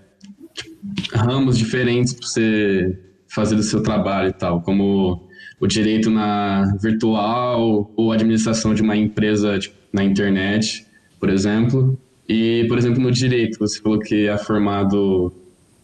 ramos 1.11 1.57
diferentes 1.57 2.13
para 2.13 2.25
você 2.25 2.97
fazer 3.27 3.55
o 3.55 3.63
seu 3.63 3.83
trabalho 3.83 4.29
e 4.29 4.31
tal, 4.31 4.61
como 4.61 5.27
o 5.59 5.67
direito 5.67 6.09
na 6.09 6.73
virtual 6.81 7.91
ou 7.97 8.13
administração 8.13 8.73
de 8.73 8.81
uma 8.81 8.95
empresa 8.95 9.59
tipo, 9.59 9.75
na 9.91 10.05
internet, 10.05 10.87
por 11.19 11.29
exemplo. 11.29 11.99
E, 12.29 12.63
por 12.69 12.77
exemplo, 12.77 13.01
no 13.01 13.11
direito, 13.11 13.59
você 13.59 13.81
falou 13.81 13.99
que 13.99 14.27
é 14.27 14.37
formado 14.37 15.33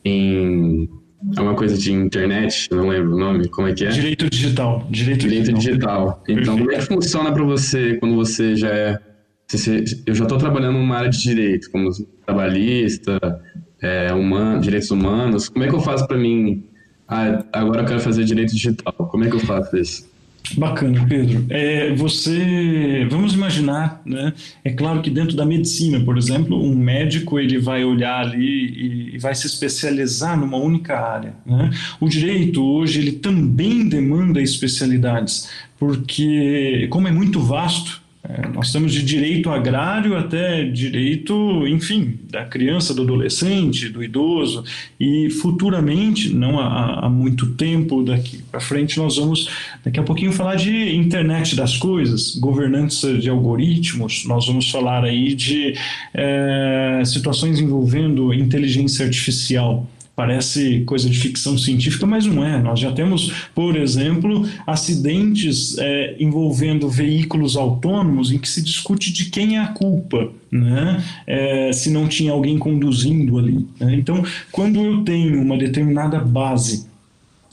em 0.05 0.89
alguma 1.35 1.55
coisa 1.55 1.77
de 1.77 1.91
internet, 1.91 2.69
não 2.71 2.87
lembro 2.87 3.15
o 3.15 3.19
nome, 3.19 3.49
como 3.49 3.67
é 3.67 3.73
que 3.73 3.83
é? 3.83 3.89
Direito 3.89 4.29
digital. 4.29 4.87
Direito, 4.89 5.27
direito 5.27 5.51
digital. 5.51 6.23
digital. 6.23 6.23
Então, 6.29 6.57
como 6.57 6.71
é 6.71 6.77
que 6.77 6.85
funciona 6.85 7.33
para 7.33 7.43
você 7.43 7.95
quando 7.95 8.15
você 8.15 8.55
já 8.55 8.69
é 8.69 9.12
eu 10.05 10.15
já 10.15 10.23
estou 10.23 10.37
trabalhando 10.37 10.77
numa 10.77 10.97
área 10.97 11.09
de 11.09 11.21
direito, 11.21 11.69
como 11.71 11.89
trabalhista, 12.25 13.19
é, 13.81 14.13
humano, 14.13 14.61
direitos 14.61 14.89
humanos. 14.91 15.49
Como 15.49 15.63
é 15.63 15.67
que 15.67 15.75
eu 15.75 15.81
faço 15.81 16.07
para 16.07 16.17
mim? 16.17 16.63
Ah, 17.07 17.43
agora 17.51 17.81
eu 17.81 17.85
quero 17.85 17.99
fazer 17.99 18.23
direito 18.23 18.53
digital. 18.53 18.93
Como 18.93 19.23
é 19.23 19.29
que 19.29 19.35
eu 19.35 19.39
faço 19.39 19.77
isso? 19.77 20.13
Bacana, 20.57 21.05
Pedro. 21.07 21.45
É, 21.49 21.93
você, 21.95 23.07
vamos 23.09 23.33
imaginar, 23.33 24.01
né? 24.05 24.33
É 24.63 24.71
claro 24.71 25.01
que 25.01 25.09
dentro 25.09 25.35
da 25.35 25.45
medicina, 25.45 25.99
por 26.01 26.17
exemplo, 26.17 26.61
um 26.61 26.75
médico 26.75 27.39
ele 27.39 27.57
vai 27.59 27.83
olhar 27.85 28.19
ali 28.19 28.45
e, 28.45 29.15
e 29.15 29.17
vai 29.17 29.33
se 29.33 29.47
especializar 29.47 30.37
numa 30.37 30.57
única 30.57 30.99
área. 30.99 31.33
Né? 31.45 31.71
O 31.99 32.09
direito 32.09 32.61
hoje 32.61 32.99
ele 32.99 33.13
também 33.13 33.87
demanda 33.87 34.41
especialidades, 34.41 35.49
porque 35.79 36.87
como 36.89 37.07
é 37.07 37.11
muito 37.11 37.39
vasto, 37.39 38.02
é, 38.25 38.47
nós 38.47 38.71
temos 38.71 38.93
de 38.93 39.03
direito 39.03 39.49
agrário 39.49 40.15
até 40.17 40.63
direito, 40.63 41.67
enfim, 41.67 42.17
da 42.31 42.45
criança, 42.45 42.93
do 42.93 43.01
adolescente, 43.01 43.89
do 43.89 44.01
idoso, 44.01 44.63
e 44.97 45.29
futuramente, 45.29 46.33
não 46.33 46.57
há, 46.57 47.05
há 47.05 47.09
muito 47.09 47.47
tempo 47.55 48.01
daqui 48.01 48.41
para 48.49 48.61
frente, 48.61 48.97
nós 48.97 49.17
vamos 49.17 49.49
daqui 49.83 49.99
a 49.99 50.03
pouquinho 50.03 50.31
falar 50.31 50.55
de 50.55 50.95
internet 50.95 51.53
das 51.53 51.75
coisas, 51.75 52.37
governança 52.37 53.13
de 53.13 53.29
algoritmos, 53.29 54.23
nós 54.25 54.47
vamos 54.47 54.71
falar 54.71 55.03
aí 55.03 55.35
de 55.35 55.73
é, 56.13 57.01
situações 57.05 57.59
envolvendo 57.59 58.33
inteligência 58.33 59.05
artificial 59.05 59.85
parece 60.15 60.81
coisa 60.81 61.09
de 61.09 61.17
ficção 61.17 61.57
científica, 61.57 62.05
mas 62.05 62.25
não 62.25 62.45
é. 62.45 62.61
Nós 62.61 62.79
já 62.79 62.91
temos, 62.91 63.31
por 63.55 63.75
exemplo, 63.75 64.47
acidentes 64.65 65.77
é, 65.79 66.15
envolvendo 66.19 66.87
veículos 66.87 67.55
autônomos 67.55 68.31
em 68.31 68.37
que 68.37 68.47
se 68.47 68.61
discute 68.61 69.11
de 69.11 69.25
quem 69.25 69.57
é 69.57 69.59
a 69.59 69.67
culpa, 69.67 70.31
né? 70.51 71.03
É, 71.25 71.71
se 71.73 71.89
não 71.89 72.07
tinha 72.07 72.31
alguém 72.31 72.59
conduzindo 72.59 73.39
ali. 73.39 73.67
Né? 73.79 73.95
Então, 73.95 74.23
quando 74.51 74.79
eu 74.79 75.03
tenho 75.03 75.41
uma 75.41 75.57
determinada 75.57 76.19
base, 76.19 76.85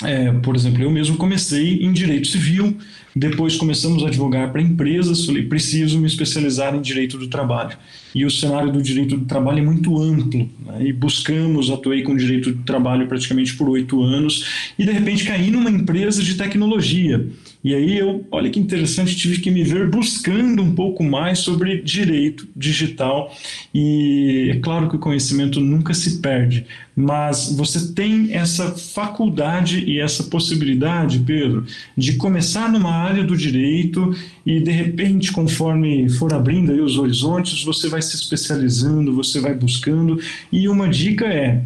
é, 0.02 0.30
por 0.32 0.54
exemplo, 0.54 0.82
eu 0.82 0.90
mesmo 0.90 1.16
comecei 1.16 1.82
em 1.82 1.92
direito 1.92 2.28
civil, 2.28 2.76
depois 3.20 3.54
começamos 3.54 4.02
a 4.02 4.06
advogar 4.06 4.50
para 4.50 4.62
empresas, 4.62 5.26
falei, 5.26 5.42
preciso 5.42 6.00
me 6.00 6.06
especializar 6.06 6.74
em 6.74 6.80
direito 6.80 7.18
do 7.18 7.28
trabalho. 7.28 7.76
E 8.14 8.24
o 8.24 8.30
cenário 8.30 8.72
do 8.72 8.80
direito 8.80 9.14
do 9.14 9.26
trabalho 9.26 9.59
é 9.59 9.62
muito 9.62 10.00
amplo, 10.00 10.48
né? 10.64 10.87
e 10.87 10.90
buscamos, 10.90 11.70
atuei 11.70 12.02
com 12.02 12.16
direito 12.16 12.50
do 12.50 12.62
trabalho 12.62 13.06
praticamente 13.06 13.54
por 13.56 13.68
oito 13.68 14.02
anos, 14.02 14.72
e 14.78 14.87
de 14.87 14.92
repente 14.92 15.26
caí 15.26 15.50
numa 15.50 15.70
empresa 15.70 16.22
de 16.22 16.35
tecnologia. 16.35 17.28
E 17.62 17.74
aí 17.74 17.98
eu, 17.98 18.26
olha 18.30 18.48
que 18.48 18.58
interessante, 18.58 19.14
tive 19.14 19.38
que 19.38 19.50
me 19.50 19.62
ver 19.62 19.90
buscando 19.90 20.62
um 20.62 20.74
pouco 20.74 21.04
mais 21.04 21.40
sobre 21.40 21.82
direito 21.82 22.48
digital. 22.56 23.34
E 23.74 24.48
é 24.50 24.58
claro 24.60 24.88
que 24.88 24.96
o 24.96 24.98
conhecimento 24.98 25.60
nunca 25.60 25.92
se 25.92 26.20
perde, 26.20 26.64
mas 26.96 27.52
você 27.54 27.92
tem 27.92 28.32
essa 28.32 28.70
faculdade 28.70 29.84
e 29.84 30.00
essa 30.00 30.24
possibilidade, 30.24 31.18
Pedro, 31.18 31.66
de 31.96 32.14
começar 32.14 32.72
numa 32.72 32.92
área 32.92 33.22
do 33.22 33.36
direito 33.36 34.14
e 34.46 34.58
de 34.60 34.70
repente, 34.70 35.30
conforme 35.30 36.08
for 36.08 36.32
abrindo 36.32 36.72
aí 36.72 36.80
os 36.80 36.96
horizontes, 36.96 37.62
você 37.62 37.88
vai 37.88 38.00
se 38.00 38.16
especializando, 38.16 39.14
você 39.14 39.38
vai 39.38 39.54
buscando. 39.54 40.18
E 40.50 40.66
uma 40.66 40.88
dica 40.88 41.26
é: 41.26 41.62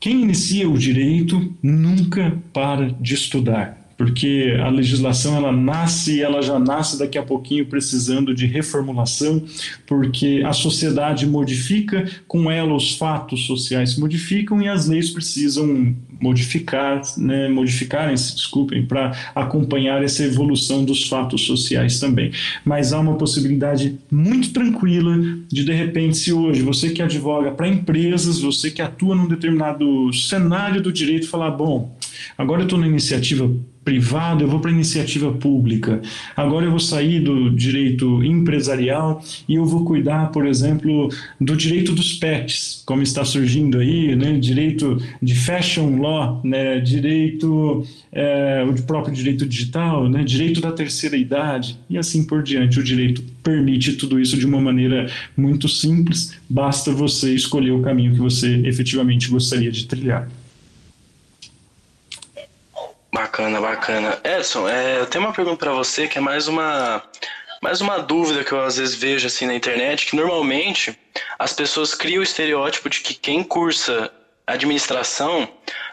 quem 0.00 0.22
inicia 0.22 0.68
o 0.68 0.76
direito 0.76 1.54
nunca 1.62 2.36
para 2.52 2.90
de 3.00 3.14
estudar 3.14 3.77
porque 3.98 4.56
a 4.64 4.68
legislação 4.68 5.36
ela 5.36 5.50
nasce 5.50 6.18
e 6.18 6.22
ela 6.22 6.40
já 6.40 6.56
nasce 6.56 6.96
daqui 6.96 7.18
a 7.18 7.22
pouquinho 7.22 7.66
precisando 7.66 8.32
de 8.32 8.46
reformulação, 8.46 9.42
porque 9.84 10.40
a 10.46 10.52
sociedade 10.52 11.26
modifica, 11.26 12.08
com 12.28 12.48
ela 12.48 12.72
os 12.74 12.96
fatos 12.96 13.44
sociais 13.44 13.94
se 13.94 14.00
modificam 14.00 14.62
e 14.62 14.68
as 14.68 14.86
leis 14.86 15.10
precisam 15.10 15.96
modificar, 16.20 17.02
né, 17.16 17.48
modificarem-se, 17.48 18.34
desculpem, 18.34 18.84
para 18.84 19.12
acompanhar 19.34 20.02
essa 20.02 20.24
evolução 20.24 20.84
dos 20.84 21.08
fatos 21.08 21.42
sociais 21.42 22.00
também. 22.00 22.32
Mas 22.64 22.92
há 22.92 23.00
uma 23.00 23.14
possibilidade 23.14 23.98
muito 24.10 24.52
tranquila 24.52 25.16
de, 25.48 25.64
de 25.64 25.72
repente, 25.72 26.16
se 26.16 26.32
hoje 26.32 26.62
você 26.62 26.90
que 26.90 27.02
advoga 27.02 27.50
para 27.50 27.68
empresas, 27.68 28.40
você 28.40 28.70
que 28.70 28.82
atua 28.82 29.14
num 29.14 29.28
determinado 29.28 30.12
cenário 30.12 30.80
do 30.80 30.92
direito, 30.92 31.28
falar, 31.28 31.50
bom, 31.50 31.96
Agora 32.36 32.62
eu 32.62 32.64
estou 32.64 32.78
na 32.78 32.86
iniciativa 32.86 33.50
privado, 33.88 34.44
eu 34.44 34.48
vou 34.48 34.60
para 34.60 34.70
a 34.70 34.74
iniciativa 34.74 35.32
pública. 35.32 36.02
Agora 36.36 36.66
eu 36.66 36.70
vou 36.70 36.78
sair 36.78 37.20
do 37.20 37.50
direito 37.50 38.22
empresarial 38.22 39.24
e 39.48 39.54
eu 39.54 39.64
vou 39.64 39.82
cuidar, 39.82 40.30
por 40.30 40.46
exemplo, 40.46 41.08
do 41.40 41.56
direito 41.56 41.92
dos 41.92 42.12
pets, 42.12 42.82
como 42.84 43.02
está 43.02 43.24
surgindo 43.24 43.78
aí, 43.78 44.14
né? 44.14 44.38
direito 44.38 45.02
de 45.22 45.34
fashion 45.34 46.02
law, 46.02 46.38
né? 46.44 46.78
direito, 46.80 47.82
é, 48.12 48.62
o 48.68 48.82
próprio 48.82 49.14
direito 49.14 49.46
digital, 49.46 50.06
né? 50.06 50.22
direito 50.22 50.60
da 50.60 50.70
terceira 50.70 51.16
idade 51.16 51.78
e 51.88 51.96
assim 51.96 52.26
por 52.26 52.42
diante. 52.42 52.78
O 52.78 52.84
direito 52.84 53.22
permite 53.42 53.94
tudo 53.94 54.20
isso 54.20 54.36
de 54.36 54.44
uma 54.44 54.60
maneira 54.60 55.10
muito 55.34 55.66
simples, 55.66 56.38
basta 56.46 56.92
você 56.92 57.34
escolher 57.34 57.70
o 57.70 57.80
caminho 57.80 58.12
que 58.12 58.20
você 58.20 58.56
efetivamente 58.66 59.30
gostaria 59.30 59.72
de 59.72 59.86
trilhar. 59.86 60.28
Bacana, 63.18 63.60
bacana. 63.60 64.16
Edson, 64.22 64.68
é, 64.68 65.00
eu 65.00 65.06
tenho 65.06 65.24
uma 65.24 65.32
pergunta 65.32 65.56
para 65.56 65.72
você 65.72 66.06
que 66.06 66.18
é 66.18 66.20
mais 66.20 66.46
uma 66.46 67.02
mais 67.60 67.80
uma 67.80 67.98
dúvida 67.98 68.44
que 68.44 68.52
eu 68.52 68.60
às 68.60 68.76
vezes 68.76 68.94
vejo 68.94 69.26
assim 69.26 69.44
na 69.44 69.56
internet, 69.56 70.06
que 70.06 70.14
normalmente 70.14 70.96
as 71.36 71.52
pessoas 71.52 71.96
criam 71.96 72.20
o 72.20 72.22
estereótipo 72.22 72.88
de 72.88 73.00
que 73.00 73.14
quem 73.14 73.42
cursa 73.42 74.08
administração 74.46 75.48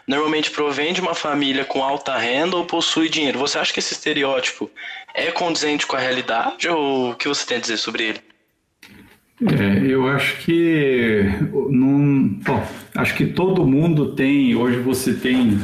normalmente 0.06 0.52
provém 0.52 0.92
de 0.92 1.00
uma 1.00 1.16
família 1.16 1.64
com 1.64 1.82
alta 1.82 2.16
renda 2.16 2.56
ou 2.56 2.64
possui 2.64 3.08
dinheiro. 3.08 3.40
Você 3.40 3.58
acha 3.58 3.72
que 3.72 3.80
esse 3.80 3.94
estereótipo 3.94 4.70
é 5.12 5.32
condizente 5.32 5.84
com 5.84 5.96
a 5.96 6.00
realidade 6.00 6.68
ou 6.68 7.10
o 7.10 7.14
que 7.16 7.26
você 7.26 7.44
tem 7.44 7.56
a 7.56 7.60
dizer 7.60 7.78
sobre 7.78 8.04
ele? 8.04 8.20
É, 9.42 9.84
eu 9.84 10.06
acho 10.06 10.36
que 10.38 11.24
não, 11.70 12.28
bom, 12.44 12.64
acho 12.94 13.14
que 13.16 13.26
todo 13.26 13.66
mundo 13.66 14.14
tem, 14.14 14.54
hoje 14.54 14.78
você 14.78 15.12
tem 15.12 15.60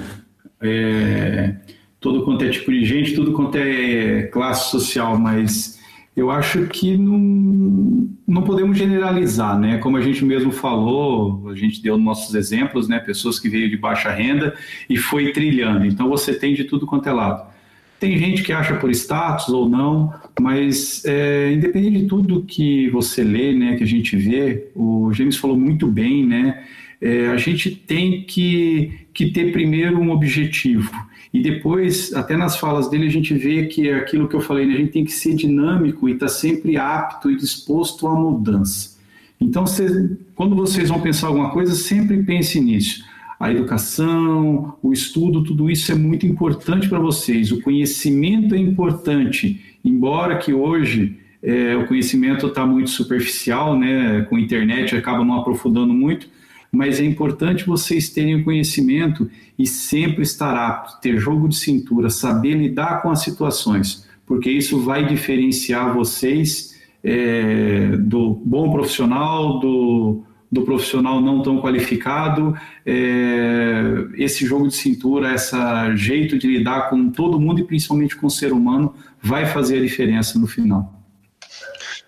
é, 0.62 1.56
todo 2.00 2.24
quanto 2.24 2.44
é 2.44 2.50
tipo 2.50 2.70
de 2.70 2.84
gente, 2.84 3.14
tudo 3.14 3.32
quanto 3.32 3.56
é 3.56 4.22
classe 4.24 4.70
social, 4.70 5.18
mas 5.18 5.80
eu 6.16 6.30
acho 6.30 6.66
que 6.66 6.96
não, 6.96 8.08
não 8.26 8.42
podemos 8.42 8.76
generalizar, 8.76 9.58
né? 9.58 9.78
Como 9.78 9.96
a 9.96 10.00
gente 10.00 10.24
mesmo 10.24 10.52
falou, 10.52 11.48
a 11.48 11.54
gente 11.54 11.82
deu 11.82 11.96
nossos 11.96 12.34
exemplos, 12.34 12.88
né? 12.88 12.98
Pessoas 12.98 13.38
que 13.38 13.48
veio 13.48 13.70
de 13.70 13.76
baixa 13.76 14.10
renda 14.10 14.54
e 14.90 14.96
foi 14.96 15.32
trilhando. 15.32 15.86
Então 15.86 16.08
você 16.08 16.34
tem 16.34 16.54
de 16.54 16.64
tudo 16.64 16.86
quanto 16.86 17.08
é 17.08 17.12
lado. 17.12 17.50
Tem 17.98 18.18
gente 18.18 18.42
que 18.42 18.52
acha 18.52 18.74
por 18.74 18.90
status 18.90 19.48
ou 19.48 19.68
não, 19.68 20.12
mas 20.40 21.04
é, 21.04 21.52
independente 21.52 22.00
de 22.00 22.06
tudo 22.06 22.42
que 22.42 22.90
você 22.90 23.22
lê, 23.22 23.54
né, 23.54 23.76
que 23.76 23.84
a 23.84 23.86
gente 23.86 24.16
vê, 24.16 24.70
o 24.74 25.12
James 25.12 25.36
falou 25.36 25.56
muito 25.56 25.86
bem, 25.86 26.26
né? 26.26 26.64
É, 27.02 27.26
a 27.26 27.36
gente 27.36 27.68
tem 27.68 28.22
que, 28.22 28.92
que 29.12 29.32
ter 29.32 29.50
primeiro 29.50 29.98
um 29.98 30.12
objetivo. 30.12 30.88
E 31.34 31.42
depois, 31.42 32.12
até 32.14 32.36
nas 32.36 32.56
falas 32.56 32.88
dele, 32.88 33.06
a 33.06 33.10
gente 33.10 33.34
vê 33.34 33.66
que 33.66 33.88
é 33.88 33.96
aquilo 33.96 34.28
que 34.28 34.36
eu 34.36 34.40
falei, 34.40 34.66
né? 34.66 34.74
a 34.74 34.76
gente 34.76 34.92
tem 34.92 35.04
que 35.04 35.10
ser 35.10 35.34
dinâmico 35.34 36.08
e 36.08 36.12
estar 36.12 36.26
tá 36.26 36.32
sempre 36.32 36.76
apto 36.76 37.28
e 37.28 37.36
disposto 37.36 38.06
à 38.06 38.14
mudança. 38.14 38.98
Então, 39.40 39.66
cê, 39.66 40.10
quando 40.36 40.54
vocês 40.54 40.90
vão 40.90 41.00
pensar 41.00 41.26
alguma 41.26 41.50
coisa, 41.50 41.74
sempre 41.74 42.22
pense 42.22 42.60
nisso. 42.60 43.04
A 43.40 43.50
educação, 43.50 44.76
o 44.80 44.92
estudo, 44.92 45.42
tudo 45.42 45.68
isso 45.68 45.90
é 45.90 45.96
muito 45.96 46.24
importante 46.24 46.88
para 46.88 47.00
vocês. 47.00 47.50
O 47.50 47.60
conhecimento 47.60 48.54
é 48.54 48.58
importante, 48.58 49.60
embora 49.84 50.38
que 50.38 50.52
hoje 50.52 51.16
é, 51.42 51.74
o 51.76 51.88
conhecimento 51.88 52.46
está 52.46 52.64
muito 52.64 52.90
superficial, 52.90 53.76
né? 53.76 54.20
com 54.28 54.36
a 54.36 54.40
internet 54.40 54.94
acaba 54.94 55.24
não 55.24 55.40
aprofundando 55.40 55.92
muito, 55.92 56.28
mas 56.74 56.98
é 56.98 57.04
importante 57.04 57.66
vocês 57.66 58.08
terem 58.08 58.36
o 58.36 58.44
conhecimento 58.44 59.30
e 59.58 59.66
sempre 59.66 60.22
estar 60.22 60.56
apto, 60.56 61.00
ter 61.02 61.18
jogo 61.18 61.46
de 61.46 61.56
cintura, 61.56 62.08
saber 62.08 62.54
lidar 62.54 63.02
com 63.02 63.10
as 63.10 63.20
situações, 63.20 64.08
porque 64.26 64.50
isso 64.50 64.80
vai 64.80 65.06
diferenciar 65.06 65.92
vocês 65.92 66.80
é, 67.04 67.94
do 67.98 68.30
bom 68.42 68.70
profissional, 68.70 69.60
do, 69.60 70.24
do 70.50 70.62
profissional 70.62 71.20
não 71.20 71.42
tão 71.42 71.60
qualificado, 71.60 72.56
é, 72.86 74.06
esse 74.16 74.46
jogo 74.46 74.68
de 74.68 74.74
cintura, 74.74 75.34
esse 75.34 75.54
jeito 75.96 76.38
de 76.38 76.46
lidar 76.46 76.88
com 76.88 77.10
todo 77.10 77.38
mundo 77.38 77.60
e 77.60 77.64
principalmente 77.64 78.16
com 78.16 78.28
o 78.28 78.30
ser 78.30 78.50
humano 78.50 78.94
vai 79.20 79.44
fazer 79.44 79.78
a 79.78 79.82
diferença 79.82 80.38
no 80.38 80.46
final. 80.46 80.98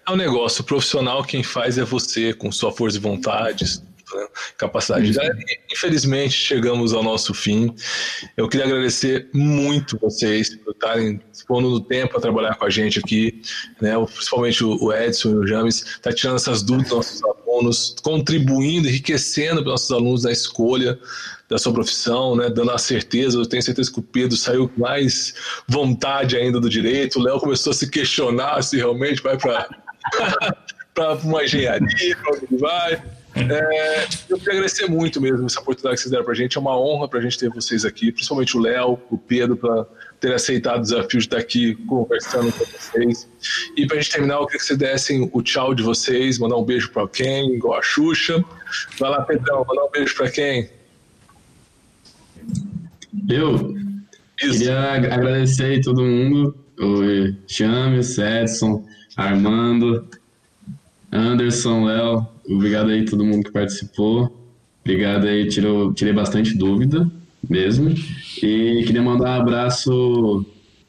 É 0.07 0.11
um 0.11 0.17
negócio, 0.17 0.63
o 0.63 0.65
profissional 0.65 1.23
quem 1.23 1.43
faz 1.43 1.77
é 1.77 1.85
você, 1.85 2.33
com 2.33 2.51
sua 2.51 2.73
força 2.73 2.97
e 2.97 3.01
vontade, 3.01 3.65
né? 4.15 4.27
capacidade. 4.57 5.17
Uhum. 5.19 5.25
Infelizmente, 5.71 6.33
chegamos 6.33 6.93
ao 6.93 7.03
nosso 7.03 7.35
fim. 7.35 7.75
Eu 8.37 8.49
queria 8.49 8.67
agradecer 8.67 9.29
muito 9.33 9.99
vocês 9.99 10.55
por 10.57 10.73
estarem 10.73 11.21
dispondo 11.31 11.71
do 11.71 11.81
tempo 11.81 12.17
a 12.17 12.21
trabalhar 12.21 12.55
com 12.55 12.65
a 12.65 12.71
gente 12.71 12.99
aqui, 12.99 13.43
né? 13.81 13.93
principalmente 14.07 14.65
o 14.65 14.93
Edson 14.93 15.31
e 15.31 15.35
o 15.35 15.47
James, 15.47 15.99
tá 16.01 16.13
tirando 16.13 16.37
essas 16.37 16.63
dúvidas 16.63 16.89
dos 16.89 16.97
nossos 16.97 17.23
alunos, 17.25 17.97
contribuindo, 18.03 18.89
enriquecendo 18.89 19.63
para 19.63 19.73
nossos 19.73 19.91
alunos 19.91 20.25
na 20.25 20.33
escolha 20.33 20.99
da 21.49 21.59
sua 21.59 21.73
profissão, 21.73 22.35
né, 22.35 22.49
dando 22.49 22.71
a 22.71 22.79
certeza. 22.79 23.39
Eu 23.39 23.47
tenho 23.47 23.63
certeza 23.63 23.93
que 23.93 23.99
o 23.99 24.03
Pedro 24.03 24.37
saiu 24.37 24.69
com 24.69 24.81
mais 24.81 25.35
vontade 25.69 26.37
ainda 26.37 26.59
do 26.59 26.69
direito. 26.69 27.19
O 27.19 27.23
Léo 27.23 27.39
começou 27.39 27.71
a 27.71 27.75
se 27.75 27.89
questionar 27.91 28.63
se 28.63 28.77
realmente 28.77 29.23
vai 29.23 29.37
para 29.37 29.69
para 30.95 31.15
uma 31.15 31.43
engenharia, 31.43 32.17
onde 32.29 32.57
vai. 32.57 33.03
É, 33.35 34.07
eu 34.29 34.39
queria 34.39 34.53
agradecer 34.53 34.89
muito 34.89 35.21
mesmo 35.21 35.45
essa 35.47 35.61
oportunidade 35.61 35.97
que 35.97 36.03
vocês 36.03 36.11
deram 36.11 36.25
para 36.25 36.33
a 36.33 36.37
gente. 36.37 36.57
É 36.57 36.61
uma 36.61 36.79
honra 36.79 37.09
para 37.09 37.19
a 37.19 37.23
gente 37.23 37.37
ter 37.37 37.51
vocês 37.51 37.85
aqui, 37.85 38.13
principalmente 38.13 38.57
o 38.57 38.61
Léo, 38.61 38.99
o 39.11 39.19
Pedro, 39.19 39.57
para 39.57 39.85
ter 40.21 40.33
aceitado 40.33 40.79
o 40.79 40.83
desafio 40.83 41.19
de 41.19 41.27
estar 41.27 41.39
aqui 41.39 41.75
conversando 41.87 42.53
com 42.53 42.65
vocês. 42.65 43.29
E 43.77 43.87
para 43.87 43.97
a 43.97 44.01
gente 44.01 44.13
terminar, 44.13 44.37
eu 44.37 44.47
queria 44.47 44.61
que 44.61 44.67
vocês 44.67 44.79
dessem 44.79 45.29
o 45.33 45.43
tchau 45.43 45.75
de 45.75 45.83
vocês, 45.83 46.39
mandar 46.39 46.57
um 46.57 46.65
beijo 46.65 46.91
para 46.93 47.09
quem, 47.09 47.57
igual 47.57 47.79
a 47.79 47.83
Xuxa. 47.83 48.43
Vai 49.01 49.11
lá, 49.11 49.23
Pedrão, 49.23 49.65
mandar 49.67 49.85
um 49.85 49.91
beijo 49.91 50.15
para 50.15 50.31
quem? 50.31 50.71
Eu 53.29 53.75
Isso. 54.41 54.59
queria 54.59 54.93
agradecer 54.93 55.81
todo 55.83 56.03
mundo, 56.03 56.57
o 56.79 57.35
Chames, 57.49 58.17
Edson, 58.17 58.87
Armando, 59.17 60.07
Anderson, 61.11 61.85
Léo, 61.85 62.34
obrigado 62.49 62.91
aí 62.91 63.05
todo 63.05 63.25
mundo 63.25 63.45
que 63.45 63.53
participou. 63.53 64.45
Obrigado 64.81 65.27
aí, 65.27 65.49
tirou, 65.49 65.95
tirei 65.95 66.13
bastante 66.13 66.57
dúvida 66.57 67.11
mesmo. 67.49 67.91
E 68.43 68.85
queria 68.87 69.03
mandar 69.03 69.39
um 69.39 69.43
abraço 69.43 70.45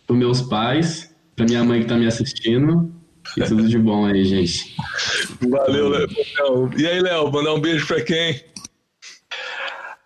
para 0.06 0.16
meus 0.16 0.41
pais, 0.41 1.14
para 1.36 1.45
minha 1.45 1.64
mãe 1.64 1.80
que 1.80 1.86
está 1.86 1.97
me 1.97 2.08
assistindo. 2.08 2.91
E 3.38 3.43
tudo 3.43 3.68
de 3.68 3.78
bom 3.78 4.06
aí, 4.06 4.24
gente. 4.24 4.76
Valeu, 5.49 5.89
Léo. 5.89 6.08
E 6.78 6.88
aí, 6.88 7.01
Léo, 7.01 7.32
mandar 7.32 7.53
um 7.56 7.60
beijo 7.60 7.88
para 7.88 8.01
quem? 8.01 8.39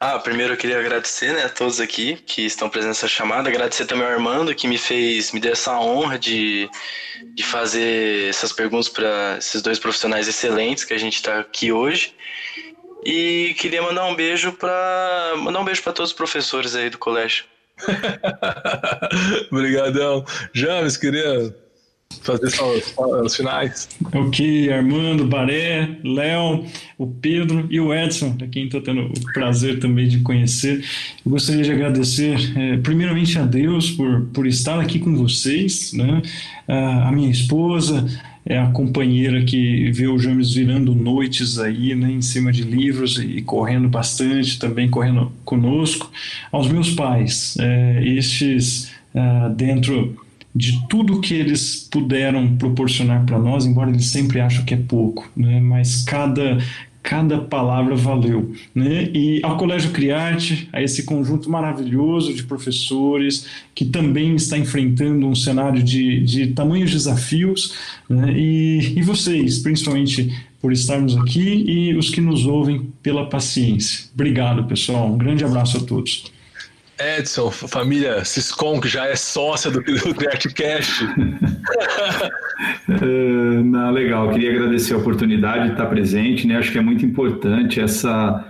Ah, 0.02 0.18
primeiro 0.18 0.54
eu 0.54 0.58
queria 0.58 0.80
agradecer 0.80 1.34
né, 1.34 1.44
a 1.44 1.50
todos 1.50 1.82
aqui 1.82 2.16
que 2.26 2.46
estão 2.46 2.70
presentes 2.70 3.00
nessa 3.00 3.08
chamada. 3.10 3.50
Agradecer 3.50 3.86
também 3.86 4.06
ao 4.06 4.14
Armando 4.14 4.56
que 4.56 4.66
me 4.66 4.78
fez, 4.78 5.34
me 5.34 5.42
deu 5.42 5.52
essa 5.52 5.78
honra 5.78 6.18
de, 6.18 6.70
de 7.34 7.44
fazer 7.44 8.30
essas 8.30 8.54
perguntas 8.54 8.88
para 8.88 9.36
esses 9.38 9.62
dois 9.62 9.78
profissionais 9.78 10.30
excelentes 10.30 10.86
que 10.86 10.94
a 10.94 10.98
gente 10.98 11.16
está 11.16 11.40
aqui 11.42 11.74
hoje. 11.74 12.14
E 13.04 13.54
queria 13.60 13.82
mandar 13.82 14.06
um 14.06 14.16
beijo 14.16 14.54
para 14.54 15.34
mandar 15.36 15.60
um 15.60 15.66
beijo 15.66 15.84
para 15.84 15.92
todos 15.92 16.12
os 16.12 16.18
professores 16.18 16.76
aí 16.76 16.90
do 16.90 16.98
colégio. 16.98 17.44
Obrigadão. 19.52 20.24
James, 20.54 20.96
queria 20.96 21.54
fazer 22.22 22.50
só 22.50 22.74
os 23.24 23.36
finais. 23.36 23.90
Ok, 24.14 24.72
Armando, 24.72 25.26
Baré, 25.26 25.98
Léo, 26.04 26.66
o 26.98 27.08
Pedro 27.08 27.68
e 27.70 27.80
o 27.80 27.94
Edson, 27.94 28.36
a 28.42 28.48
quem 28.48 28.66
estou 28.66 28.82
tendo 28.82 29.02
o 29.02 29.34
prazer 29.34 29.80
também 29.80 30.08
de 30.08 30.20
conhecer. 30.20 30.84
Eu 31.26 31.32
gostaria 31.32 31.64
de 31.64 31.72
agradecer, 31.72 32.36
é, 32.58 32.78
primeiramente, 32.78 33.38
a 33.38 33.44
Deus 33.44 33.92
por, 33.92 34.26
por 34.34 34.48
estar 34.48 34.80
aqui 34.80 35.00
com 35.00 35.16
vocês, 35.16 35.94
né? 35.94 36.22
a, 36.68 37.10
a 37.10 37.12
minha 37.12 37.30
esposa, 37.30 38.06
é 38.46 38.58
a 38.58 38.68
companheira 38.72 39.44
que 39.44 39.92
vê 39.92 40.08
o 40.08 40.18
James 40.18 40.54
virando 40.54 40.96
noites 40.96 41.60
aí, 41.60 41.94
né, 41.94 42.10
em 42.10 42.22
cima 42.22 42.52
de 42.52 42.64
livros 42.64 43.20
e 43.20 43.42
correndo 43.44 43.88
bastante, 43.88 44.58
também 44.58 44.90
correndo 44.90 45.32
conosco. 45.46 46.12
Aos 46.52 46.68
meus 46.68 46.90
pais, 46.90 47.56
é, 47.60 48.04
estes 48.04 48.92
é, 49.14 49.50
dentro 49.50 50.18
de 50.56 50.88
tudo 50.88 51.22
que 51.22 51.34
eles 51.34 51.88
puderam 51.92 52.56
proporcionar 52.58 53.26
para 53.26 53.38
nós, 53.38 53.66
embora 53.66 53.90
eles 53.90 54.08
sempre 54.08 54.40
acham 54.40 54.66
que 54.66 54.74
é 54.74 54.78
pouco, 54.78 55.30
né? 55.36 55.60
mas 55.60 56.04
cada, 56.04 56.58
cada 57.04 57.38
palavra 57.40 57.96
valeu. 57.96 58.52
Né? 58.74 59.10
E 59.14 59.40
ao 59.44 59.58
Colégio 59.58 59.92
Criarte, 59.92 60.68
a 60.74 60.82
esse 60.82 61.04
conjunto 61.04 61.50
maravilhoso 61.50 62.34
de 62.34 62.44
professores 62.44 63.46
que 63.76 63.86
também 63.86 64.36
está 64.36 64.58
enfrentando 64.58 65.28
um 65.28 65.36
cenário 65.36 65.84
de, 65.84 66.22
de 66.22 66.48
tamanhos 66.48 66.92
desafios, 66.92 67.76
né? 68.10 68.34
e, 68.36 68.98
e 68.98 69.02
vocês, 69.04 69.60
principalmente 69.60 70.34
por 70.60 70.74
estarmos 70.74 71.16
aqui 71.16 71.64
e 71.68 71.96
os 71.96 72.10
que 72.10 72.20
nos 72.20 72.46
ouvem 72.46 72.92
pela 73.02 73.30
paciência. 73.30 74.10
Obrigado, 74.14 74.66
pessoal. 74.66 75.14
Um 75.14 75.18
grande 75.18 75.46
abraço 75.46 75.78
a 75.78 75.80
todos. 75.80 76.26
Edson, 77.00 77.50
família 77.50 78.24
Ciscom, 78.26 78.80
que 78.80 78.88
já 78.88 79.06
é 79.06 79.16
sócia 79.16 79.72
do, 79.72 79.82
do 79.82 80.16
CreateCast. 80.16 81.06
uh, 81.06 81.10
não, 83.64 83.92
legal, 83.92 84.30
queria 84.32 84.52
agradecer 84.52 84.94
a 84.94 84.98
oportunidade 84.98 85.66
de 85.66 85.72
estar 85.72 85.86
presente, 85.86 86.46
né? 86.46 86.58
Acho 86.58 86.72
que 86.72 86.78
é 86.78 86.82
muito 86.82 87.06
importante 87.06 87.80
essa, 87.80 88.46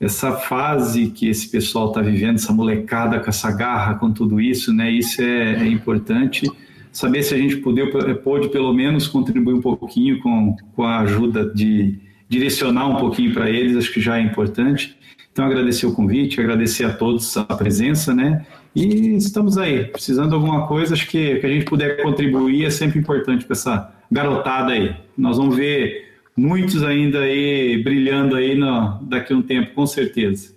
essa 0.00 0.32
fase 0.32 1.08
que 1.10 1.28
esse 1.28 1.50
pessoal 1.50 1.88
está 1.88 2.00
vivendo, 2.00 2.36
essa 2.36 2.52
molecada 2.52 3.20
com 3.20 3.28
essa 3.28 3.50
garra, 3.52 3.94
com 3.96 4.10
tudo 4.12 4.40
isso, 4.40 4.72
né? 4.72 4.90
Isso 4.90 5.20
é, 5.20 5.56
é 5.56 5.66
importante. 5.66 6.50
Saber 6.90 7.22
se 7.22 7.34
a 7.34 7.38
gente 7.38 7.56
poder, 7.56 7.90
pode 8.22 8.48
pelo 8.48 8.72
menos 8.72 9.06
contribuir 9.06 9.54
um 9.54 9.60
pouquinho 9.60 10.20
com, 10.20 10.56
com 10.74 10.82
a 10.82 11.00
ajuda 11.00 11.44
de 11.44 11.98
direcionar 12.28 12.86
um 12.86 12.96
pouquinho 12.96 13.34
para 13.34 13.50
eles, 13.50 13.76
acho 13.76 13.92
que 13.92 14.00
já 14.00 14.18
é 14.18 14.22
importante. 14.22 14.96
Então, 15.32 15.44
agradecer 15.44 15.86
o 15.86 15.92
convite, 15.92 16.40
agradecer 16.40 16.84
a 16.84 16.92
todos 16.92 17.36
a 17.36 17.44
presença, 17.44 18.14
né? 18.14 18.44
E 18.74 19.16
estamos 19.16 19.58
aí, 19.58 19.84
precisando 19.84 20.28
de 20.28 20.34
alguma 20.34 20.66
coisa, 20.66 20.94
acho 20.94 21.06
que, 21.08 21.36
que 21.36 21.46
a 21.46 21.48
gente 21.48 21.64
puder 21.64 22.02
contribuir 22.02 22.64
é 22.64 22.70
sempre 22.70 22.98
importante 22.98 23.44
para 23.44 23.54
essa 23.54 23.92
garotada 24.10 24.72
aí. 24.72 24.94
Nós 25.16 25.36
vamos 25.36 25.56
ver 25.56 26.10
muitos 26.36 26.82
ainda 26.82 27.20
aí 27.20 27.82
brilhando 27.82 28.36
aí 28.36 28.54
no, 28.54 28.98
daqui 29.02 29.32
a 29.32 29.36
um 29.36 29.42
tempo, 29.42 29.74
com 29.74 29.86
certeza. 29.86 30.54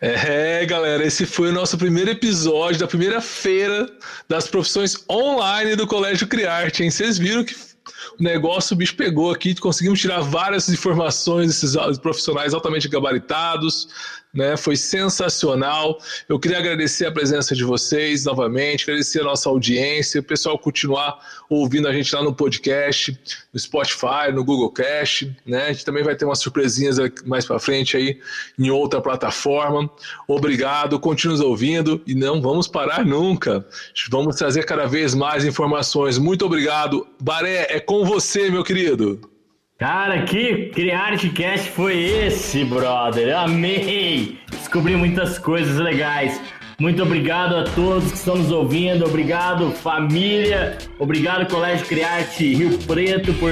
É, 0.00 0.64
galera, 0.66 1.04
esse 1.04 1.24
foi 1.24 1.50
o 1.50 1.52
nosso 1.52 1.78
primeiro 1.78 2.10
episódio 2.10 2.80
da 2.80 2.88
primeira 2.88 3.20
feira 3.20 3.88
das 4.28 4.48
profissões 4.48 4.96
online 5.08 5.76
do 5.76 5.86
Colégio 5.86 6.26
Criarte, 6.26 6.82
hein? 6.82 6.90
Vocês 6.90 7.18
viram 7.18 7.44
que 7.44 7.54
o 8.18 8.22
negócio, 8.22 8.74
o 8.74 8.76
bicho 8.76 8.96
pegou 8.96 9.30
aqui, 9.30 9.54
conseguimos 9.54 10.00
tirar 10.00 10.20
várias 10.20 10.68
informações 10.68 11.48
desses 11.48 11.98
profissionais 11.98 12.54
altamente 12.54 12.88
gabaritados, 12.88 13.88
né? 14.32 14.56
Foi 14.56 14.76
sensacional. 14.76 15.98
Eu 16.28 16.38
queria 16.38 16.58
agradecer 16.58 17.06
a 17.06 17.12
presença 17.12 17.54
de 17.54 17.64
vocês 17.64 18.24
novamente, 18.24 18.84
agradecer 18.84 19.20
a 19.20 19.24
nossa 19.24 19.48
audiência, 19.48 20.20
o 20.20 20.24
pessoal 20.24 20.58
continuar 20.58 21.18
ouvindo 21.48 21.88
a 21.88 21.92
gente 21.92 22.14
lá 22.14 22.22
no 22.22 22.34
podcast, 22.34 23.18
no 23.52 23.58
Spotify, 23.58 24.32
no 24.32 24.44
Google 24.44 24.70
Cast, 24.70 25.36
né? 25.44 25.66
A 25.66 25.72
gente 25.72 25.84
também 25.84 26.04
vai 26.04 26.14
ter 26.14 26.24
umas 26.24 26.38
surpresinhas 26.38 26.96
mais 27.26 27.44
para 27.44 27.58
frente 27.58 27.96
aí 27.96 28.20
em 28.58 28.70
outra 28.70 29.00
plataforma. 29.00 29.90
Obrigado, 30.28 30.98
continue 31.00 31.30
nos 31.30 31.40
ouvindo 31.40 32.02
e 32.06 32.14
não 32.14 32.40
vamos 32.40 32.66
parar 32.66 33.04
nunca. 33.04 33.66
Vamos 34.10 34.36
trazer 34.36 34.64
cada 34.64 34.86
vez 34.86 35.14
mais 35.14 35.44
informações. 35.44 36.18
Muito 36.18 36.44
obrigado. 36.44 37.06
Baré, 37.20 37.66
é 37.70 37.80
com 37.80 38.04
você, 38.04 38.50
meu 38.50 38.64
querido. 38.64 39.20
Cara, 39.80 40.24
que 40.24 40.66
Criarte 40.74 41.30
Cast 41.30 41.70
foi 41.70 41.96
esse, 41.96 42.66
brother? 42.66 43.34
amei! 43.34 44.36
Descobri 44.50 44.94
muitas 44.94 45.38
coisas 45.38 45.78
legais. 45.78 46.38
Muito 46.78 47.02
obrigado 47.02 47.56
a 47.56 47.64
todos 47.64 48.10
que 48.10 48.18
estão 48.18 48.36
nos 48.36 48.52
ouvindo. 48.52 49.06
Obrigado, 49.06 49.70
família. 49.70 50.76
Obrigado, 50.98 51.50
Colégio 51.50 51.86
Criarte 51.86 52.54
Rio 52.54 52.76
Preto, 52.80 53.32
por 53.32 53.50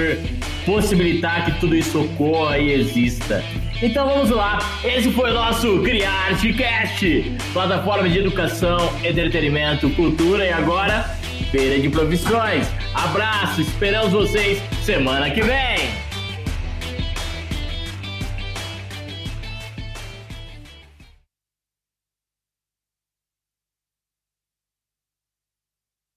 possibilitar 0.66 1.46
que 1.46 1.60
tudo 1.60 1.74
isso 1.74 1.98
ocorra 1.98 2.58
e 2.58 2.74
exista. 2.74 3.42
Então 3.82 4.06
vamos 4.06 4.28
lá. 4.28 4.58
Esse 4.84 5.10
foi 5.10 5.30
o 5.30 5.34
nosso 5.34 5.80
Criarte 5.80 6.52
Cast, 6.52 7.32
plataforma 7.54 8.06
de 8.06 8.18
educação, 8.18 8.92
entretenimento, 9.02 9.88
cultura 9.88 10.44
e 10.44 10.52
agora 10.52 11.08
feira 11.50 11.80
de 11.80 11.88
profissões. 11.88 12.68
Abraço, 12.92 13.62
esperamos 13.62 14.12
vocês 14.12 14.62
semana 14.84 15.30
que 15.30 15.40
vem. 15.40 16.07